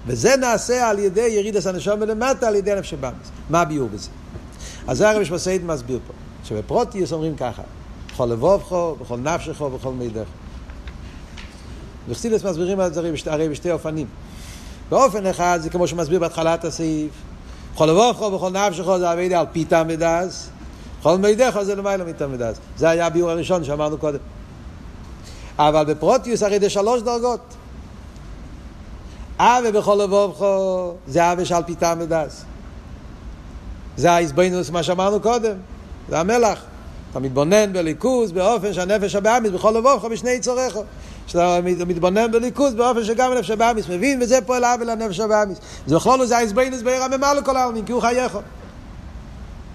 וזה 0.06 0.36
נעשה 0.36 0.90
על 0.90 0.98
ידי 0.98 1.28
ירידס 1.28 1.66
הנשום 1.66 2.00
מלמטה, 2.00 2.48
על 2.48 2.54
ידי 2.54 2.72
הנפש 2.72 2.92
הבאמיס. 2.92 3.28
מה 3.50 3.60
הביאור 3.60 3.88
בזה? 3.88 4.08
אז 4.86 4.98
זה 4.98 5.10
הרב 5.10 5.24
שמסעיד 5.24 5.64
מסביר 5.64 5.98
פה. 6.06 6.12
שבפרוטיוס 6.44 7.12
אומרים 7.12 7.36
ככה, 7.36 7.62
בכל 8.12 8.26
לבובכו, 8.26 8.96
בכל 9.00 9.16
נפשכו, 9.16 9.70
בכל 9.70 9.92
מידך. 9.92 10.26
וחסידס 12.08 12.44
מסבירים 12.44 12.80
על 12.80 12.92
זה 12.92 13.00
הרי 13.26 13.48
בשתי 13.48 13.70
אופנים. 13.70 14.06
באופן 14.88 15.26
אחד 15.26 15.58
זה 15.62 15.70
כמו 15.70 15.88
שמסביר 15.88 16.20
בהתחלת 16.20 16.64
הסעיף, 16.64 17.10
בכל 17.74 17.86
לבובכו, 17.86 18.30
בכל 18.30 18.50
נפשכו 18.50 18.98
זה 18.98 19.10
המידע 19.10 19.40
על 19.40 19.46
פיתה 19.52 19.84
מדס, 19.84 20.48
בכל 21.00 21.18
מידך 21.18 21.58
זה 21.62 21.74
למעלה 21.74 22.04
מיתה 22.04 22.26
מדס. 22.26 22.56
זה 22.76 22.90
היה 22.90 23.06
הביאור 23.06 23.30
הראשון 23.30 23.64
שאמרנו 23.64 23.98
קודם. 23.98 24.18
אבל 25.58 25.84
בפרוטיוס 25.84 26.42
הרי 26.42 26.60
זה 26.60 26.70
שלוש 26.70 27.02
דרגות. 27.02 27.40
אבי 29.44 29.72
בכל 29.72 29.98
לבובכו, 30.02 30.94
זה 31.06 31.32
אבי 31.32 31.44
שעל 31.44 31.62
פיתה 31.62 31.94
מדס. 31.94 32.44
זה 33.96 34.12
ההזבנוס, 34.12 34.70
מה 34.70 34.82
שאמרנו 34.82 35.20
קודם, 35.20 35.56
זה 36.08 36.20
המלח. 36.20 36.64
אתה 37.10 37.20
מתבונן 37.20 37.72
בליכוז 37.72 38.32
באופן 38.32 38.72
שהנפש 38.72 39.14
הבאמיס 39.14 39.50
בכל 39.52 39.70
לבובך 39.70 40.04
בשני 40.04 40.40
צורך. 40.40 40.76
שאתה 41.26 41.58
מתבונן 41.62 42.32
בליכוז 42.32 42.74
באופן 42.74 43.04
שגם 43.04 43.32
הנפש 43.32 43.50
הבאמיס 43.50 43.88
מבין, 43.88 44.22
וזה 44.22 44.38
פועל 44.46 44.64
עוול 44.64 44.90
לנפש 44.90 45.20
הבאמיס. 45.20 45.58
זה 45.86 45.96
בכל 45.96 46.18
זאת 46.18 46.28
זה 46.28 46.36
ההזבנוס 46.36 46.82
בעיר 46.82 47.02
הממה 47.02 47.34
לכל 47.34 47.56
העלמין, 47.56 47.84
כי 47.84 47.92
הוא 47.92 48.00
חייך. 48.00 48.38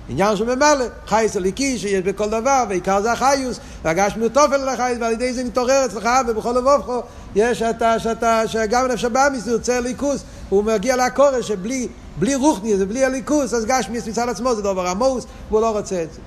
עניין 0.10 0.36
של 0.36 0.55
ממלא, 0.55 0.86
חייס 1.08 1.38
הליקי 1.38 1.78
שיש 1.78 2.01
בכל 2.01 2.30
דבר, 2.30 2.64
ועיקר 2.70 3.01
זה 3.01 3.12
החיוס, 3.12 3.60
והגשמיות 3.84 4.34
תופל 4.34 4.53
על 4.53 4.70
החייס, 4.70 4.97
ועל 5.01 5.12
ידי 5.12 5.34
זה 5.34 5.43
נתעורר 5.43 5.86
אצלך, 5.86 6.10
ובכל 6.28 6.51
לבובך 6.51 7.05
יש 7.36 7.60
שאתה, 7.60 7.99
שאתה, 7.99 8.47
שגם 8.47 8.86
נפש 8.86 9.03
הבאמיס 9.03 9.47
יוצא 9.47 9.80
ליכוס, 9.80 10.24
הוא 10.49 10.64
מגיע 10.64 11.08
לקורש 11.08 11.47
שבלי 11.47 11.88
בלי 12.20 12.36
רוחני, 12.36 12.78
זה 12.78 12.86
בלי 12.86 13.05
הליכוס, 13.05 13.53
אז 13.53 13.66
גשמיס 13.66 14.08
מצד 14.08 14.30
עצמו 14.30 14.55
זה 14.55 14.62
דבר 14.62 14.88
עמוס, 14.88 15.26
והוא 15.49 15.62
לא 15.62 15.78
רוצה 15.78 16.03
את 16.03 16.14
זה. 16.14 16.20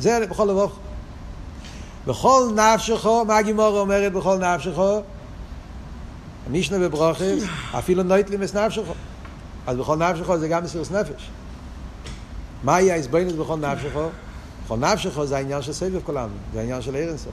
זה 0.00 0.26
בכל 0.30 0.44
לבוך. 0.44 0.72
בכל 2.06 2.50
נפשך, 2.54 3.06
מה 3.26 3.36
הגימורה 3.36 3.80
אומרת 3.80 4.12
בכל 4.12 4.38
נפשך? 4.38 4.78
המשנה 6.46 6.78
בברוכס, 6.78 7.42
אפילו 7.78 8.02
נויטלים 8.02 8.42
את 8.42 8.54
נפשך. 8.54 8.82
אז 9.66 9.76
בכל 9.76 9.96
נפשך 9.96 10.34
זה 10.34 10.48
גם 10.48 10.64
מסירות 10.64 10.90
נפש. 10.90 11.30
מה 12.66 12.80
יהיה 12.80 12.94
ההסבוינוס 12.94 13.32
בכל 13.32 13.56
נפשך? 13.56 13.98
בכל 14.64 14.76
נפשך 14.76 15.22
זה 15.24 15.36
העניין 15.36 15.62
של 15.62 15.72
סבב 15.72 16.00
כולנו, 16.04 16.32
זה 16.54 16.60
העניין 16.60 16.82
של 16.82 16.94
עיר 16.94 17.08
אינסוף. 17.08 17.32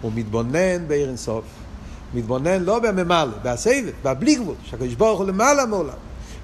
הוא 0.00 0.12
מתבונן 0.14 0.88
בעיר 0.88 1.08
אינסוף. 1.08 1.44
מתבונן 2.14 2.62
לא 2.62 2.78
בממלא, 2.78 3.32
בסבב, 3.42 3.90
בבלי 4.04 4.34
גבול, 4.34 4.54
שהקדוש 4.64 4.94
ברוך 4.94 5.18
הוא 5.18 5.26
למעלה 5.26 5.66
מעולם. 5.66 5.94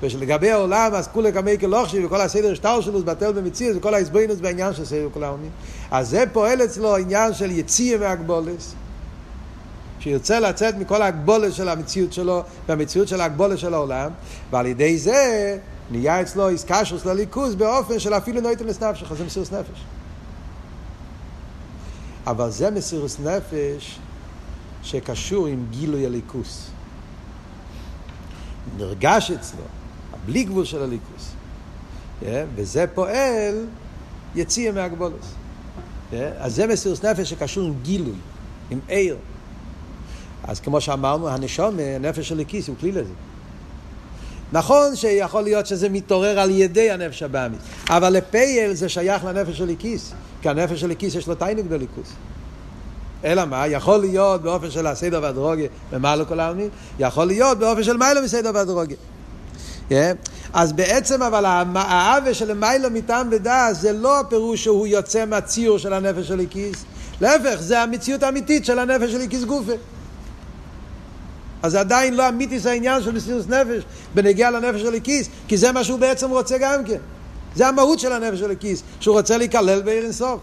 ושלגבי 0.02 0.50
העולם, 0.50 0.94
אז 0.94 1.08
כולי 1.08 1.32
כמי 1.32 1.58
כלוכשי 1.58 2.04
וכל 2.04 2.20
הסדר 2.20 2.54
שטר 2.54 2.80
שלו 2.80 2.98
זה 2.98 3.04
בטל 3.04 3.32
במציאות 3.32 3.76
וכל 3.76 3.94
ההסבוינוס 3.94 4.40
בעניין 4.40 4.74
של 4.74 4.84
סדר 4.84 5.08
כל 5.14 5.24
העולמים. 5.24 5.50
אז 5.90 6.08
זה 6.08 6.24
פועל 6.32 6.64
אצלו 6.64 6.96
עניין 6.96 7.34
של 7.34 7.50
יציאה 7.50 7.98
מהגבולס. 7.98 8.74
שירצה 10.00 10.40
לצאת 10.40 10.74
מכל 10.78 11.02
ההגבולת 11.02 11.54
של 11.54 11.68
המציאות 11.68 12.12
שלו 12.12 12.42
והמציאות 12.68 13.08
של 13.08 13.20
ההגבולת 13.20 13.58
של 13.58 13.74
העולם, 13.74 14.10
ועל 14.50 14.66
ידי 14.66 14.98
זה 14.98 15.58
נהיה 15.90 16.22
אצלו 16.22 16.48
איסקשוס 16.48 17.04
לליכוז 17.04 17.54
באופן 17.54 17.98
של 17.98 18.14
אפילו 18.14 18.40
נויתם 18.40 18.66
לסנפשך, 18.66 19.14
זה 19.14 19.24
מסירוס 19.24 19.52
נפש. 19.52 19.84
אבל 22.26 22.50
זה 22.50 22.70
מסירוס 22.70 23.20
נפש 23.20 23.98
שקשור 24.82 25.46
עם 25.46 25.66
גילוי 25.70 26.06
הליכוס. 26.06 26.70
נרגש 28.76 29.30
אצלו, 29.30 29.62
בלי 30.26 30.44
גבול 30.44 30.64
של 30.64 30.82
הליכוס. 30.82 31.32
Yeah, 32.22 32.26
וזה 32.54 32.84
פועל 32.94 33.66
יציאה 34.34 34.72
מהגבולוס. 34.72 35.26
Yeah, 36.12 36.14
אז 36.38 36.54
זה 36.54 36.66
מסירות 36.66 37.04
נפש 37.04 37.30
שקשור 37.30 37.66
עם 37.66 37.74
גילוי, 37.82 38.16
עם 38.70 38.80
עיר. 38.88 39.16
אז 40.42 40.60
כמו 40.60 40.80
שאמרנו, 40.80 41.28
הנשום, 41.28 41.78
הנפש 41.78 42.28
של 42.28 42.40
הכיס, 42.40 42.68
הוא 42.68 42.76
כלי 42.80 42.92
לזה. 42.92 43.12
נכון 44.54 44.96
שיכול 44.96 45.42
להיות 45.42 45.66
שזה 45.66 45.88
מתעורר 45.88 46.38
על 46.38 46.50
ידי 46.50 46.90
הנפש 46.90 47.22
הבאמית, 47.22 47.60
אבל 47.88 48.12
לפייל 48.12 48.74
זה 48.74 48.88
שייך 48.88 49.24
לנפש 49.24 49.58
של 49.58 49.68
הכיס, 49.68 50.12
כי 50.42 50.48
הנפש 50.48 50.80
של 50.80 50.90
הכיס 50.90 51.14
יש 51.14 51.26
לו 51.26 51.34
תיינוק 51.34 51.66
בליכוס. 51.66 52.08
אלא 53.24 53.44
מה? 53.44 53.66
יכול 53.66 54.00
להיות 54.00 54.42
באופן 54.42 54.70
של 54.70 54.86
הסדר 54.86 55.20
והדרוגיה 55.22 55.68
במעלה 55.92 56.24
כל 56.24 56.40
העלמין, 56.40 56.68
יכול 56.98 57.24
להיות 57.24 57.58
באופן 57.58 57.82
של 57.82 57.96
מיילו 57.96 58.22
מסדר 58.22 58.50
והדרוגיה. 58.54 58.96
Yeah. 59.90 59.92
אז 60.52 60.72
בעצם 60.72 61.22
אבל 61.22 61.44
העוול 61.74 62.32
של 62.32 62.54
מיילו 62.54 62.90
מטעם 62.90 63.28
ודעת 63.30 63.76
זה 63.76 63.92
לא 63.92 64.20
הפירוש 64.20 64.64
שהוא 64.64 64.86
יוצא 64.86 65.26
מהציור 65.26 65.78
של 65.78 65.92
הנפש 65.92 66.28
של 66.28 66.40
הכיס, 66.40 66.84
להפך, 67.20 67.56
זה 67.60 67.82
המציאות 67.82 68.22
האמיתית 68.22 68.64
של 68.64 68.78
הנפש 68.78 69.10
של 69.10 69.20
הכיס 69.20 69.44
גופה. 69.44 69.72
אז 71.64 71.72
זה 71.72 71.80
עדיין 71.80 72.14
לא 72.14 72.28
אמיתיס 72.28 72.66
העניין 72.66 73.02
של 73.02 73.12
מסירות 73.12 73.48
נפש 73.48 73.82
בנגיעה 74.14 74.50
לנפש 74.50 74.80
של 74.80 74.94
הכיס, 74.94 75.28
כי 75.48 75.56
זה 75.56 75.72
מה 75.72 75.84
שהוא 75.84 75.98
בעצם 75.98 76.30
רוצה 76.30 76.58
גם 76.58 76.84
כן. 76.84 76.98
זה 77.56 77.68
המהות 77.68 77.98
של 77.98 78.12
הנפש 78.12 78.38
של 78.38 78.50
הכיס, 78.50 78.82
שהוא 79.00 79.16
רוצה 79.16 79.36
להיכלל 79.36 79.82
בעיר 79.82 80.04
אינסוף. 80.04 80.40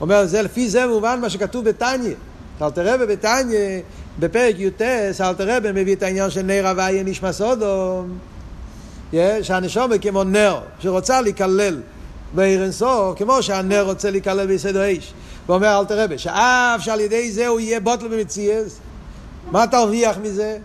אומר, 0.00 0.26
זה 0.26 0.42
לפי 0.42 0.68
זה 0.68 0.86
מובן 0.86 1.20
מה 1.20 1.30
שכתוב 1.30 1.64
בתניא. 1.64 2.14
אלתר 2.62 2.94
רבי 2.94 3.06
בתניא, 3.06 3.80
בפרק 4.18 4.54
י"ט, 4.58 4.82
אלתר 5.20 5.56
רבי 5.56 5.68
מביא 5.72 5.94
את 5.94 6.02
העניין 6.02 6.30
של 6.30 6.42
נר 6.42 6.68
הוויה 6.68 7.02
נשמע 7.02 7.32
סודום. 7.32 8.18
שהנשומה 9.42 9.98
כמו 9.98 10.24
נר, 10.24 10.60
שרוצה 10.80 11.20
להיכלל 11.20 11.80
בעיר 12.34 12.62
אינסוף, 12.62 13.18
כמו 13.18 13.42
שהנר 13.42 13.82
רוצה 13.82 14.10
להיכלל 14.10 14.46
ביסוד 14.46 14.76
האש. 14.76 15.12
ואומר 15.48 15.80
אלתר 15.80 16.04
רבי, 16.04 16.18
שאף 16.18 16.80
שעל 16.80 17.00
ידי 17.00 17.32
זה 17.32 17.46
הוא 17.46 17.60
יהיה 17.60 17.80
בוטל 17.80 18.08
במציאס, 18.08 18.78
מה 19.50 19.66
תרוויח 19.66 20.18
מזה? 20.18 20.58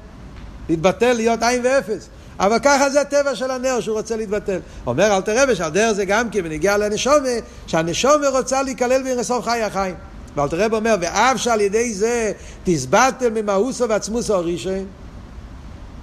להתבטל 0.70 1.14
להיות 1.14 1.44
עין 1.44 1.62
ואפס. 1.66 2.10
אבל 2.40 2.60
ככה 2.60 2.90
זה 2.90 3.02
הטבע 3.02 3.36
של 3.36 3.52
הנר 3.52 3.80
שהוא 3.80 3.98
רוצה 3.98 4.16
להתבטל. 4.16 4.60
אומר 4.88 5.16
אל 5.16 5.22
תראה 5.22 5.44
ושהדרך 5.48 5.92
זה 5.92 6.06
גם 6.06 6.30
כן 6.30 6.42
בנגיע 6.42 6.78
לנשומה, 6.78 7.30
שהנשומה 7.68 8.28
רוצה 8.30 8.64
להיכלל 8.64 9.04
באינסוף 9.04 9.46
חי 9.46 9.62
החיים. 9.62 9.96
ואל 10.36 10.48
תראה 10.48 10.68
אומר, 10.72 10.96
ואף 11.02 11.38
שעל 11.38 11.62
ידי 11.62 11.94
זה 11.94 12.32
תסבטל 12.64 13.30
ממאוסו 13.30 13.90
ועצמוסו 13.90 14.36
הראשון, 14.36 14.86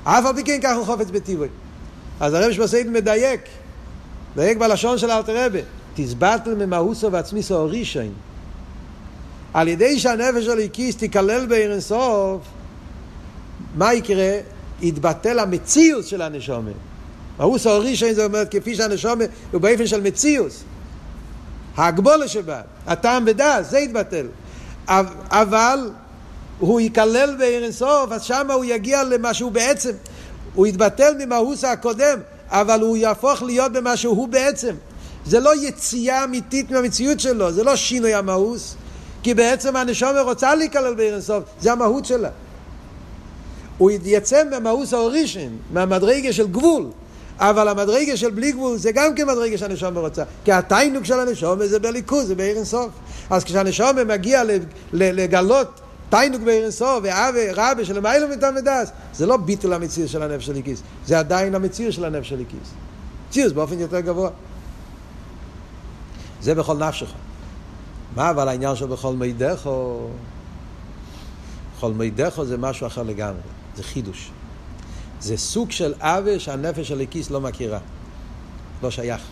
אף 0.05 0.27
על 0.27 0.35
פי 0.35 0.45
כן 0.45 0.59
ככה 0.63 0.75
הוא 0.75 0.87
חופץ 0.87 1.11
בטיבוי. 1.11 1.49
אז 2.21 2.35
הרב 2.35 2.53
שמסעיד 2.53 2.91
מדייק, 2.91 3.41
מדייק 4.37 4.59
בלשון 4.59 4.99
של 4.99 5.11
אלתר 5.11 5.47
רבה, 5.47 5.59
תסבטל 5.95 6.55
ממאוסו 6.55 7.13
ועצמיסו 7.13 7.57
הראשון. 7.57 8.13
על 9.55 9.69
ידי 9.69 9.99
שהנפש 9.99 10.45
של 10.45 10.59
הקיס 10.59 10.97
תיכלל 10.97 11.47
באינסוף, 11.47 12.41
מה 13.75 13.95
יקרה? 13.95 14.33
יתבטל 14.83 15.39
המציאות 15.39 16.07
של 16.07 16.23
הנשומה. 16.23 16.71
ההוס 17.39 17.67
הראשון 17.67 18.13
זה 18.13 18.25
אומר 18.25 18.43
כפי 18.51 18.77
שהנשומה 18.77 19.25
הוא 19.53 19.61
באופן 19.61 19.87
של 19.87 20.01
מציאות. 20.01 20.53
ההגבולה 21.77 22.29
שבה, 22.29 22.61
הטעם 22.87 23.25
ודעת, 23.27 23.71
זה 23.71 23.79
יתבטל. 23.79 24.27
אבל 25.31 25.91
הוא 26.59 26.81
ייכלל 26.81 27.37
בעיר 27.39 27.65
אינסוף, 27.65 28.13
אז 28.13 28.23
שם 28.23 28.51
הוא 28.51 28.65
יגיע 28.65 29.05
למה 29.05 29.35
שהוא 29.35 29.53
בעצם. 29.53 29.91
הוא 30.55 30.67
יתבטל 30.67 31.15
ממהוס 31.19 31.65
הקודם, 31.65 32.19
אבל 32.49 32.81
הוא 32.81 32.97
יהפוך 32.97 33.43
להיות 33.43 33.73
במה 33.73 33.97
שהוא 33.97 34.29
בעצם. 34.29 34.75
זה 35.27 35.41
לא 35.41 35.63
יציאה 35.63 36.25
אמיתית 36.25 36.71
מהמציאות 36.71 37.21
שלו, 37.21 37.53
זה 37.53 37.65
לא 37.65 37.77
שינוי 37.77 38.15
המהוס, 38.15 38.75
כי 39.23 39.35
בעצם 39.35 39.77
הנשומה 39.77 40.21
רוצה 40.21 40.55
להיכלל 40.55 40.95
בעיר 40.95 41.15
אינסוף, 41.15 41.45
זה 41.61 41.73
המהות 41.73 42.05
שלה. 42.05 42.29
הוא 43.81 43.91
יצא 44.05 44.43
מהמאוס 44.51 44.95
האורישן, 44.95 45.49
מהמדרגה 45.73 46.33
של 46.33 46.49
גבול. 46.49 46.87
אבל 47.39 47.69
המדרגה 47.69 48.17
של 48.17 48.31
בלי 48.31 48.53
גבול 48.53 48.77
זה 48.77 48.93
גם 48.93 49.15
כן 49.15 49.29
מדרגה 49.29 49.59
שהנשום 49.59 49.99
רוצה. 49.99 50.23
כי 50.45 50.53
התיינוק 50.53 51.05
של 51.05 51.21
הנשום 51.21 51.67
זה 51.67 51.79
בליכוז, 51.79 52.27
זה 52.27 52.35
בעיר 52.35 52.57
אינסוף. 52.57 52.89
אז 53.31 53.45
כשהנשום 53.45 54.09
מגיע 54.09 54.43
לגלות 54.93 55.81
תיינוק 56.11 56.43
בעיר 56.43 56.63
אינסוף, 56.63 56.99
ואבי 57.03 57.47
רבי 57.55 57.85
של 57.85 58.01
מיילו 58.01 58.29
מטעם 58.29 58.55
ודס, 58.57 58.91
זה 59.15 59.27
לא 59.27 59.37
ביטול 59.37 59.73
המציר 59.73 60.07
של 60.07 60.23
הנפש 60.23 60.47
של 60.47 60.53
הליקיס, 60.53 60.83
זה 61.07 61.19
עדיין 61.19 61.55
המציר 61.55 61.91
של 61.91 62.05
הנפש 62.05 62.29
של 62.29 62.35
הליקיס. 62.35 62.71
ציוס 63.31 63.53
באופן 63.53 63.79
יותר 63.79 64.01
גבוה. 64.01 64.31
זה 66.43 66.55
בכל 66.55 66.77
נפשך. 66.77 67.13
מה 68.17 68.31
אבל 68.31 68.49
העניין 68.49 68.77
של 68.77 68.87
בכל 68.87 69.13
מידךו? 69.13 70.09
בכל 71.77 71.93
מידךו 71.93 72.45
זה 72.45 72.59
משהו 72.59 72.87
אחר 72.87 73.03
לגמרי. 73.03 73.60
זה 73.81 73.87
חידוש. 73.87 74.31
זה 75.21 75.37
סוג 75.37 75.71
של 75.71 75.95
עוול 76.01 76.39
שהנפש 76.39 76.89
של 76.89 77.01
הכיס 77.01 77.31
לא 77.31 77.41
מכירה. 77.41 77.79
לא 78.83 78.91
שייך. 78.91 79.23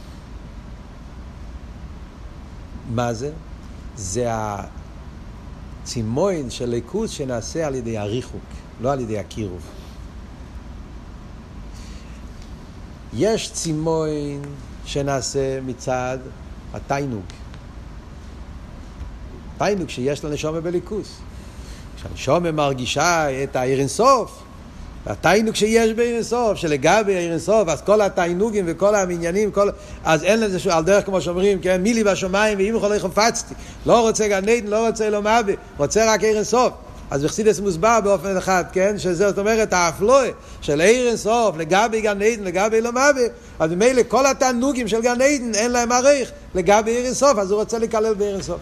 מה 2.94 3.14
זה? 3.14 3.32
זה 3.96 4.28
הצימוין 5.82 6.50
של 6.50 6.68
ליכוס 6.68 7.10
שנעשה 7.10 7.66
על 7.66 7.74
ידי 7.74 7.98
הריחוק, 7.98 8.44
לא 8.80 8.92
על 8.92 9.00
ידי 9.00 9.18
הקירוב. 9.18 9.62
יש 13.14 13.52
צימוין 13.52 14.42
שנעשה 14.84 15.60
מצד 15.60 16.18
התיינוג. 16.74 17.24
תיינוג 19.58 19.88
שיש 19.88 20.24
לנשומה 20.24 20.60
בליכוס. 20.60 21.20
כשהנשומה 21.98 22.52
מרגישה 22.52 23.42
את 23.44 23.56
העיר 23.56 23.78
אינסוף, 23.78 24.42
התיינוג 25.06 25.54
שיש 25.54 25.92
בעיר 25.92 26.14
אינסוף, 26.14 26.58
שלגבי 26.58 27.16
העיר 27.16 27.30
אינסוף, 27.30 27.68
אז 27.68 27.82
כל 27.82 28.00
התיינוגים 28.00 28.64
וכל 28.68 28.94
המניינים, 28.94 29.50
כל... 29.50 29.70
אז 30.04 30.24
אין 30.24 30.40
לזה 30.40 30.58
שהוא 30.58 30.72
על 30.72 30.84
דרך 30.84 31.04
כמו 31.04 31.20
שאומרים, 31.20 31.58
כן, 31.60 31.82
מילי 31.82 32.04
בשמיים 32.04 32.58
ואם 32.58 32.74
יכול 32.76 32.98
חפצתי, 32.98 33.54
לא 33.86 34.00
רוצה 34.00 34.28
גן 34.28 34.48
עדן, 34.48 34.66
לא 34.66 34.86
רוצה 34.86 35.10
לא 35.10 35.22
מבי, 35.22 35.56
רוצה 35.78 36.12
רק 36.12 36.24
עיר 36.24 36.36
אינסוף. 36.36 36.72
אז 37.10 37.24
בחסידס 37.24 37.60
מוסבר 37.60 38.00
באופן 38.04 38.36
אחד, 38.36 38.64
כן? 38.72 38.98
שזה, 38.98 39.28
זאת 39.28 39.38
אומרת, 39.38 39.72
האפלואה 39.72 40.28
של 40.60 40.80
עיר 40.80 41.08
אינסוף 41.08 41.56
לגבי 41.56 42.00
גן 42.00 42.22
עדן, 42.22 42.44
לגבי 42.44 42.80
לא 42.80 42.92
מוות, 42.92 43.32
אז 43.58 43.70
ממילא 43.70 44.02
כל 44.08 44.26
התענוגים 44.26 44.88
של 44.88 45.00
גן 45.00 45.20
עדן 45.20 45.54
אין 45.54 45.70
להם 45.70 45.92
עריך 45.92 46.30
לגבי 46.54 46.90
עיר 46.90 47.04
אינסוף, 47.04 47.38
אז 47.38 47.50
הוא 47.50 47.60
רוצה 47.60 47.78
לקלל 47.78 48.14
בעיר 48.14 48.34
אינסוף. 48.34 48.58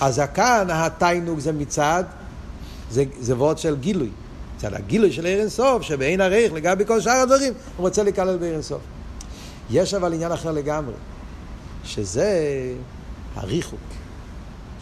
אז 0.00 0.22
כאן 0.34 0.66
התיינוג 0.70 1.38
זה 1.38 1.52
מצד, 1.52 2.04
זה, 2.90 3.04
זה 3.20 3.36
וורד 3.36 3.58
של 3.58 3.76
גילוי. 3.76 4.10
מצד 4.56 4.74
הגילוי 4.74 5.12
של 5.12 5.26
עיר 5.26 5.40
אינסוף, 5.40 5.82
שבאין 5.82 6.20
עריך 6.20 6.52
לגבי 6.52 6.84
כל 6.86 7.00
שאר 7.00 7.12
הדברים, 7.12 7.52
הוא 7.76 7.86
רוצה 7.86 8.02
לקלל 8.02 8.36
בעיר 8.36 8.54
אינסוף. 8.54 8.80
יש 9.70 9.94
אבל 9.94 10.14
עניין 10.14 10.32
אחר 10.32 10.52
לגמרי, 10.52 10.94
שזה 11.84 12.30
הריחוק, 13.34 13.80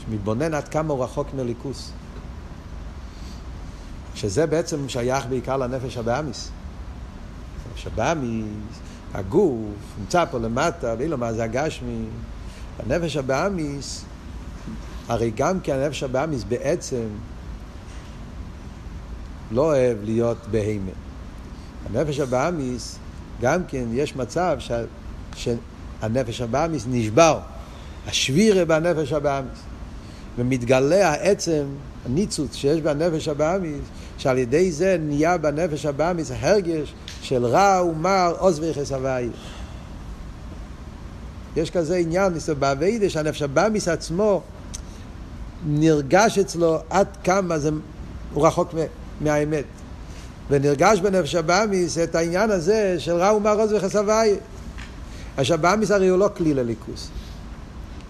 שמתבונן 0.05 0.55
עד 0.55 0.69
כמה 0.69 0.93
הוא 0.93 1.05
רחוק 1.05 1.29
מליכוס. 1.35 1.91
שזה 4.15 4.47
בעצם 4.47 4.89
שייך 4.89 5.27
בעיקר 5.27 5.57
לנפש 5.57 5.97
הבאמיס. 5.97 6.51
הנפש 7.67 7.87
הבאמיס, 7.87 8.47
הגוף, 9.15 9.75
נמצא 10.01 10.25
פה 10.25 10.39
למטה, 10.39 10.95
ואילו 10.99 11.19
מה 11.19 11.33
זה 11.33 11.45
הגשמי. 11.45 12.05
הנפש 12.79 13.17
הבאמיס, 13.17 14.05
הרי 15.09 15.31
גם 15.31 15.61
כי 15.61 15.73
הנפש 15.73 16.03
הבאמיס 16.03 16.45
בעצם 16.45 17.07
לא 19.51 19.63
אוהב 19.63 19.99
להיות 20.05 20.39
בהימה. 20.51 20.91
הנפש 21.87 22.21
הבאמיס, 22.21 22.99
גם 23.41 23.61
כן 23.69 23.85
יש 23.93 24.17
מצב 24.17 24.57
ש... 24.59 24.71
שהנפש 25.37 26.41
הבאמיס 26.41 26.85
נשבר. 26.91 27.39
השבירה 28.07 28.65
בנפש 28.65 29.13
הבאמיס. 29.13 29.59
ומתגלה 30.39 31.11
העצם, 31.11 31.65
הניצוץ 32.07 32.55
שיש 32.55 32.81
בנפש 32.81 33.29
הבאמיס, 33.29 33.81
שעל 34.19 34.39
ידי 34.39 34.73
זה 34.73 34.97
נהיה 35.01 35.39
בנפש 35.39 35.87
הבאמיס 35.87 36.31
הרגש 36.41 36.95
של 37.23 37.47
רע 37.47 37.85
ומר 37.85 38.35
עוז 38.39 38.59
ויחס. 38.59 38.93
יש 41.57 41.71
כזה 41.71 41.97
עניין, 41.97 42.33
באביידה 42.59 43.11
שהנפש 43.11 43.43
הבאמיס 43.43 43.89
עצמו 43.89 44.43
נרגש 45.67 46.39
אצלו 46.39 46.79
עד 46.91 47.07
כמה 47.25 47.59
זה, 47.59 47.71
הוא 48.35 48.47
רחוק 48.47 48.75
מהאמת. 49.21 49.65
ונרגש 50.51 51.01
בנפש 51.01 51.35
הבאמיס 51.35 51.99
את 51.99 52.15
העניין 52.15 52.51
הזה 52.51 52.97
של 52.99 53.13
רע 53.13 53.35
ומר 53.35 53.61
עוז 53.61 53.73
ויחס 53.73 53.97
הוואי. 53.97 54.35
השבאמיס 55.39 55.91
הרי 55.91 56.09
הוא 56.09 56.19
לא 56.19 56.29
כלי 56.37 56.55
לליכוס. 56.55 57.09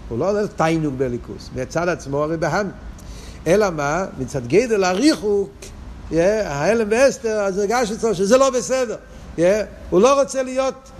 הוא 0.09 0.19
לא 0.19 0.45
תיינוג 0.55 0.93
בליכוס, 0.97 1.49
מצד 1.55 1.89
עצמו 1.89 2.23
הרי 2.23 2.37
בהמי. 2.37 2.69
אלא 3.47 3.69
מה? 3.69 4.05
מצד 4.19 4.47
גדל 4.47 4.83
הריחוק, 4.83 5.49
ההלם 6.11 6.87
ואסתר, 6.91 7.39
אז 7.39 7.57
הרגש 7.57 7.91
אצלו 7.91 8.15
שזה 8.15 8.37
לא 8.37 8.49
בסדר. 8.49 8.95
הוא 9.89 10.01
לא 10.01 10.21
רוצה 10.21 10.43
להיות 10.43 10.91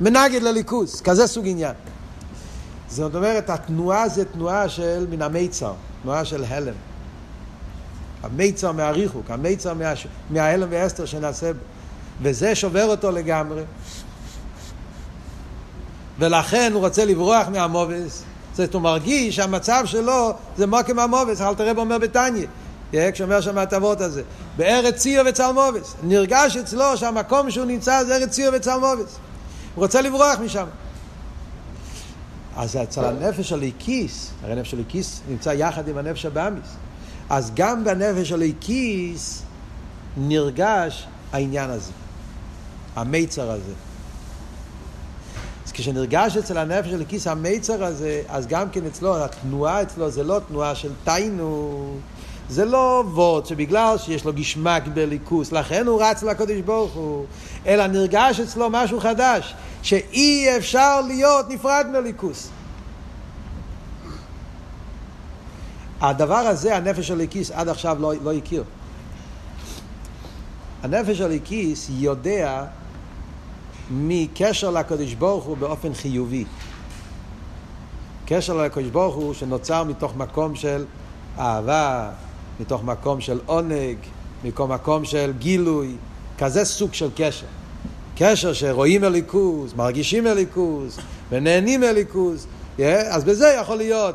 מנגד 0.00 0.42
לליכוס, 0.42 1.00
כזה 1.00 1.26
סוג 1.26 1.46
עניין. 1.48 1.74
זאת 2.90 3.14
אומרת, 3.14 3.50
התנועה 3.50 4.08
זה 4.08 4.24
תנועה 4.24 4.68
של 4.68 5.06
מן 5.10 5.22
המיצר, 5.22 5.72
תנועה 6.02 6.24
של 6.24 6.44
הלם. 6.48 6.74
המיצר 8.22 8.72
מהריחוק, 8.72 9.30
המיצר 9.30 9.74
מה, 9.74 9.92
מההלם 10.30 10.68
ואסתר 10.70 11.04
שנעשה 11.04 11.52
בו. 11.52 11.58
וזה 12.22 12.54
שובר 12.54 12.84
אותו 12.84 13.10
לגמרי. 13.10 13.62
ולכן 16.18 16.72
הוא 16.74 16.80
רוצה 16.80 17.04
לברוח 17.04 17.48
מהמובס, 17.48 18.22
זאת 18.54 18.74
הוא 18.74 18.82
מרגיש 18.82 19.36
שהמצב 19.36 19.82
שלו 19.86 20.32
זה 20.56 20.66
מוקם 20.66 20.98
המובס, 20.98 21.40
אל 21.40 21.54
תראה 21.54 21.72
אומר 21.76 21.98
בתניא, 21.98 22.46
כשאומר 23.12 23.40
שם 23.40 23.58
ההטבות 23.58 24.00
הזה. 24.00 24.22
בארץ 24.56 24.94
ציור 24.94 25.24
וצלמובס. 25.28 25.94
נרגש 26.02 26.56
אצלו 26.56 26.96
שהמקום 26.96 27.50
שהוא 27.50 27.66
נמצא 27.66 28.04
זה 28.04 28.16
ארץ 28.16 28.30
ציור 28.30 28.54
וצלמובס. 28.56 29.16
הוא 29.74 29.84
רוצה 29.84 30.00
לברוח 30.00 30.38
משם. 30.38 30.66
אז 32.60 32.76
אצל 32.76 33.04
הנפש 33.04 33.52
הליקיס, 33.52 34.30
הרי 34.42 34.52
הנפש 34.52 34.74
הליקיס 34.74 35.20
נמצא 35.28 35.50
יחד 35.50 35.88
עם 35.88 35.98
הנפש 35.98 36.26
הבאמיס. 36.26 36.68
אז 37.30 37.50
גם 37.54 37.84
בנפש 37.84 38.32
הליקיס 38.32 39.42
נרגש 40.16 41.06
העניין 41.32 41.70
הזה, 41.70 41.92
המיצר 42.96 43.50
הזה. 43.50 43.72
אז 45.66 45.72
כשנרגש 45.72 46.36
אצל 46.36 46.58
הנפש 46.58 46.90
של 46.90 47.04
כיס 47.08 47.26
המיצר 47.26 47.84
הזה, 47.84 48.22
אז 48.28 48.46
גם 48.46 48.70
כן 48.70 48.86
אצלו, 48.86 49.24
התנועה 49.24 49.82
אצלו 49.82 50.10
זה 50.10 50.22
לא 50.22 50.40
תנועה 50.48 50.74
של 50.74 50.92
תיינו, 51.04 51.94
זה 52.48 52.64
לא 52.64 53.04
וורד 53.06 53.46
שבגלל 53.46 53.98
שיש 53.98 54.24
לו 54.24 54.32
גשמק 54.32 54.82
בליכוס, 54.94 55.52
לכן 55.52 55.86
הוא 55.86 56.02
רץ 56.02 56.22
לקודש 56.22 56.60
ברוך 56.64 56.92
הוא, 56.92 57.24
אלא 57.66 57.86
נרגש 57.86 58.40
אצלו 58.40 58.68
משהו 58.70 59.00
חדש, 59.00 59.54
שאי 59.82 60.56
אפשר 60.56 61.00
להיות 61.00 61.48
נפרד 61.48 61.86
מליכוס. 61.92 62.48
הדבר 66.00 66.34
הזה, 66.34 66.76
הנפש 66.76 67.08
של 67.08 67.14
ליקיס 67.14 67.50
עד 67.50 67.68
עכשיו 67.68 67.96
לא, 68.00 68.12
לא 68.22 68.32
הכיר. 68.32 68.64
הנפש 70.82 71.18
של 71.18 71.26
ליקיס 71.26 71.86
יודע 71.90 72.64
מקשר 73.90 74.70
לקדוש 74.70 75.14
ברוך 75.14 75.44
הוא 75.44 75.56
באופן 75.56 75.94
חיובי. 75.94 76.44
קשר 78.26 78.56
לקדוש 78.56 78.90
ברוך 78.90 79.14
הוא 79.14 79.34
שנוצר 79.34 79.84
מתוך 79.84 80.16
מקום 80.16 80.54
של 80.54 80.84
אהבה, 81.38 82.10
מתוך 82.60 82.84
מקום 82.84 83.20
של 83.20 83.40
עונג, 83.46 83.96
מתוך 84.44 84.70
מקום 84.70 85.04
של 85.04 85.32
גילוי, 85.38 85.96
כזה 86.38 86.64
סוג 86.64 86.94
של 86.94 87.08
קשר. 87.16 87.46
קשר 88.22 88.52
שרואים 88.52 89.04
אליקוס, 89.04 89.74
מרגישים 89.76 90.26
אליקוס, 90.26 90.98
ונהנים 91.30 91.84
אליקוס, 91.84 92.46
yeah, 92.78 92.82
אז 93.10 93.24
בזה 93.24 93.56
יכול 93.60 93.76
להיות 93.76 94.14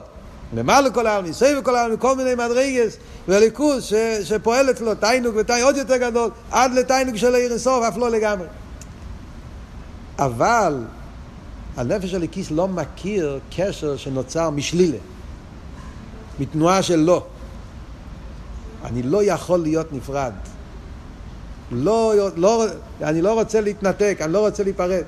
למעלה 0.53 0.89
כל 0.89 1.07
העלמי, 1.07 1.33
סביב 1.33 1.61
כל 1.61 1.75
העלמי, 1.75 1.95
כל 1.99 2.15
מיני 2.15 2.35
מדרגס 2.35 2.97
וליכוז 3.27 3.93
שפועל 4.23 4.71
אצלו 4.71 4.95
תיינוג 4.95 5.35
ותיינוג 5.35 5.65
עוד 5.65 5.77
יותר 5.77 5.97
גדול, 5.97 6.29
עד 6.51 6.73
לתיינוג 6.73 7.15
של 7.15 7.35
העיר 7.35 7.51
אינסוף, 7.51 7.83
אף 7.83 7.97
לא 7.97 8.09
לגמרי. 8.09 8.47
אבל 10.19 10.83
הנפש 11.77 12.13
הליקיס 12.13 12.51
לא 12.51 12.67
מכיר 12.67 13.39
קשר 13.55 13.97
שנוצר 13.97 14.49
משלילה, 14.49 14.97
מתנועה 16.39 16.83
של 16.83 16.99
לא. 16.99 17.23
אני 18.83 19.03
לא 19.03 19.23
יכול 19.23 19.59
להיות 19.59 19.93
נפרד. 19.93 20.33
לא, 21.71 22.13
לא, 22.35 22.65
אני 23.01 23.21
לא 23.21 23.33
רוצה 23.33 23.61
להתנתק, 23.61 24.17
אני 24.21 24.33
לא 24.33 24.45
רוצה 24.45 24.63
להיפרד. 24.63 25.03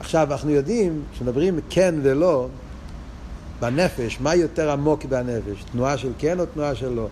עכשיו, 0.00 0.28
אנחנו 0.32 0.50
יודעים, 0.50 1.02
כשמדברים 1.12 1.60
כן 1.70 1.94
ולא, 2.02 2.48
בנפש, 3.60 4.18
מה 4.20 4.34
יותר 4.34 4.70
עמוק 4.70 5.04
בנפש? 5.04 5.64
תנועה 5.72 5.98
של 5.98 6.12
כן 6.18 6.40
או 6.40 6.46
תנועה 6.46 6.74
של 6.74 6.88
לא? 6.88 7.08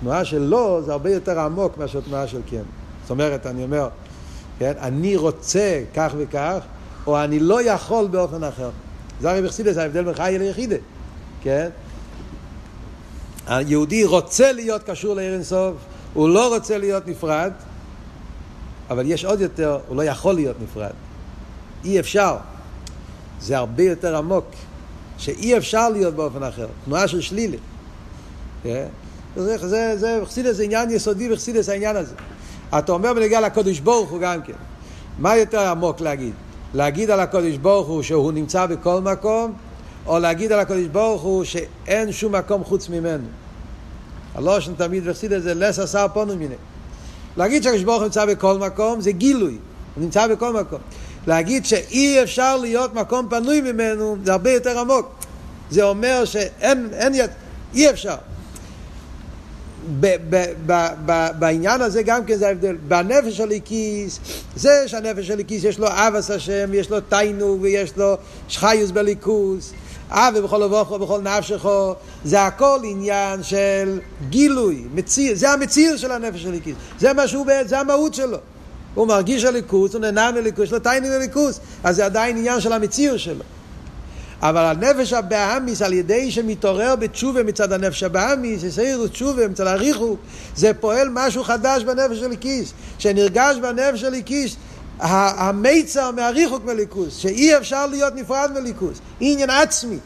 תנועה 0.00 0.24
של 0.24 0.42
לא 0.42 0.80
זה 0.84 0.92
הרבה 0.92 1.10
יותר 1.10 1.40
עמוק 1.40 1.78
מאשר 1.78 2.00
תנועה 2.00 2.26
של 2.26 2.40
כן. 2.46 2.62
זאת 3.02 3.10
אומרת, 3.10 3.46
אני 3.46 3.64
אומר, 3.64 3.88
כן? 4.58 4.72
אני 4.80 5.16
רוצה 5.16 5.82
כך 5.94 6.12
וכך, 6.18 6.58
או 7.06 7.24
אני 7.24 7.40
לא 7.40 7.62
יכול 7.62 8.06
באופן 8.06 8.44
אחר. 8.44 8.70
זה 9.20 9.30
הרי 9.30 9.42
בחסידס 9.42 9.76
ההבדל 9.76 10.04
בין 10.04 10.14
חי 10.14 10.36
ליחידה, 10.38 10.76
כן? 11.42 11.68
היהודי 13.46 14.04
רוצה 14.04 14.52
להיות 14.52 14.82
קשור 14.82 15.14
לעיר 15.14 15.34
אינסוף, 15.34 15.74
הוא 16.14 16.28
לא 16.28 16.54
רוצה 16.54 16.78
להיות 16.78 17.08
נפרד, 17.08 17.52
אבל 18.90 19.10
יש 19.10 19.24
עוד 19.24 19.40
יותר, 19.40 19.78
הוא 19.88 19.96
לא 19.96 20.04
יכול 20.04 20.34
להיות 20.34 20.56
נפרד. 20.62 20.92
אי 21.84 22.00
אפשר. 22.00 22.36
זה 23.40 23.58
הרבה 23.58 23.82
יותר 23.82 24.16
עמוק, 24.16 24.44
שאי 25.18 25.56
אפשר 25.56 25.88
להיות 25.88 26.14
באופן 26.14 26.42
אחר. 26.42 26.66
תנועה 26.84 27.08
של 27.08 27.20
שלילה. 27.20 27.56
כן? 28.62 28.86
זה, 29.36 29.68
זה, 29.68 29.96
זה, 29.96 30.18
בחסידס 30.22 30.56
זה 30.56 30.62
עניין 30.62 30.90
יסודי 30.90 31.28
בחסידס 31.28 31.68
העניין 31.68 31.96
הזה. 31.96 32.14
אתה 32.78 32.92
אומר 32.92 33.14
בנגיע 33.14 33.40
לקודש 33.40 33.78
ברוך 33.78 34.10
הוא 34.10 34.20
גם 34.20 34.42
כן. 34.42 34.52
מה 35.18 35.36
יותר 35.36 35.68
עמוק 35.68 36.00
להגיד? 36.00 36.32
להגיד 36.74 37.10
על 37.10 37.20
הקודש 37.20 37.56
ברוך 37.56 37.88
הוא 37.88 38.02
שהוא 38.02 38.32
נמצא 38.32 38.66
בכל 38.66 39.00
מקום, 39.00 39.52
או 40.06 40.18
להגיד 40.18 40.52
על 40.52 40.60
הקודש 40.60 40.86
ברוך 40.86 41.22
הוא 41.22 41.44
שאין 41.44 42.12
שום 42.12 42.34
מקום 42.34 42.64
חוץ 42.64 42.88
ממנו. 42.88 43.24
הלושן 44.34 44.72
תמיד 44.74 45.02
וחסיד 45.06 45.32
את 45.32 45.42
זה 45.42 45.54
לס 45.54 45.78
עשר 45.78 46.06
פונו 46.12 46.36
מיני. 46.36 46.54
להגיד 47.36 47.62
שהקדוש 47.62 47.82
ברוך 47.82 47.96
הוא 47.96 48.04
נמצא 48.04 48.24
בכל 48.24 48.58
מקום 48.58 49.00
זה 49.00 49.12
גילוי, 49.12 49.58
הוא 49.94 50.04
נמצא 50.04 50.26
בכל 50.26 50.52
מקום. 50.52 50.78
להגיד 51.26 51.66
שאי 51.66 52.22
אפשר 52.22 52.56
להיות 52.56 52.94
מקום 52.94 53.28
פנוי 53.30 53.60
ממנו 53.60 54.16
זה 54.24 54.32
הרבה 54.32 54.50
יותר 54.50 54.78
עמוק. 54.78 55.06
זה 55.70 55.82
אומר 55.82 56.24
שאין, 56.24 56.88
אין, 56.92 57.14
אי 57.74 57.90
אפשר. 57.90 58.16
בעניין 61.38 61.80
הזה 61.80 62.02
גם 62.02 62.24
כן 62.24 62.36
זה 62.36 62.48
ההבדל. 62.48 62.76
בנפש 62.88 63.40
הליקיס, 63.40 64.20
זה 64.56 64.84
שהנפש 64.86 65.30
הליקיס 65.30 65.64
יש 65.64 65.78
לו 65.78 65.88
אבס 65.90 66.30
השם, 66.30 66.74
יש 66.74 66.90
לו 66.90 67.00
תיינו 67.00 67.58
ויש 67.60 67.96
לו 67.96 68.16
שחיוס 68.48 68.90
בליכוס, 68.90 69.72
אה 70.12 70.28
ובכל 70.34 70.58
לבוכו 70.58 70.94
ובכל 70.94 71.20
נפשכו, 71.20 71.94
זה 72.24 72.42
הכל 72.42 72.80
עניין 72.84 73.42
של 73.42 73.98
גילוי, 74.30 74.84
מציר, 74.94 75.36
זה 75.36 75.50
המציר 75.50 75.96
של 75.96 76.12
הנפש 76.12 76.42
של 76.42 76.48
הליקיס, 76.48 76.74
זה 76.98 77.12
מה 77.12 77.28
שהוא, 77.28 77.46
זה 77.66 77.80
המהות 77.80 78.14
שלו. 78.14 78.38
הוא 78.94 79.06
מרגיש 79.06 79.44
הליכוס, 79.44 79.92
הוא 79.94 80.00
נהנה 80.00 80.32
מליכוס, 80.32 80.64
יש 80.64 80.72
לו 80.72 80.78
טייני 80.78 81.08
לליכוס, 81.08 81.60
אז 81.84 81.96
זה 81.96 82.04
עדיין 82.04 82.36
עניין 82.36 82.60
של 82.60 82.72
המציר 82.72 83.16
שלו. 83.16 83.44
אבל 84.42 84.64
הנפש 84.64 85.12
הבאמיס 85.12 85.82
על 85.82 85.92
ידי 85.92 86.30
שמתעורר 86.30 86.96
בתשובה 86.96 87.42
מצד 87.42 87.72
הנפש 87.72 88.02
הבאמיס, 88.02 88.62
יסיירו 88.62 89.08
תשובה 89.08 89.48
מצד 89.48 89.66
הריחו, 89.66 90.16
זה 90.56 90.74
פועל 90.74 91.08
משהו 91.12 91.44
חדש 91.44 91.84
בנפש 91.84 92.18
של 92.18 92.24
הליקיס, 92.24 92.72
שנרגש 92.98 93.56
בנפש 93.56 94.00
של 94.00 94.06
הליקיס, 94.06 94.56
המיצר 95.00 96.10
מהריחוק 96.10 96.64
מליכוס, 96.64 97.16
שאי 97.16 97.56
אפשר 97.56 97.86
להיות 97.86 98.14
נפרד 98.14 98.50
מליכוס, 98.54 99.00
עניין 99.20 99.50
עצמי. 99.50 99.98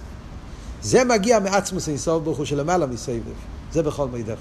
זה 0.82 1.04
מגיע 1.04 1.38
מעצמוס 1.38 1.88
אינסוף 1.88 2.22
ברוך 2.22 2.38
הוא 2.38 2.46
שלמעלה 2.46 2.86
מסבב, 2.86 3.20
זה 3.72 3.82
בכל 3.82 4.08
מידך. 4.08 4.38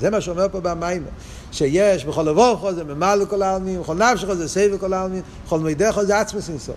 זה 0.00 0.10
מה 0.10 0.20
שאומר 0.20 0.46
פה 0.52 0.60
במיימר, 0.60 1.08
שיש 1.52 2.04
בכל 2.04 2.22
לבוכו 2.22 2.74
זה 2.74 2.84
ממלא 2.84 3.24
כל 3.24 3.42
העלמין, 3.42 3.80
בכל 3.80 3.94
נפשך 3.94 4.32
זה 4.32 4.48
סבב 4.48 4.78
כל 4.78 4.92
העלמין, 4.92 5.22
בכל 5.46 5.58
מידך 5.58 6.00
זה 6.02 6.20
עצמוס 6.20 6.48
אינסוף. 6.48 6.76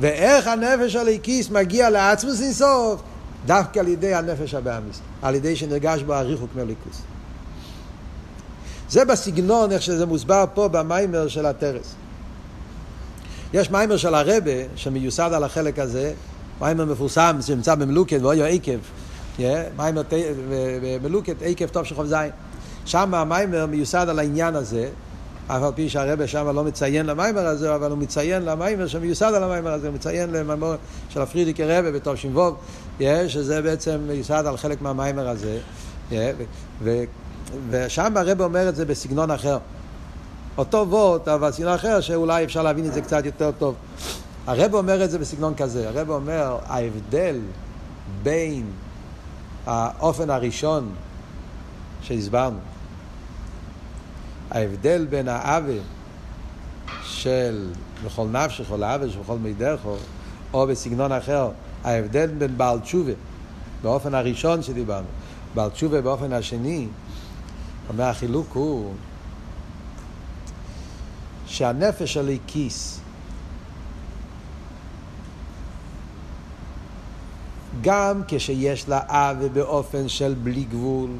ואיך 0.00 0.46
הנפש 0.46 0.96
הליקיס 0.96 1.50
מגיע 1.50 1.90
לעצמוס 1.90 2.40
אינסוף? 2.40 3.00
דווקא 3.46 3.78
על 3.78 3.88
ידי 3.88 4.14
הנפש 4.14 4.54
הבאמיס, 4.54 5.00
על 5.22 5.34
ידי 5.34 5.56
שנרגש 5.56 6.02
בו 6.02 6.14
הריחוק 6.14 6.50
מליכוס. 6.56 7.02
זה 8.88 9.04
בסגנון 9.04 9.72
איך 9.72 9.82
שזה 9.82 10.06
מוסבר 10.06 10.44
פה 10.54 10.68
במיימר 10.68 11.28
של 11.28 11.46
הטרס. 11.46 11.94
יש 13.54 13.70
מאמר 13.70 13.96
של 13.96 14.14
הרבי 14.14 14.52
שמיוסד 14.76 15.30
על 15.34 15.44
החלק 15.44 15.78
הזה, 15.78 16.12
מאמר 16.60 16.84
מפורסם 16.84 17.36
שנמצא 17.40 17.74
במלוקט 17.74 18.18
והיה 18.22 18.44
עקב, 18.44 18.78
מאמר 19.76 20.02
במלוקט 21.02 21.34
עקב 21.42 21.66
תוף 21.66 21.84
שין 21.84 21.94
חוף 21.94 22.06
זין. 22.06 22.30
שם 22.86 23.14
המאמר 23.14 23.66
מיוסד 23.66 24.06
על 24.08 24.18
העניין 24.18 24.54
הזה, 24.54 24.88
אף 25.46 25.62
על 25.62 25.72
פי 25.74 25.88
שהרבי 25.88 26.26
שם 26.26 26.48
לא 26.54 26.64
מציין 26.64 27.06
למאמר 27.06 27.46
הזה, 27.46 27.74
אבל 27.74 27.90
הוא 27.90 27.98
מציין 27.98 28.42
למאמר 28.42 28.86
שמיוסד 28.86 29.32
על 29.34 29.42
המאמר 29.42 29.72
הזה, 29.72 29.88
הוא 29.88 29.94
מציין 29.94 30.30
למאמר 30.30 30.76
של 31.08 31.22
הפרידיקער 31.22 31.60
רבי 31.60 31.92
בתור 31.92 32.14
שימבוב, 32.14 32.56
שזה 33.28 33.62
בעצם 33.62 34.00
מיוסד 34.08 34.44
על 34.46 34.56
חלק 34.56 34.82
מהמאמר 34.82 35.28
הזה, 35.28 35.58
ושם 37.70 38.16
הרבי 38.16 38.44
אומר 38.44 38.68
את 38.68 38.76
זה 38.76 38.84
בסגנון 38.84 39.30
אחר. 39.30 39.58
אותו 40.58 40.86
וורט, 40.88 41.28
אבל 41.28 41.52
סגנון 41.52 41.74
אחר, 41.74 42.00
שאולי 42.00 42.44
אפשר 42.44 42.62
להבין 42.62 42.86
את 42.86 42.94
זה 42.94 43.00
קצת 43.00 43.24
יותר 43.24 43.50
טוב. 43.58 43.74
הרב 44.46 44.74
אומר 44.74 45.04
את 45.04 45.10
זה 45.10 45.18
בסגנון 45.18 45.54
כזה, 45.54 45.88
הרב 45.88 46.10
אומר, 46.10 46.58
ההבדל 46.66 47.40
בין 48.22 48.66
האופן 49.66 50.30
הראשון 50.30 50.92
שהסברנו, 52.02 52.58
ההבדל 54.50 55.06
בין 55.10 55.28
האווה 55.28 55.78
של 57.02 57.70
בכל 58.04 58.26
נפש, 58.32 58.60
בכל 58.60 58.82
האווה, 58.82 59.06
בכל 59.06 59.38
מידךו, 59.38 59.96
או 60.52 60.66
בסגנון 60.66 61.12
אחר, 61.12 61.50
ההבדל 61.84 62.26
בין 62.26 62.58
בעל 62.58 62.80
תשובה, 62.80 63.12
באופן 63.82 64.14
הראשון 64.14 64.62
שדיברנו, 64.62 65.06
בעל 65.54 65.70
תשובה 65.70 66.00
באופן 66.00 66.32
השני, 66.32 66.86
אומר 67.88 68.04
החילוק 68.04 68.46
הוא 68.52 68.92
שהנפש 71.54 72.16
עלי 72.16 72.38
כיס 72.46 73.00
גם 77.80 78.22
כשיש 78.28 78.88
לה 78.88 79.00
אב 79.08 79.48
באופן 79.52 80.08
של 80.08 80.34
בלי 80.42 80.64
גבול 80.64 81.10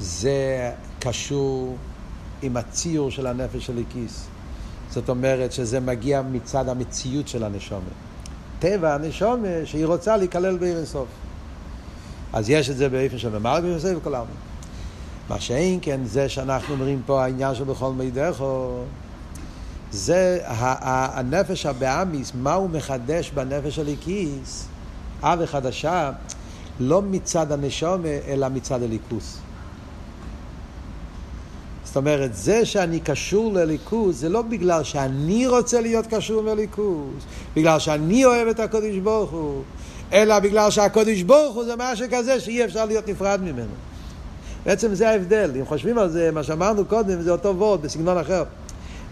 זה 0.00 0.70
קשור 0.98 1.76
עם 2.42 2.56
הציור 2.56 3.10
של 3.10 3.26
הנפש 3.26 3.66
של 3.66 3.78
הכיס. 3.78 4.26
זאת 4.90 5.08
אומרת 5.08 5.52
שזה 5.52 5.80
מגיע 5.80 6.22
מצד 6.22 6.68
המציאות 6.68 7.28
של 7.28 7.44
הנשומה. 7.44 7.90
טבע 8.58 8.94
הנשומה 8.94 9.48
שהיא 9.64 9.86
רוצה 9.86 10.16
להיכלל 10.16 10.58
בעיר 10.58 10.76
אינסוף. 10.76 11.08
אז 12.32 12.50
יש 12.50 12.70
את 12.70 12.76
זה 12.76 12.88
באופן 12.88 13.18
של 13.18 13.38
ממלא 13.38 13.60
ויוסף 13.62 13.92
וכל 13.96 14.14
העולם. 14.14 14.32
מה 15.28 15.40
שאין 15.40 15.78
כן 15.82 16.00
זה 16.04 16.28
שאנחנו 16.28 16.74
אומרים 16.74 17.02
פה 17.06 17.24
העניין 17.24 17.54
של 17.54 17.64
בכל 17.64 17.92
מידךו 17.92 18.82
זה 19.92 20.38
הנפש 20.44 21.66
הבאמיס, 21.66 22.32
מה 22.34 22.54
הוא 22.54 22.70
מחדש 22.70 23.30
בנפש 23.30 23.78
הליקיס, 23.78 24.66
אב 25.22 25.46
חדשה, 25.46 26.12
לא 26.80 27.02
מצד 27.02 27.52
הנשום, 27.52 28.02
אלא 28.28 28.48
מצד 28.48 28.82
הליכוס. 28.82 29.38
זאת 31.84 31.96
אומרת, 31.96 32.34
זה 32.34 32.64
שאני 32.64 33.00
קשור 33.00 33.52
לליכוס, 33.52 34.16
זה 34.16 34.28
לא 34.28 34.42
בגלל 34.42 34.84
שאני 34.84 35.46
רוצה 35.46 35.80
להיות 35.80 36.06
קשור 36.06 36.42
לליכוס, 36.42 37.24
בגלל 37.56 37.78
שאני 37.78 38.24
אוהב 38.24 38.48
את 38.48 38.60
הקודש 38.60 38.96
ברוך 38.96 39.30
הוא, 39.30 39.62
אלא 40.12 40.38
בגלל 40.38 40.70
שהקודש 40.70 41.22
ברוך 41.22 41.54
הוא 41.54 41.64
זה 41.64 41.74
משהו 41.78 42.06
כזה 42.10 42.40
שאי 42.40 42.64
אפשר 42.64 42.84
להיות 42.84 43.08
נפרד 43.08 43.40
ממנו. 43.42 43.72
בעצם 44.66 44.94
זה 44.94 45.10
ההבדל, 45.10 45.50
אם 45.58 45.66
חושבים 45.66 45.98
על 45.98 46.08
זה, 46.08 46.30
מה 46.30 46.42
שאמרנו 46.42 46.84
קודם, 46.84 47.22
זה 47.22 47.30
אותו 47.30 47.56
וורד 47.56 47.82
בסגנון 47.82 48.18
אחר. 48.18 48.44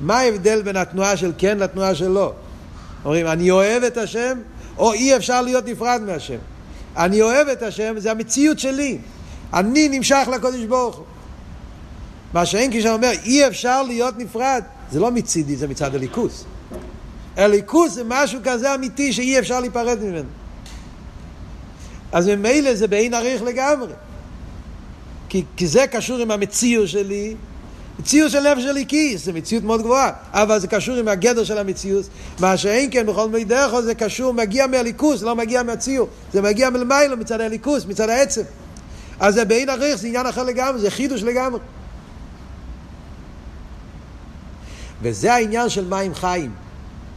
מה 0.00 0.18
ההבדל 0.18 0.62
בין 0.62 0.76
התנועה 0.76 1.16
של 1.16 1.32
כן 1.38 1.58
לתנועה 1.58 1.94
של 1.94 2.08
לא? 2.08 2.32
אומרים, 3.04 3.26
אני 3.26 3.50
אוהב 3.50 3.82
את 3.82 3.96
השם, 3.96 4.38
או 4.78 4.92
אי 4.92 5.16
אפשר 5.16 5.42
להיות 5.42 5.66
נפרד 5.66 6.02
מהשם. 6.06 6.38
אני 6.96 7.22
אוהב 7.22 7.48
את 7.48 7.62
השם, 7.62 7.94
זה 7.98 8.10
המציאות 8.10 8.58
שלי. 8.58 8.98
אני 9.54 9.88
נמשך 9.88 10.28
לקודש 10.34 10.64
ברוך. 10.64 11.02
מה 12.34 12.46
שאין 12.46 12.70
כשאני 12.70 12.94
אומר, 12.94 13.10
אי 13.24 13.46
אפשר 13.46 13.82
להיות 13.82 14.18
נפרד, 14.18 14.62
זה 14.90 15.00
לא 15.00 15.10
מצידי, 15.10 15.56
זה 15.56 15.68
מצד 15.68 15.94
הליכוס. 15.94 16.44
הליכוס 17.36 17.92
זה 17.92 18.02
משהו 18.06 18.40
כזה 18.44 18.74
אמיתי 18.74 19.12
שאי 19.12 19.38
אפשר 19.38 19.60
להיפרד 19.60 19.98
ממנו. 20.02 20.28
אז 22.12 22.28
ממילא 22.28 22.74
זה 22.74 22.88
בעין 22.88 23.14
עריך 23.14 23.42
לגמרי. 23.42 23.92
כי, 25.28 25.44
כי 25.56 25.66
זה 25.66 25.86
קשור 25.86 26.18
עם 26.18 26.30
המציאות 26.30 26.88
שלי, 26.88 27.34
מציאות 27.98 28.30
של 28.30 28.52
נפש 28.52 28.62
של 28.62 28.84
כיס, 28.88 29.24
זה 29.24 29.32
מציאות 29.32 29.64
מאוד 29.64 29.82
גבוהה, 29.82 30.10
אבל 30.32 30.58
זה 30.58 30.66
קשור 30.66 30.96
עם 30.96 31.08
הגדר 31.08 31.44
של 31.44 31.58
המציאות. 31.58 32.04
מה 32.40 32.56
שאין 32.56 32.88
כן 32.92 33.06
בכל 33.06 33.28
מידךו 33.28 33.82
זה 33.82 33.94
קשור, 33.94 34.34
מגיע 34.34 34.66
מהליכוס, 34.66 35.22
לא 35.22 35.36
מגיע 35.36 35.62
מהציור. 35.62 36.08
זה 36.32 36.42
מגיע 36.42 36.70
מלמיילו 36.70 37.16
מצד 37.16 37.40
הליכוס, 37.40 37.86
מצד 37.86 38.08
העצם. 38.08 38.42
אז 39.20 39.34
זה 39.34 39.44
בעין 39.44 39.68
הריך, 39.68 39.96
זה 39.96 40.06
עניין 40.06 40.26
אחר 40.26 40.44
לגמרי, 40.44 40.80
זה 40.80 40.90
חידוש 40.90 41.22
לגמרי. 41.22 41.60
וזה 45.02 45.34
העניין 45.34 45.68
של 45.68 45.88
מים 45.88 46.14
חיים. 46.14 46.50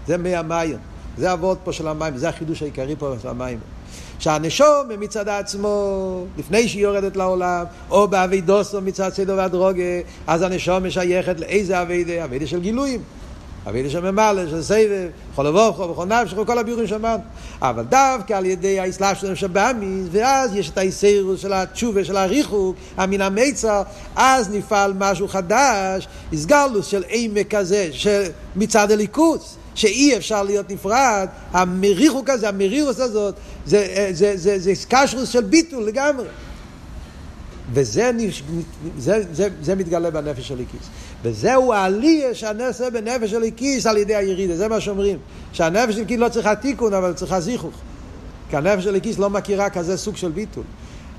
זה 0.08 0.18
מי 0.18 0.36
המים. 0.36 0.78
זה 1.18 1.32
הוורד 1.32 1.58
פה 1.64 1.74
של 1.74 1.88
המים, 1.88 2.18
זה 2.18 2.30
החידוש 2.30 2.62
העיקרי 2.62 2.96
פה 3.00 3.14
של 3.22 3.28
המים. 3.28 3.60
שהנשום 4.22 4.90
מצד 5.00 5.30
עצמו, 5.30 6.26
לפני 6.38 6.68
שהיא 6.68 6.84
יורדת 6.84 7.18
לעולם, 7.18 7.66
או 7.90 8.08
באבידוסו 8.08 8.82
מצד 8.82 9.10
סדר 9.14 9.36
והדרוגה, 9.38 9.84
אז 10.28 10.42
הנשום 10.42 10.86
משייכת 10.88 11.40
לאיזה 11.40 11.82
אבידה? 11.82 12.24
אבידה 12.24 12.48
של 12.48 12.60
גילויים. 12.60 13.02
אבידה 13.70 13.90
של 13.90 14.12
ממלא, 14.12 14.48
של 14.48 14.62
סבב, 14.62 15.08
בכל 15.34 15.44
לבוכו, 15.44 15.88
בכל 15.88 16.06
נפש, 16.06 16.34
כל 16.34 16.58
הביורים 16.58 16.88
שאמרנו. 16.88 17.24
אבל 17.62 17.84
דווקא 17.84 18.34
על 18.34 18.46
ידי 18.46 18.80
האסלאפ 18.80 19.20
שלנו 19.20 19.36
שבאמיס, 19.36 20.08
ואז 20.12 20.56
יש 20.56 20.70
את 20.70 20.78
האיסרוס 20.78 21.40
של 21.40 21.54
התשובה, 21.54 22.04
של 22.04 22.18
הריחוק, 22.18 22.76
המין 22.98 23.22
המיצר, 23.22 23.82
אז 24.16 24.50
נפעל 24.50 24.94
משהו 24.98 25.28
חדש, 25.28 26.08
איסגלוס 26.32 26.86
של 26.86 27.04
עמק 27.10 27.56
כזה, 27.56 27.90
מצד 28.56 28.92
הליכוס. 28.92 29.58
שאי 29.76 30.18
אפשר 30.18 30.44
להיות 30.44 30.72
נפרד, 30.72 31.28
המריחוק 31.52 32.30
הזה, 32.30 32.50
המרירוס 32.50 33.00
הזאת, 33.00 33.36
זה, 33.66 34.08
זה, 34.12 34.38
זה, 34.38 34.60
זה, 34.60 34.76
זה 34.76 34.86
קשרוס 34.90 35.30
של 35.30 35.42
ביטול 35.42 35.84
לגמרי. 35.84 36.28
וזה 37.74 38.12
זה, 38.98 39.24
זה, 39.32 39.50
זה 39.62 39.76
מתגלה 39.76 40.12
בנפש 40.12 40.48
של 40.48 40.54
הליקיס. 40.54 40.82
וזהו 41.24 41.74
העלייה 41.74 42.36
שהנעשה 42.36 42.90
בנפש 42.90 43.30
של 43.30 43.36
הליקיס 43.36 43.86
על 43.86 43.98
ידי 43.98 44.16
הירידה, 44.16 44.58
זה 44.58 44.68
מה 44.68 44.82
שאומרים. 44.82 45.18
שהנפש 45.54 45.96
הליקיס 45.96 46.20
לא 46.20 46.30
צריכה 46.30 46.56
תיקון, 46.56 46.94
אבל 46.94 47.14
צריכה 47.14 47.40
זיכוך. 47.40 47.76
כי 48.50 48.58
הנפש 48.58 48.88
הליקיס 48.88 49.20
לא 49.20 49.30
מכירה 49.30 49.70
כזה 49.70 49.98
סוג 49.98 50.18
של 50.18 50.32
ביטול. 50.32 50.64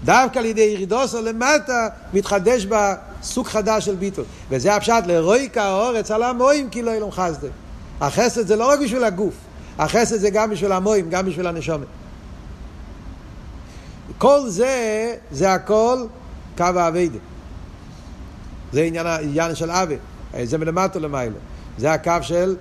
דווקא 0.05 0.39
על 0.39 0.45
ידי 0.45 0.61
ירידוסו 0.61 1.23
למטה 1.23 1.89
מתחדש 2.15 2.67
בה 2.67 2.95
סוג 3.23 3.47
חדש 3.47 3.85
של 3.85 3.95
ביטול. 3.95 4.25
וזה 4.51 4.75
הפשט 4.75 5.07
לרואי 5.07 5.49
כאורץ 5.53 6.11
על 6.11 6.23
המוים 6.23 6.71
כי 6.71 6.83
לא 6.83 6.91
ילום 6.91 7.11
חסדם. 7.11 7.51
החסד 8.03 8.47
זה 8.47 8.57
לא 8.57 8.69
רק 8.71 8.81
בשביל 8.81 9.05
הגוף, 9.05 9.35
החסד 9.79 10.17
זה 10.17 10.31
גם 10.31 10.51
בשביל 10.51 10.73
המוים, 10.73 11.11
גם 11.11 11.27
בשביל 11.27 11.47
הנשומת. 11.47 11.87
כל 14.19 14.49
זה, 14.49 15.15
זה 15.31 15.53
הכל 15.53 16.07
קו 16.57 16.65
האביידה. 16.65 17.19
זה 18.73 18.83
עניין, 18.83 19.07
עניין 19.07 19.55
של 19.55 19.71
אבי, 19.71 19.97
זה 20.43 20.59
מלמטה 20.59 20.99
למעלה. 20.99 21.39
זה 21.79 21.93
הקו 21.93 22.13
של 22.23 22.57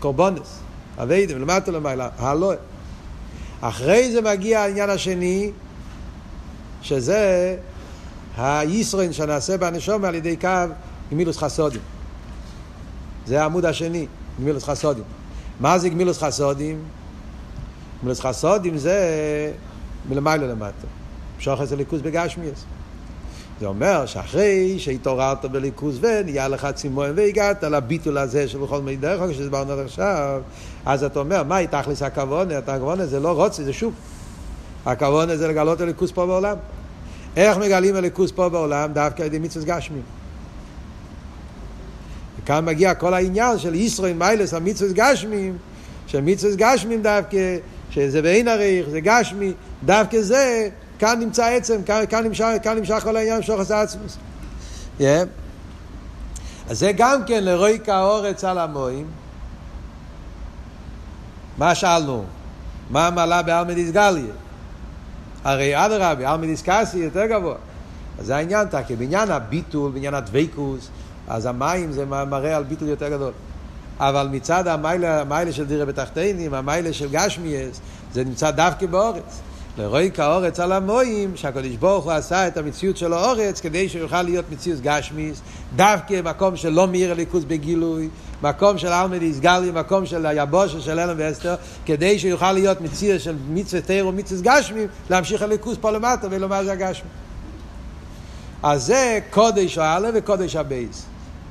קורבונס, 0.00 0.58
אביידה, 0.98 1.34
מלמטה 1.34 1.70
למעלה, 1.70 2.08
הלא. 2.18 2.52
אחרי 3.60 4.12
זה 4.12 4.20
מגיע 4.20 4.60
העניין 4.60 4.90
השני, 4.90 5.50
שזה 6.82 7.56
הישרין 8.36 9.12
שנעשה 9.12 9.56
בנשום 9.56 10.04
על 10.04 10.14
ידי 10.14 10.36
קו 10.36 10.48
גמילוס 11.12 11.36
חסודים. 11.38 11.80
זה 13.26 13.42
העמוד 13.42 13.64
השני, 13.64 14.06
גמילוס 14.40 14.64
חסודים. 14.64 15.04
מה 15.60 15.78
זה 15.78 15.88
גמילוס 15.88 16.18
חסודים? 16.18 16.78
גמילוס 18.00 18.20
חסודים 18.20 18.78
זה 18.78 18.98
מלמעלה 20.08 20.46
למטה. 20.46 20.86
שוחס 21.38 21.72
הליכוז 21.72 22.02
בגשמיאס. 22.02 22.64
זה 23.60 23.66
אומר 23.66 24.06
שאחרי 24.06 24.78
שהתעוררת 24.78 25.44
בליכוז 25.44 25.98
ונהיה 26.00 26.48
לך 26.48 26.68
צימון 26.74 27.10
והגעת 27.16 27.62
לביטול 27.62 28.18
הזה 28.18 28.48
של 28.48 28.58
בכל 28.58 28.80
מיני 28.80 28.96
דרך, 28.96 29.30
כשדיברנו 29.30 29.72
עד 29.72 29.78
עכשיו, 29.78 30.40
אז 30.86 31.04
אתה 31.04 31.18
אומר, 31.18 31.42
מה 31.42 31.66
תכלס 31.66 32.02
הכוונה? 32.02 32.58
הכוונה 32.58 33.06
זה 33.06 33.20
לא 33.20 33.32
רוצה, 33.32 33.64
זה 33.64 33.72
שוב. 33.72 33.94
הכוונה 34.86 35.36
זה 35.36 35.48
לגלות 35.48 35.80
הליכוז 35.80 36.12
פה 36.12 36.26
בעולם. 36.26 36.56
איך 37.36 37.58
מגלים 37.58 37.96
הליכוז 37.96 38.32
פה 38.32 38.48
בעולם? 38.48 38.92
דווקא 38.92 39.22
על 39.22 39.26
ידי 39.26 39.38
מצווה 39.38 39.76
גשמים. 39.76 40.02
וכאן 42.42 42.64
מגיע 42.64 42.94
כל 42.94 43.14
העניין 43.14 43.58
של 43.58 43.74
ישראל 43.74 44.12
מיילס 44.12 44.54
המצווה 44.54 44.92
גשמים, 44.92 45.58
שמצווה 46.06 46.54
גשמים 46.56 47.02
דווקא, 47.02 47.56
שזה 47.90 48.22
בעין 48.22 48.48
הריך, 48.48 48.88
זה 48.88 49.00
גשמי, 49.00 49.52
דווקא 49.84 50.20
זה 50.20 50.68
כאן 50.98 51.20
נמצא 51.20 51.44
עצם, 51.44 51.82
כאן, 51.82 52.04
כאן, 52.08 52.24
נמשך, 52.26 52.46
כאן 52.62 52.78
נמשך 52.78 53.00
כל 53.02 53.16
העניין 53.16 53.42
של 53.42 53.60
חסר 53.60 53.74
עצמוס. 53.74 54.16
Yeah. 54.98 55.02
אז 56.70 56.78
זה 56.78 56.92
גם 56.96 57.24
כן 57.26 57.44
לרוי 57.44 57.78
כאורץ 57.84 58.44
על 58.44 58.58
המוים. 58.58 59.06
מה 61.58 61.74
שאלנו? 61.74 62.24
מה 62.90 63.06
המעלה 63.06 63.42
באלמדיס 63.42 63.90
גליה? 63.90 64.32
הרי 65.44 65.86
אדרבה, 65.86 66.32
אלמדיס 66.32 66.62
קאסי 66.62 66.98
יותר 66.98 67.26
גבוה. 67.26 67.54
אז 68.18 68.26
זה 68.26 68.36
העניין, 68.36 68.66
כי 68.86 68.96
בעניין 68.96 69.30
הביטול, 69.30 69.90
בעניין 69.90 70.14
הדבקוס, 70.14 70.88
אז 71.30 71.46
המים 71.46 71.92
זה 71.92 72.06
מראה 72.06 72.56
על 72.56 72.64
ביטול 72.64 72.88
יותר 72.88 73.08
גדול. 73.08 73.32
אבל 73.98 74.28
מצד 74.32 74.66
המיילה, 74.66 75.20
המיילה 75.20 75.52
של 75.52 75.66
דירה 75.66 75.84
בתחתינים, 75.84 76.54
המיילה 76.54 76.92
של 76.92 77.08
גשמיאס, 77.10 77.80
זה 78.12 78.24
נמצא 78.24 78.50
דווקא 78.50 78.86
באורץ. 78.86 79.40
לרואי 79.78 80.10
כאורץ 80.14 80.60
על 80.60 80.72
המוים, 80.72 81.36
שהקדוש 81.36 81.76
ברוך 81.76 82.04
הוא 82.04 82.12
עשה 82.12 82.46
את 82.46 82.56
המציאות 82.56 82.96
של 82.96 83.12
האורץ 83.12 83.60
כדי 83.60 83.88
שיוכל 83.88 84.22
להיות 84.22 84.44
מציאות 84.50 84.80
גשמיס, 84.80 85.40
דווקא 85.76 86.20
מקום 86.24 86.56
של 86.56 86.68
לא 86.68 86.86
מאיר 86.86 87.10
הליכוז 87.10 87.44
בגילוי, 87.44 88.08
מקום 88.42 88.78
של 88.78 88.88
אלמדיס 88.88 89.38
גלי, 89.38 89.70
מקום 89.70 90.06
של 90.06 90.26
היבושה 90.26 90.80
של 90.80 91.00
אלם 91.00 91.14
ואסתר, 91.18 91.54
כדי 91.86 92.18
שיוכל 92.18 92.52
להיות 92.52 92.80
מציאות 92.80 93.20
של 93.20 93.36
מצווה 93.50 93.82
תיר 93.82 94.08
ומצווה 94.08 94.40
גשמי, 94.42 94.86
להמשיך 95.10 95.42
הליכוז 95.42 95.76
פה 95.80 95.90
למטה 95.90 96.26
ולומר 96.30 96.64
זה 96.64 96.72
הגשמי. 96.72 97.08
אז 98.62 98.84
זה 98.84 99.18
קודש 99.30 99.78
א' 99.78 100.08
וקודש 100.14 100.56
הבייס. 100.56 101.09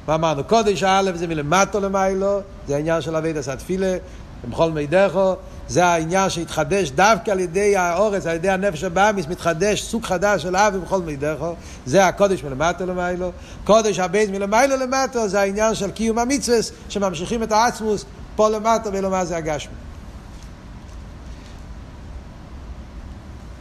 מה 0.09 0.15
אמרנו? 0.15 0.43
קודש 0.43 0.83
א' 0.83 1.11
זה 1.15 1.27
מלמטו 1.27 1.79
למיילו, 1.79 2.39
זה 2.67 2.75
העניין 2.75 3.01
של 3.01 3.15
אבי 3.15 3.33
דסת 3.33 3.57
תפילה, 3.57 3.97
במכל 4.43 4.71
מידךו, 4.71 5.35
זה 5.67 5.85
העניין 5.85 6.29
שהתחדש 6.29 6.91
דווקא 6.91 7.31
על 7.31 7.39
ידי 7.39 7.75
האורץ, 7.75 8.25
על 8.25 8.35
ידי 8.35 8.49
הנפש 8.49 8.83
הבאמיס, 8.83 9.27
מתחדש 9.27 9.83
סוג 9.83 10.05
חדש 10.05 10.41
של 10.41 10.55
אבי 10.55 10.79
בכל 10.79 11.01
מידךו, 11.01 11.55
זה 11.85 12.07
הקודש 12.07 12.43
מלמטו 12.43 12.85
למיילו. 12.85 13.31
קודש 13.63 13.99
הבייס 13.99 14.29
מלמיילו 14.29 14.77
למטו, 14.77 15.27
זה 15.27 15.41
העניין 15.41 15.75
של 15.75 15.91
קיום 15.91 16.19
המצווה, 16.19 16.57
שממשיכים 16.89 17.43
את 17.43 17.51
העצמוס 17.51 18.05
פה 18.35 18.49
למטו 18.49 18.93
ולומר 18.93 19.25
זה 19.25 19.37
הגשמי. 19.37 19.73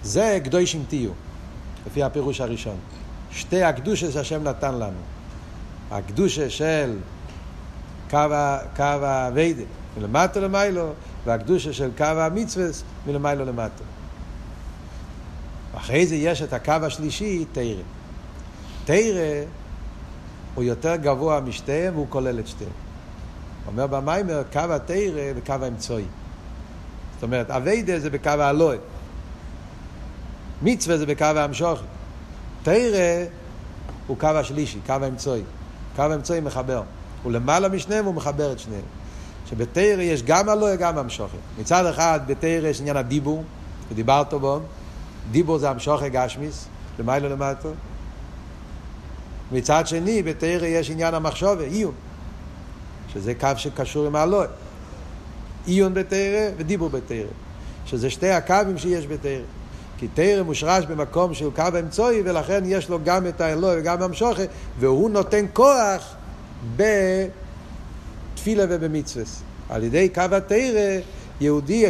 זה 0.02 0.38
קדושים 0.44 0.84
תהיו, 0.88 1.10
לפי 1.86 2.02
הפירוש 2.02 2.40
הראשון. 2.40 2.76
שתי 3.30 3.62
הקדושה 3.62 4.10
שהשם 4.10 4.42
נתן 4.44 4.74
לנו. 4.74 5.17
הקדושה 5.90 6.50
של 6.50 6.96
קו 8.76 8.84
הווידה, 9.02 9.62
מלמטו 9.98 10.40
למיילו, 10.40 10.92
והקדושה 11.24 11.72
של 11.72 11.90
קו 11.96 12.04
המצווה 12.04 12.66
מלמיילו 13.06 13.44
למטו. 13.44 13.84
אחרי 15.76 16.06
זה 16.06 16.14
יש 16.14 16.42
את 16.42 16.52
הקו 16.52 16.72
השלישי, 16.72 17.44
תרא. 17.52 17.82
תרא 18.84 19.44
הוא 20.54 20.64
יותר 20.64 20.96
גבוה 20.96 21.40
משתיהם 21.40 21.94
והוא 21.94 22.06
כולל 22.10 22.38
את 22.38 22.46
שתיהם. 22.46 22.70
אומר 23.66 23.86
במיימר, 23.86 24.42
קו 24.52 24.58
התרא 24.58 25.32
וקו 25.36 25.52
האמצעי. 25.52 26.04
זאת 27.14 27.22
אומרת, 27.22 27.50
אביידה 27.50 28.00
זה 28.00 28.10
בקו 28.10 28.30
האלוהי. 28.30 28.78
מצווה 30.62 30.98
זה 30.98 31.06
בקו 31.06 31.24
האמשוכי. 31.24 31.84
תרא 32.62 33.24
הוא 34.06 34.18
קו 34.18 34.26
השלישי, 34.26 34.78
קו 34.86 34.92
האמצעי. 34.92 35.42
קו 35.98 36.02
האמצעי 36.02 36.40
מחבר. 36.40 36.82
הוא 37.22 37.32
למעלה 37.32 37.68
משניהם, 37.68 38.04
הוא 38.04 38.14
מחבר 38.14 38.52
את 38.52 38.58
שניהם. 38.58 38.82
שבתרא 39.50 40.02
יש 40.02 40.22
גם 40.22 40.48
אלוהי 40.48 40.76
גם 40.76 40.98
המשוכר. 40.98 41.38
מצד 41.58 41.86
אחד 41.86 42.20
בתרא 42.26 42.68
יש 42.68 42.80
עניין 42.80 42.96
הדיבור, 42.96 43.44
ודיברת 43.90 44.34
בו, 44.34 44.60
דיבור 45.30 45.58
זה 45.58 45.70
המשוכר 45.70 46.08
גשמיס, 46.08 46.66
למיילו 46.98 47.28
למטו. 47.28 47.68
מצד 49.52 49.86
שני 49.86 50.22
בתרא 50.22 50.66
יש 50.66 50.90
עניין 50.90 51.14
המחשוב, 51.14 51.60
עיון, 51.60 51.94
שזה 53.12 53.34
קו 53.34 53.48
שקשור 53.56 54.06
עם 54.06 54.16
האלוהי. 54.16 54.48
עיון 55.66 55.94
בתרא 55.94 56.50
ודיבור 56.56 56.88
בתרא, 56.88 57.26
שזה 57.86 58.10
שתי 58.10 58.30
הקווים 58.30 58.78
שיש 58.78 59.06
בתרא. 59.06 59.42
כי 59.98 60.08
תרא 60.14 60.42
מושרש 60.42 60.84
במקום 60.84 61.34
של 61.34 61.50
קו 61.56 61.62
אמצעי, 61.80 62.22
ולכן 62.24 62.62
יש 62.66 62.88
לו 62.88 62.98
גם 63.04 63.26
את 63.26 63.40
האלוהי 63.40 63.80
וגם 63.80 64.02
המשוכר, 64.02 64.44
והוא 64.78 65.10
נותן 65.10 65.44
כוח. 65.52 66.14
בתפילה 66.76 68.64
ובמצווה. 68.68 69.24
על 69.68 69.84
ידי 69.84 70.08
קו 70.08 70.22
התרא, 70.32 70.98
יהודי, 71.40 71.84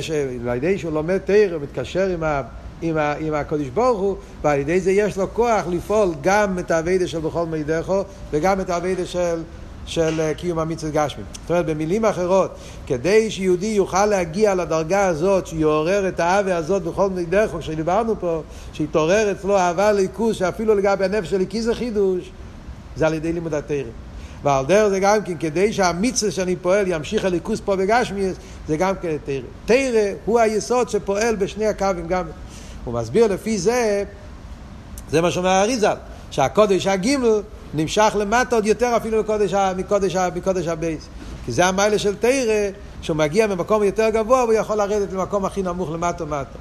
על 0.49 0.57
ידי 0.57 0.79
שהוא 0.79 0.93
לומד 0.93 1.19
תרא, 1.19 1.59
מתקשר 1.59 2.09
עם, 2.09 2.23
ה, 2.23 2.43
עם, 2.83 2.97
ה, 2.97 3.15
עם 3.15 3.35
הקודש 3.35 3.69
ברוך 3.69 4.01
הוא, 4.01 4.17
ועל 4.43 4.59
ידי 4.59 4.81
זה 4.81 4.91
יש 4.91 5.17
לו 5.17 5.35
כוח 5.35 5.67
לפעול 5.71 6.15
גם 6.23 6.59
את 6.59 6.71
האביידה 6.71 7.07
של 7.07 7.19
בכל 7.19 7.47
מידךו, 7.47 8.03
וגם 8.31 8.61
את 8.61 8.71
האביידה 8.71 9.07
של, 9.07 9.43
של 9.89 10.21
אה, 10.21 10.35
קיום 10.35 10.59
המצווה 10.59 10.93
גשמי. 10.93 11.23
זאת 11.43 11.51
אומרת, 11.51 11.67
במילים 11.67 12.05
אחרות, 12.05 12.51
כדי 12.87 13.31
שיהודי 13.31 13.67
יוכל 13.67 14.07
להגיע 14.07 14.55
לדרגה 14.55 15.07
הזאת, 15.07 15.47
שיעורר 15.47 16.09
את 16.09 16.21
האהבה 16.21 16.57
הזאת 16.57 16.83
בכל 16.83 17.11
מידךו, 17.11 17.59
כשדיברנו 17.59 18.21
פה, 18.21 18.43
שיתעורר 18.73 19.33
אצלו 19.33 19.59
אהבה 19.59 19.93
ליכוס, 19.93 20.37
שאפילו 20.37 20.75
לגבי 20.75 21.05
הנפש 21.05 21.31
של 21.31 21.41
איקיס 21.41 21.69
חידוש, 21.73 22.31
זה 22.97 23.07
על 23.07 23.15
ידי 23.15 23.33
לימוד 23.33 23.55
התורה. 23.55 23.83
ועל 24.43 24.67
דרך 24.67 24.89
זה 24.89 25.01
גם 25.01 25.23
כן, 25.25 25.35
כדי 25.41 25.73
שהמצווה 25.73 26.33
שאני 26.33 26.57
פועל 26.57 26.89
ימשיך 26.89 27.25
אלוקות 27.25 27.61
פה 27.65 27.77
בגשמיות, 27.77 28.37
זה 28.69 28.77
גם 28.77 28.95
כן 29.03 29.17
תורה. 29.25 29.41
תורה 29.67 30.13
הוא 30.25 30.41
היסוד 30.41 30.89
שפועל 30.89 31.37
בשני 31.37 31.67
הקווים 31.67 32.09
גם. 32.09 32.25
הוא 32.85 32.95
מסביר 32.95 33.27
לפי 33.27 33.59
זה, 33.59 34.05
זה 35.11 35.21
מה 35.21 35.31
שאומר 35.31 35.49
האריזל, 35.49 35.97
שהקודש 36.31 36.87
הגימל 36.87 37.41
נמשך 37.75 38.17
למטה 38.19 38.57
עוד 38.57 38.67
יותר 38.67 38.97
אפילו 38.97 39.21
מקודש, 39.21 39.55
מקודש, 39.55 40.17
מקודש 40.17 40.67
הבית. 40.67 41.09
כי 41.47 41.53
זה 41.53 41.67
המעלה 41.67 41.99
של 41.99 42.17
תורה, 42.17 42.71
שהוא 43.03 43.17
מגיע 43.17 43.47
ממקום 43.47 43.83
יותר 43.83 44.09
גבוה 44.11 44.45
והוא 44.45 44.53
יכול 44.53 44.77
לרדת 44.77 45.13
למקום 45.13 45.45
הכי 45.45 45.63
נמוך 45.63 45.91
למטה 45.91 46.25
ומטה. 46.25 46.59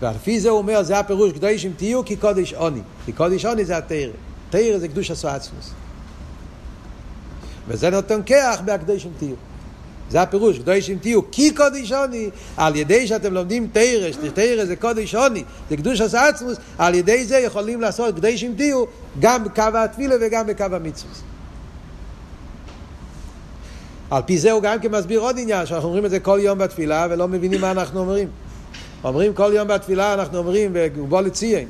ולפי 0.00 0.40
זה 0.40 0.48
הוא 0.48 0.58
אומר, 0.58 0.82
זה 0.82 0.98
הפירוש 0.98 1.32
קדושים 1.32 1.72
תהיו 1.76 2.04
כי 2.04 2.16
קדוש 2.16 2.52
אני. 2.52 2.80
כי 3.04 3.12
קדוש 3.12 3.44
אני 3.44 3.64
זה 3.64 3.76
התורה. 3.76 4.12
תרא 4.50 4.78
זה 4.78 4.88
קדוש 4.88 5.10
הסואצמוס. 5.10 5.70
וזה 7.68 7.90
נותן 7.90 8.20
כח 8.26 8.60
בהקדושים 8.64 9.10
תהיו. 9.18 9.34
זה 10.10 10.22
הפירוש, 10.22 10.58
קדושים 10.58 10.98
תהיו, 10.98 11.30
כי 11.30 11.54
קודש 11.54 11.92
עוני, 11.92 12.30
על 12.56 12.76
ידי 12.76 13.06
שאתם 13.06 13.34
לומדים 13.34 13.68
תרא, 13.72 14.12
שתרא 14.12 14.64
זה 14.64 14.76
קודש 14.76 15.14
עוני, 15.14 15.44
זה 15.70 15.76
קדוש 15.76 16.00
עשה 16.00 16.28
עצמוס, 16.28 16.56
על 16.78 16.94
ידי 16.94 17.24
זה 17.24 17.38
יכולים 17.38 17.80
לעשות 17.80 18.14
קדושים 18.14 18.54
תהיו 18.56 18.84
גם 19.20 19.44
בקו 19.44 19.62
התפילה 19.74 20.14
וגם 20.20 20.46
בקו 20.46 20.64
המצווה. 20.64 21.12
על 24.10 24.22
פי 24.26 24.38
זה 24.38 24.52
הוא 24.52 24.62
גם 24.62 24.80
כן 24.80 24.90
מסביר 24.90 25.20
עוד 25.20 25.36
עניין, 25.38 25.66
שאנחנו 25.66 25.88
אומרים 25.88 26.04
את 26.04 26.10
זה 26.10 26.20
כל 26.20 26.38
יום 26.42 26.58
בתפילה 26.58 27.06
ולא 27.10 27.28
מבינים 27.28 27.60
מה 27.60 27.70
אנחנו 27.70 28.00
אומרים. 28.00 28.28
אומרים 29.04 29.34
כל 29.34 29.50
יום 29.54 29.68
בתפילה, 29.68 30.14
אנחנו 30.14 30.38
אומרים, 30.38 30.70
ובוא 30.74 31.20
לציין. 31.20 31.68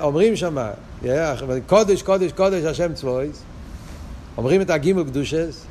אומרים 0.00 0.36
שמה, 0.36 0.70
קודש, 1.66 2.02
קודש, 2.02 2.32
קודש, 2.32 2.64
השם 2.64 2.94
צבויס. 2.94 3.42
אומרים 4.36 4.60
את 4.60 4.70
הגימל 4.70 5.04
קדושס, 5.04 5.64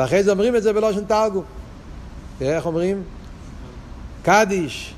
ואחרי 0.00 0.22
זה 0.22 0.30
אומרים 0.30 0.56
את 0.56 0.62
זה 0.62 0.72
בלושן 0.72 1.04
תרגום. 1.04 1.44
איך 2.40 2.66
אומרים? 2.66 3.02
קדיש. 4.22 4.94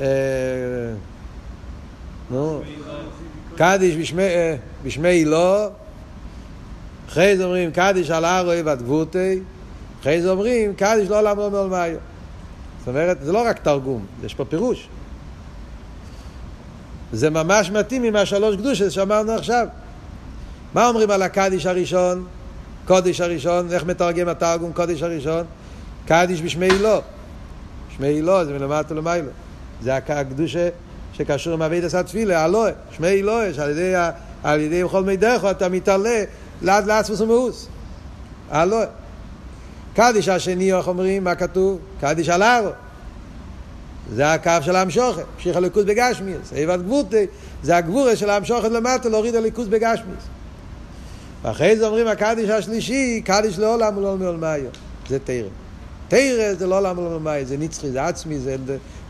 אה, 0.00 0.06
נו, 2.30 2.60
קדיש 3.56 4.12
בשמי 4.84 5.08
אילו, 5.08 5.66
אחרי 7.08 7.36
זה 7.36 7.44
אומרים 7.44 7.72
קדיש 7.72 8.10
על 8.10 8.24
ארוי 8.24 8.62
ועד 8.62 8.82
גבותי, 8.82 9.40
אחרי 10.00 10.22
זה 10.22 10.30
אומרים 10.30 10.74
קדיש 10.74 11.08
לא 11.08 11.20
לעמוד 11.20 11.52
מעל 11.52 11.66
מאיו. 11.66 11.98
זאת 12.78 12.88
אומרת, 12.88 13.18
זה 13.22 13.32
לא 13.32 13.46
רק 13.46 13.58
תרגום, 13.58 14.06
יש 14.24 14.34
פה 14.34 14.44
פירוש. 14.44 14.88
זה 17.12 17.30
ממש 17.30 17.70
מתאים 17.70 18.02
עם 18.02 18.16
השלוש 18.16 18.56
קדושות 18.56 18.92
שאמרנו 18.92 19.32
עכשיו. 19.32 19.66
מה 20.74 20.88
אומרים 20.88 21.10
על 21.10 21.22
הקדיש 21.22 21.66
הראשון? 21.66 22.26
קודש 22.86 23.20
הראשון, 23.20 23.72
איך 23.72 23.84
מתרגם 23.84 24.28
התרגום 24.28 24.72
קודש 24.72 25.02
הראשון? 25.02 25.44
קדיש 26.06 26.42
בשמי 26.42 26.68
לא. 26.68 27.02
שמי 27.96 28.22
לא 28.22 28.44
זה 28.44 28.52
מלמטה 28.52 28.94
למיילו. 28.94 29.28
זה 29.82 29.96
הקדושה 29.96 30.68
שקשור 31.12 31.52
עם 31.52 31.62
אבידס 31.62 31.94
התפילה, 31.94 32.44
הלואה. 32.44 32.70
שמי 32.90 33.22
לא, 33.22 33.42
על 33.42 33.70
ידי, 33.70 33.94
על 34.42 34.60
ידי 34.60 34.84
בכל 34.84 35.04
מידך 35.04 35.46
אתה 35.50 35.68
מתעלה 35.68 36.24
לאט 36.62 36.84
לעצמוס 36.86 37.20
ומאוס. 37.20 37.68
הלואה. 38.50 38.86
קדיש 39.94 40.28
השני, 40.28 40.72
איך 40.72 40.88
אומרים? 40.88 41.24
מה 41.24 41.34
כתוב? 41.34 41.78
קדיש 42.00 42.28
על 42.28 42.42
הרו. 42.42 42.70
זה 44.14 44.32
הקו 44.32 44.50
של 44.62 44.76
המשוכת, 44.76 45.22
המשיך 45.36 45.56
הליכוז 45.56 45.84
בגשמיאס, 45.84 46.52
איבת 46.52 46.80
גבורתי, 46.80 47.26
זה 47.62 47.76
הגבורה 47.76 48.16
של 48.16 48.30
המשוכת 48.30 48.70
למטה 48.70 49.08
להוריד 49.08 49.34
הליכוז 49.34 49.68
בגשמיאס. 49.68 50.35
ואחרי 51.42 51.76
זה 51.76 51.86
אומרים 51.86 52.06
הקדיש 52.06 52.50
השלישי, 52.50 53.22
קדיש 53.24 53.58
לעולם 53.58 53.98
ולא 53.98 54.16
מעולמיו, 54.16 54.60
זה 55.08 55.18
תרא. 55.18 55.48
תרא 56.08 56.54
זה 56.54 56.66
לא 56.66 56.78
עולם 56.78 56.98
ולא 56.98 57.08
מעולמיו, 57.08 57.44
זה 57.44 57.56
נצחי, 57.56 57.90
זה 57.90 58.04
עצמי, 58.04 58.38
זה 58.38 58.56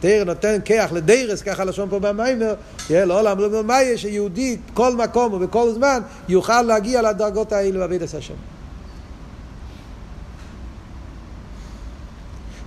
תרא 0.01 0.25
נותן 0.25 0.59
כיח 0.65 0.93
לדרס, 0.93 1.43
ככה 1.43 1.65
לשון 1.65 1.91
פה 1.91 1.99
במיימר, 1.99 2.55
לא 2.91 3.21
עולם 3.21 3.39
ולא 3.39 3.51
מעולמיו, 3.51 3.99
שיהודי 3.99 4.57
כל 4.75 4.97
מקום 4.97 5.33
ובכל 5.33 5.71
זמן 5.73 6.01
יוכל 6.29 6.63
להגיע 6.63 7.03
לדרגות 7.03 7.53
האלו 7.53 7.81
בעביד 7.81 8.03
את 8.03 8.15
השם. 8.15 8.35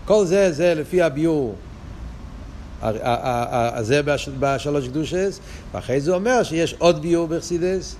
כל 0.06 0.26
זה, 0.26 0.52
זה 0.52 0.74
לפי 0.74 1.02
הביור. 1.02 1.56
זה 3.82 4.02
בשלוש 4.40 4.88
קדושס, 4.88 5.40
ואחרי 5.72 6.02
זה 6.02 6.12
אומר 6.12 6.44
שיש 6.44 6.76
עוד 6.78 7.02
ביור 7.02 7.28
בחסידס, 7.28 7.96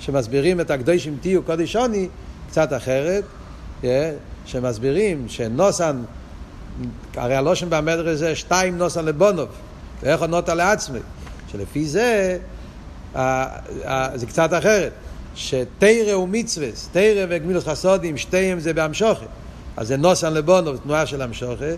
שמסבירים 0.00 0.60
את 0.60 0.70
הקדושים 0.70 1.16
תהיו 1.20 1.42
קודש 1.42 1.76
עוני 1.76 2.08
קצת 2.48 2.72
אחרת, 2.72 3.24
שמסבירים 4.46 5.24
שנוסן, 5.28 6.02
הרי 7.16 7.36
הלושן 7.36 7.70
במדר 7.70 8.14
זה 8.14 8.34
שתיים 8.34 8.78
נוסן 8.78 9.04
לבונוב, 9.04 9.48
ואיך 10.02 10.22
נוטה 10.22 10.54
לעצמי, 10.54 10.98
שלפי 11.52 11.86
זה, 11.86 12.38
זה 14.14 14.26
קצת 14.26 14.50
אחרת, 14.58 14.92
שתרא 15.34 16.16
ומצווה, 16.16 16.68
תרא 16.92 17.26
וגמילוס 17.28 17.64
חסודים, 17.64 18.16
שתיהם 18.16 18.60
זה 18.60 18.74
בהמשוכת, 18.74 19.26
אז 19.76 19.88
זה 19.88 19.96
נוסן 19.96 20.34
לבונוב, 20.34 20.76
תנועה 20.76 21.06
של 21.06 21.22
המשוכת, 21.22 21.76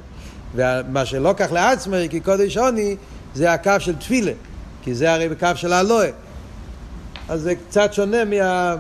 ומה 0.54 1.04
שלא 1.04 1.34
כך 1.36 1.52
לעצמי, 1.52 2.08
כי 2.10 2.20
קודש 2.20 2.56
עוני, 2.56 2.96
זה 3.34 3.52
הקו 3.52 3.72
של 3.78 3.96
תפילה, 3.96 4.32
כי 4.82 4.94
זה 4.94 5.14
הרי 5.14 5.28
בקו 5.28 5.48
של 5.54 5.72
הלואה. 5.72 6.10
אז 7.30 7.42
זה 7.42 7.54
קצת 7.54 7.92
שונה 7.92 8.24
מה... 8.24 8.76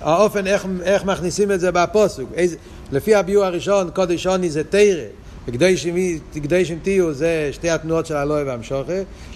האופן 0.00 0.46
איך, 0.46 0.66
איך 0.82 1.04
מכניסים 1.04 1.52
את 1.52 1.60
זה 1.60 1.72
בפוסוק. 1.72 2.30
איזה, 2.34 2.56
לפי 2.92 3.14
הביור 3.14 3.44
הראשון, 3.44 3.90
קודש 3.94 4.26
עוני 4.26 4.50
זה 4.50 4.64
תרא, 4.64 5.02
וקדושים 5.48 6.78
תהיו 6.82 7.12
זה 7.12 7.48
שתי 7.52 7.70
התנועות 7.70 8.06
של 8.06 8.16
הלואה 8.16 8.42
והמשוכה. 8.46 8.92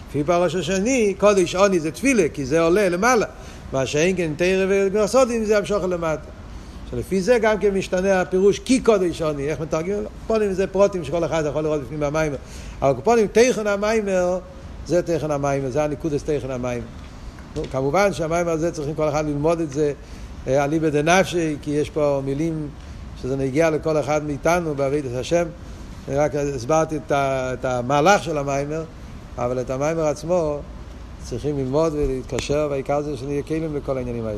לפי 0.08 0.24
פרש 0.24 0.54
השני, 0.54 1.14
קודש 1.18 1.54
עוני 1.54 1.80
זה 1.80 1.90
תפילה, 1.90 2.28
כי 2.32 2.46
זה 2.46 2.60
עולה 2.60 2.88
למעלה. 2.88 3.26
מה 3.72 3.86
שאין 3.86 4.16
כן 4.16 4.32
תרא 4.36 4.66
וגרסודים 4.68 5.44
זה 5.44 5.58
המשוכה 5.58 5.86
למטה. 5.86 6.26
שלפי 6.90 7.20
זה 7.20 7.38
גם 7.38 7.58
כן 7.58 7.74
משתנה 7.74 8.20
הפירוש 8.20 8.58
כי 8.58 8.80
קודש 8.80 9.22
עוני, 9.22 9.50
איך 9.50 9.60
מתרגמים? 9.60 10.04
קופונים 10.20 10.52
זה 10.52 10.66
פרוטים 10.66 11.04
שכל 11.04 11.24
אחד 11.24 11.44
יכול 11.48 11.62
לראות 11.62 11.82
בפנים 11.82 12.02
המיימר. 12.02 12.36
אבל 12.82 12.92
קופונים 12.92 13.26
תכן 13.32 13.66
המיימר, 13.66 14.38
זה 14.86 15.02
תכן 15.02 15.30
המיימר, 15.30 15.70
זה 15.70 15.84
הניקודס 15.84 16.22
תכן 16.22 16.50
המיימר. 16.50 16.99
כמובן 17.70 18.12
שהמיימר 18.12 18.50
הזה 18.50 18.72
צריכים 18.72 18.94
כל 18.94 19.08
אחד 19.08 19.26
ללמוד 19.26 19.60
את 19.60 19.70
זה 19.70 19.92
אליבא 20.46 20.86
אה, 20.86 20.90
דנפשי, 20.90 21.56
כי 21.62 21.70
יש 21.70 21.90
פה 21.90 22.22
מילים 22.24 22.68
שזה 23.22 23.36
נגיע 23.36 23.70
לכל 23.70 24.00
אחד 24.00 24.24
מאיתנו 24.24 24.74
בעבודת 24.74 25.14
השם. 25.16 25.44
רק 26.08 26.34
הסברתי 26.34 26.96
את, 26.96 27.12
את 27.12 27.64
המהלך 27.64 28.22
של 28.22 28.38
המיימר, 28.38 28.84
אבל 29.38 29.60
את 29.60 29.70
המיימר 29.70 30.06
עצמו 30.06 30.58
צריכים 31.24 31.58
ללמוד 31.58 31.92
ולהתקשר, 31.94 32.66
והעיקר 32.70 33.02
זה 33.02 33.16
שנהיה 33.16 33.42
כלים 33.42 33.76
לכל 33.76 33.96
העניינים 33.96 34.24
האלה. 34.24 34.28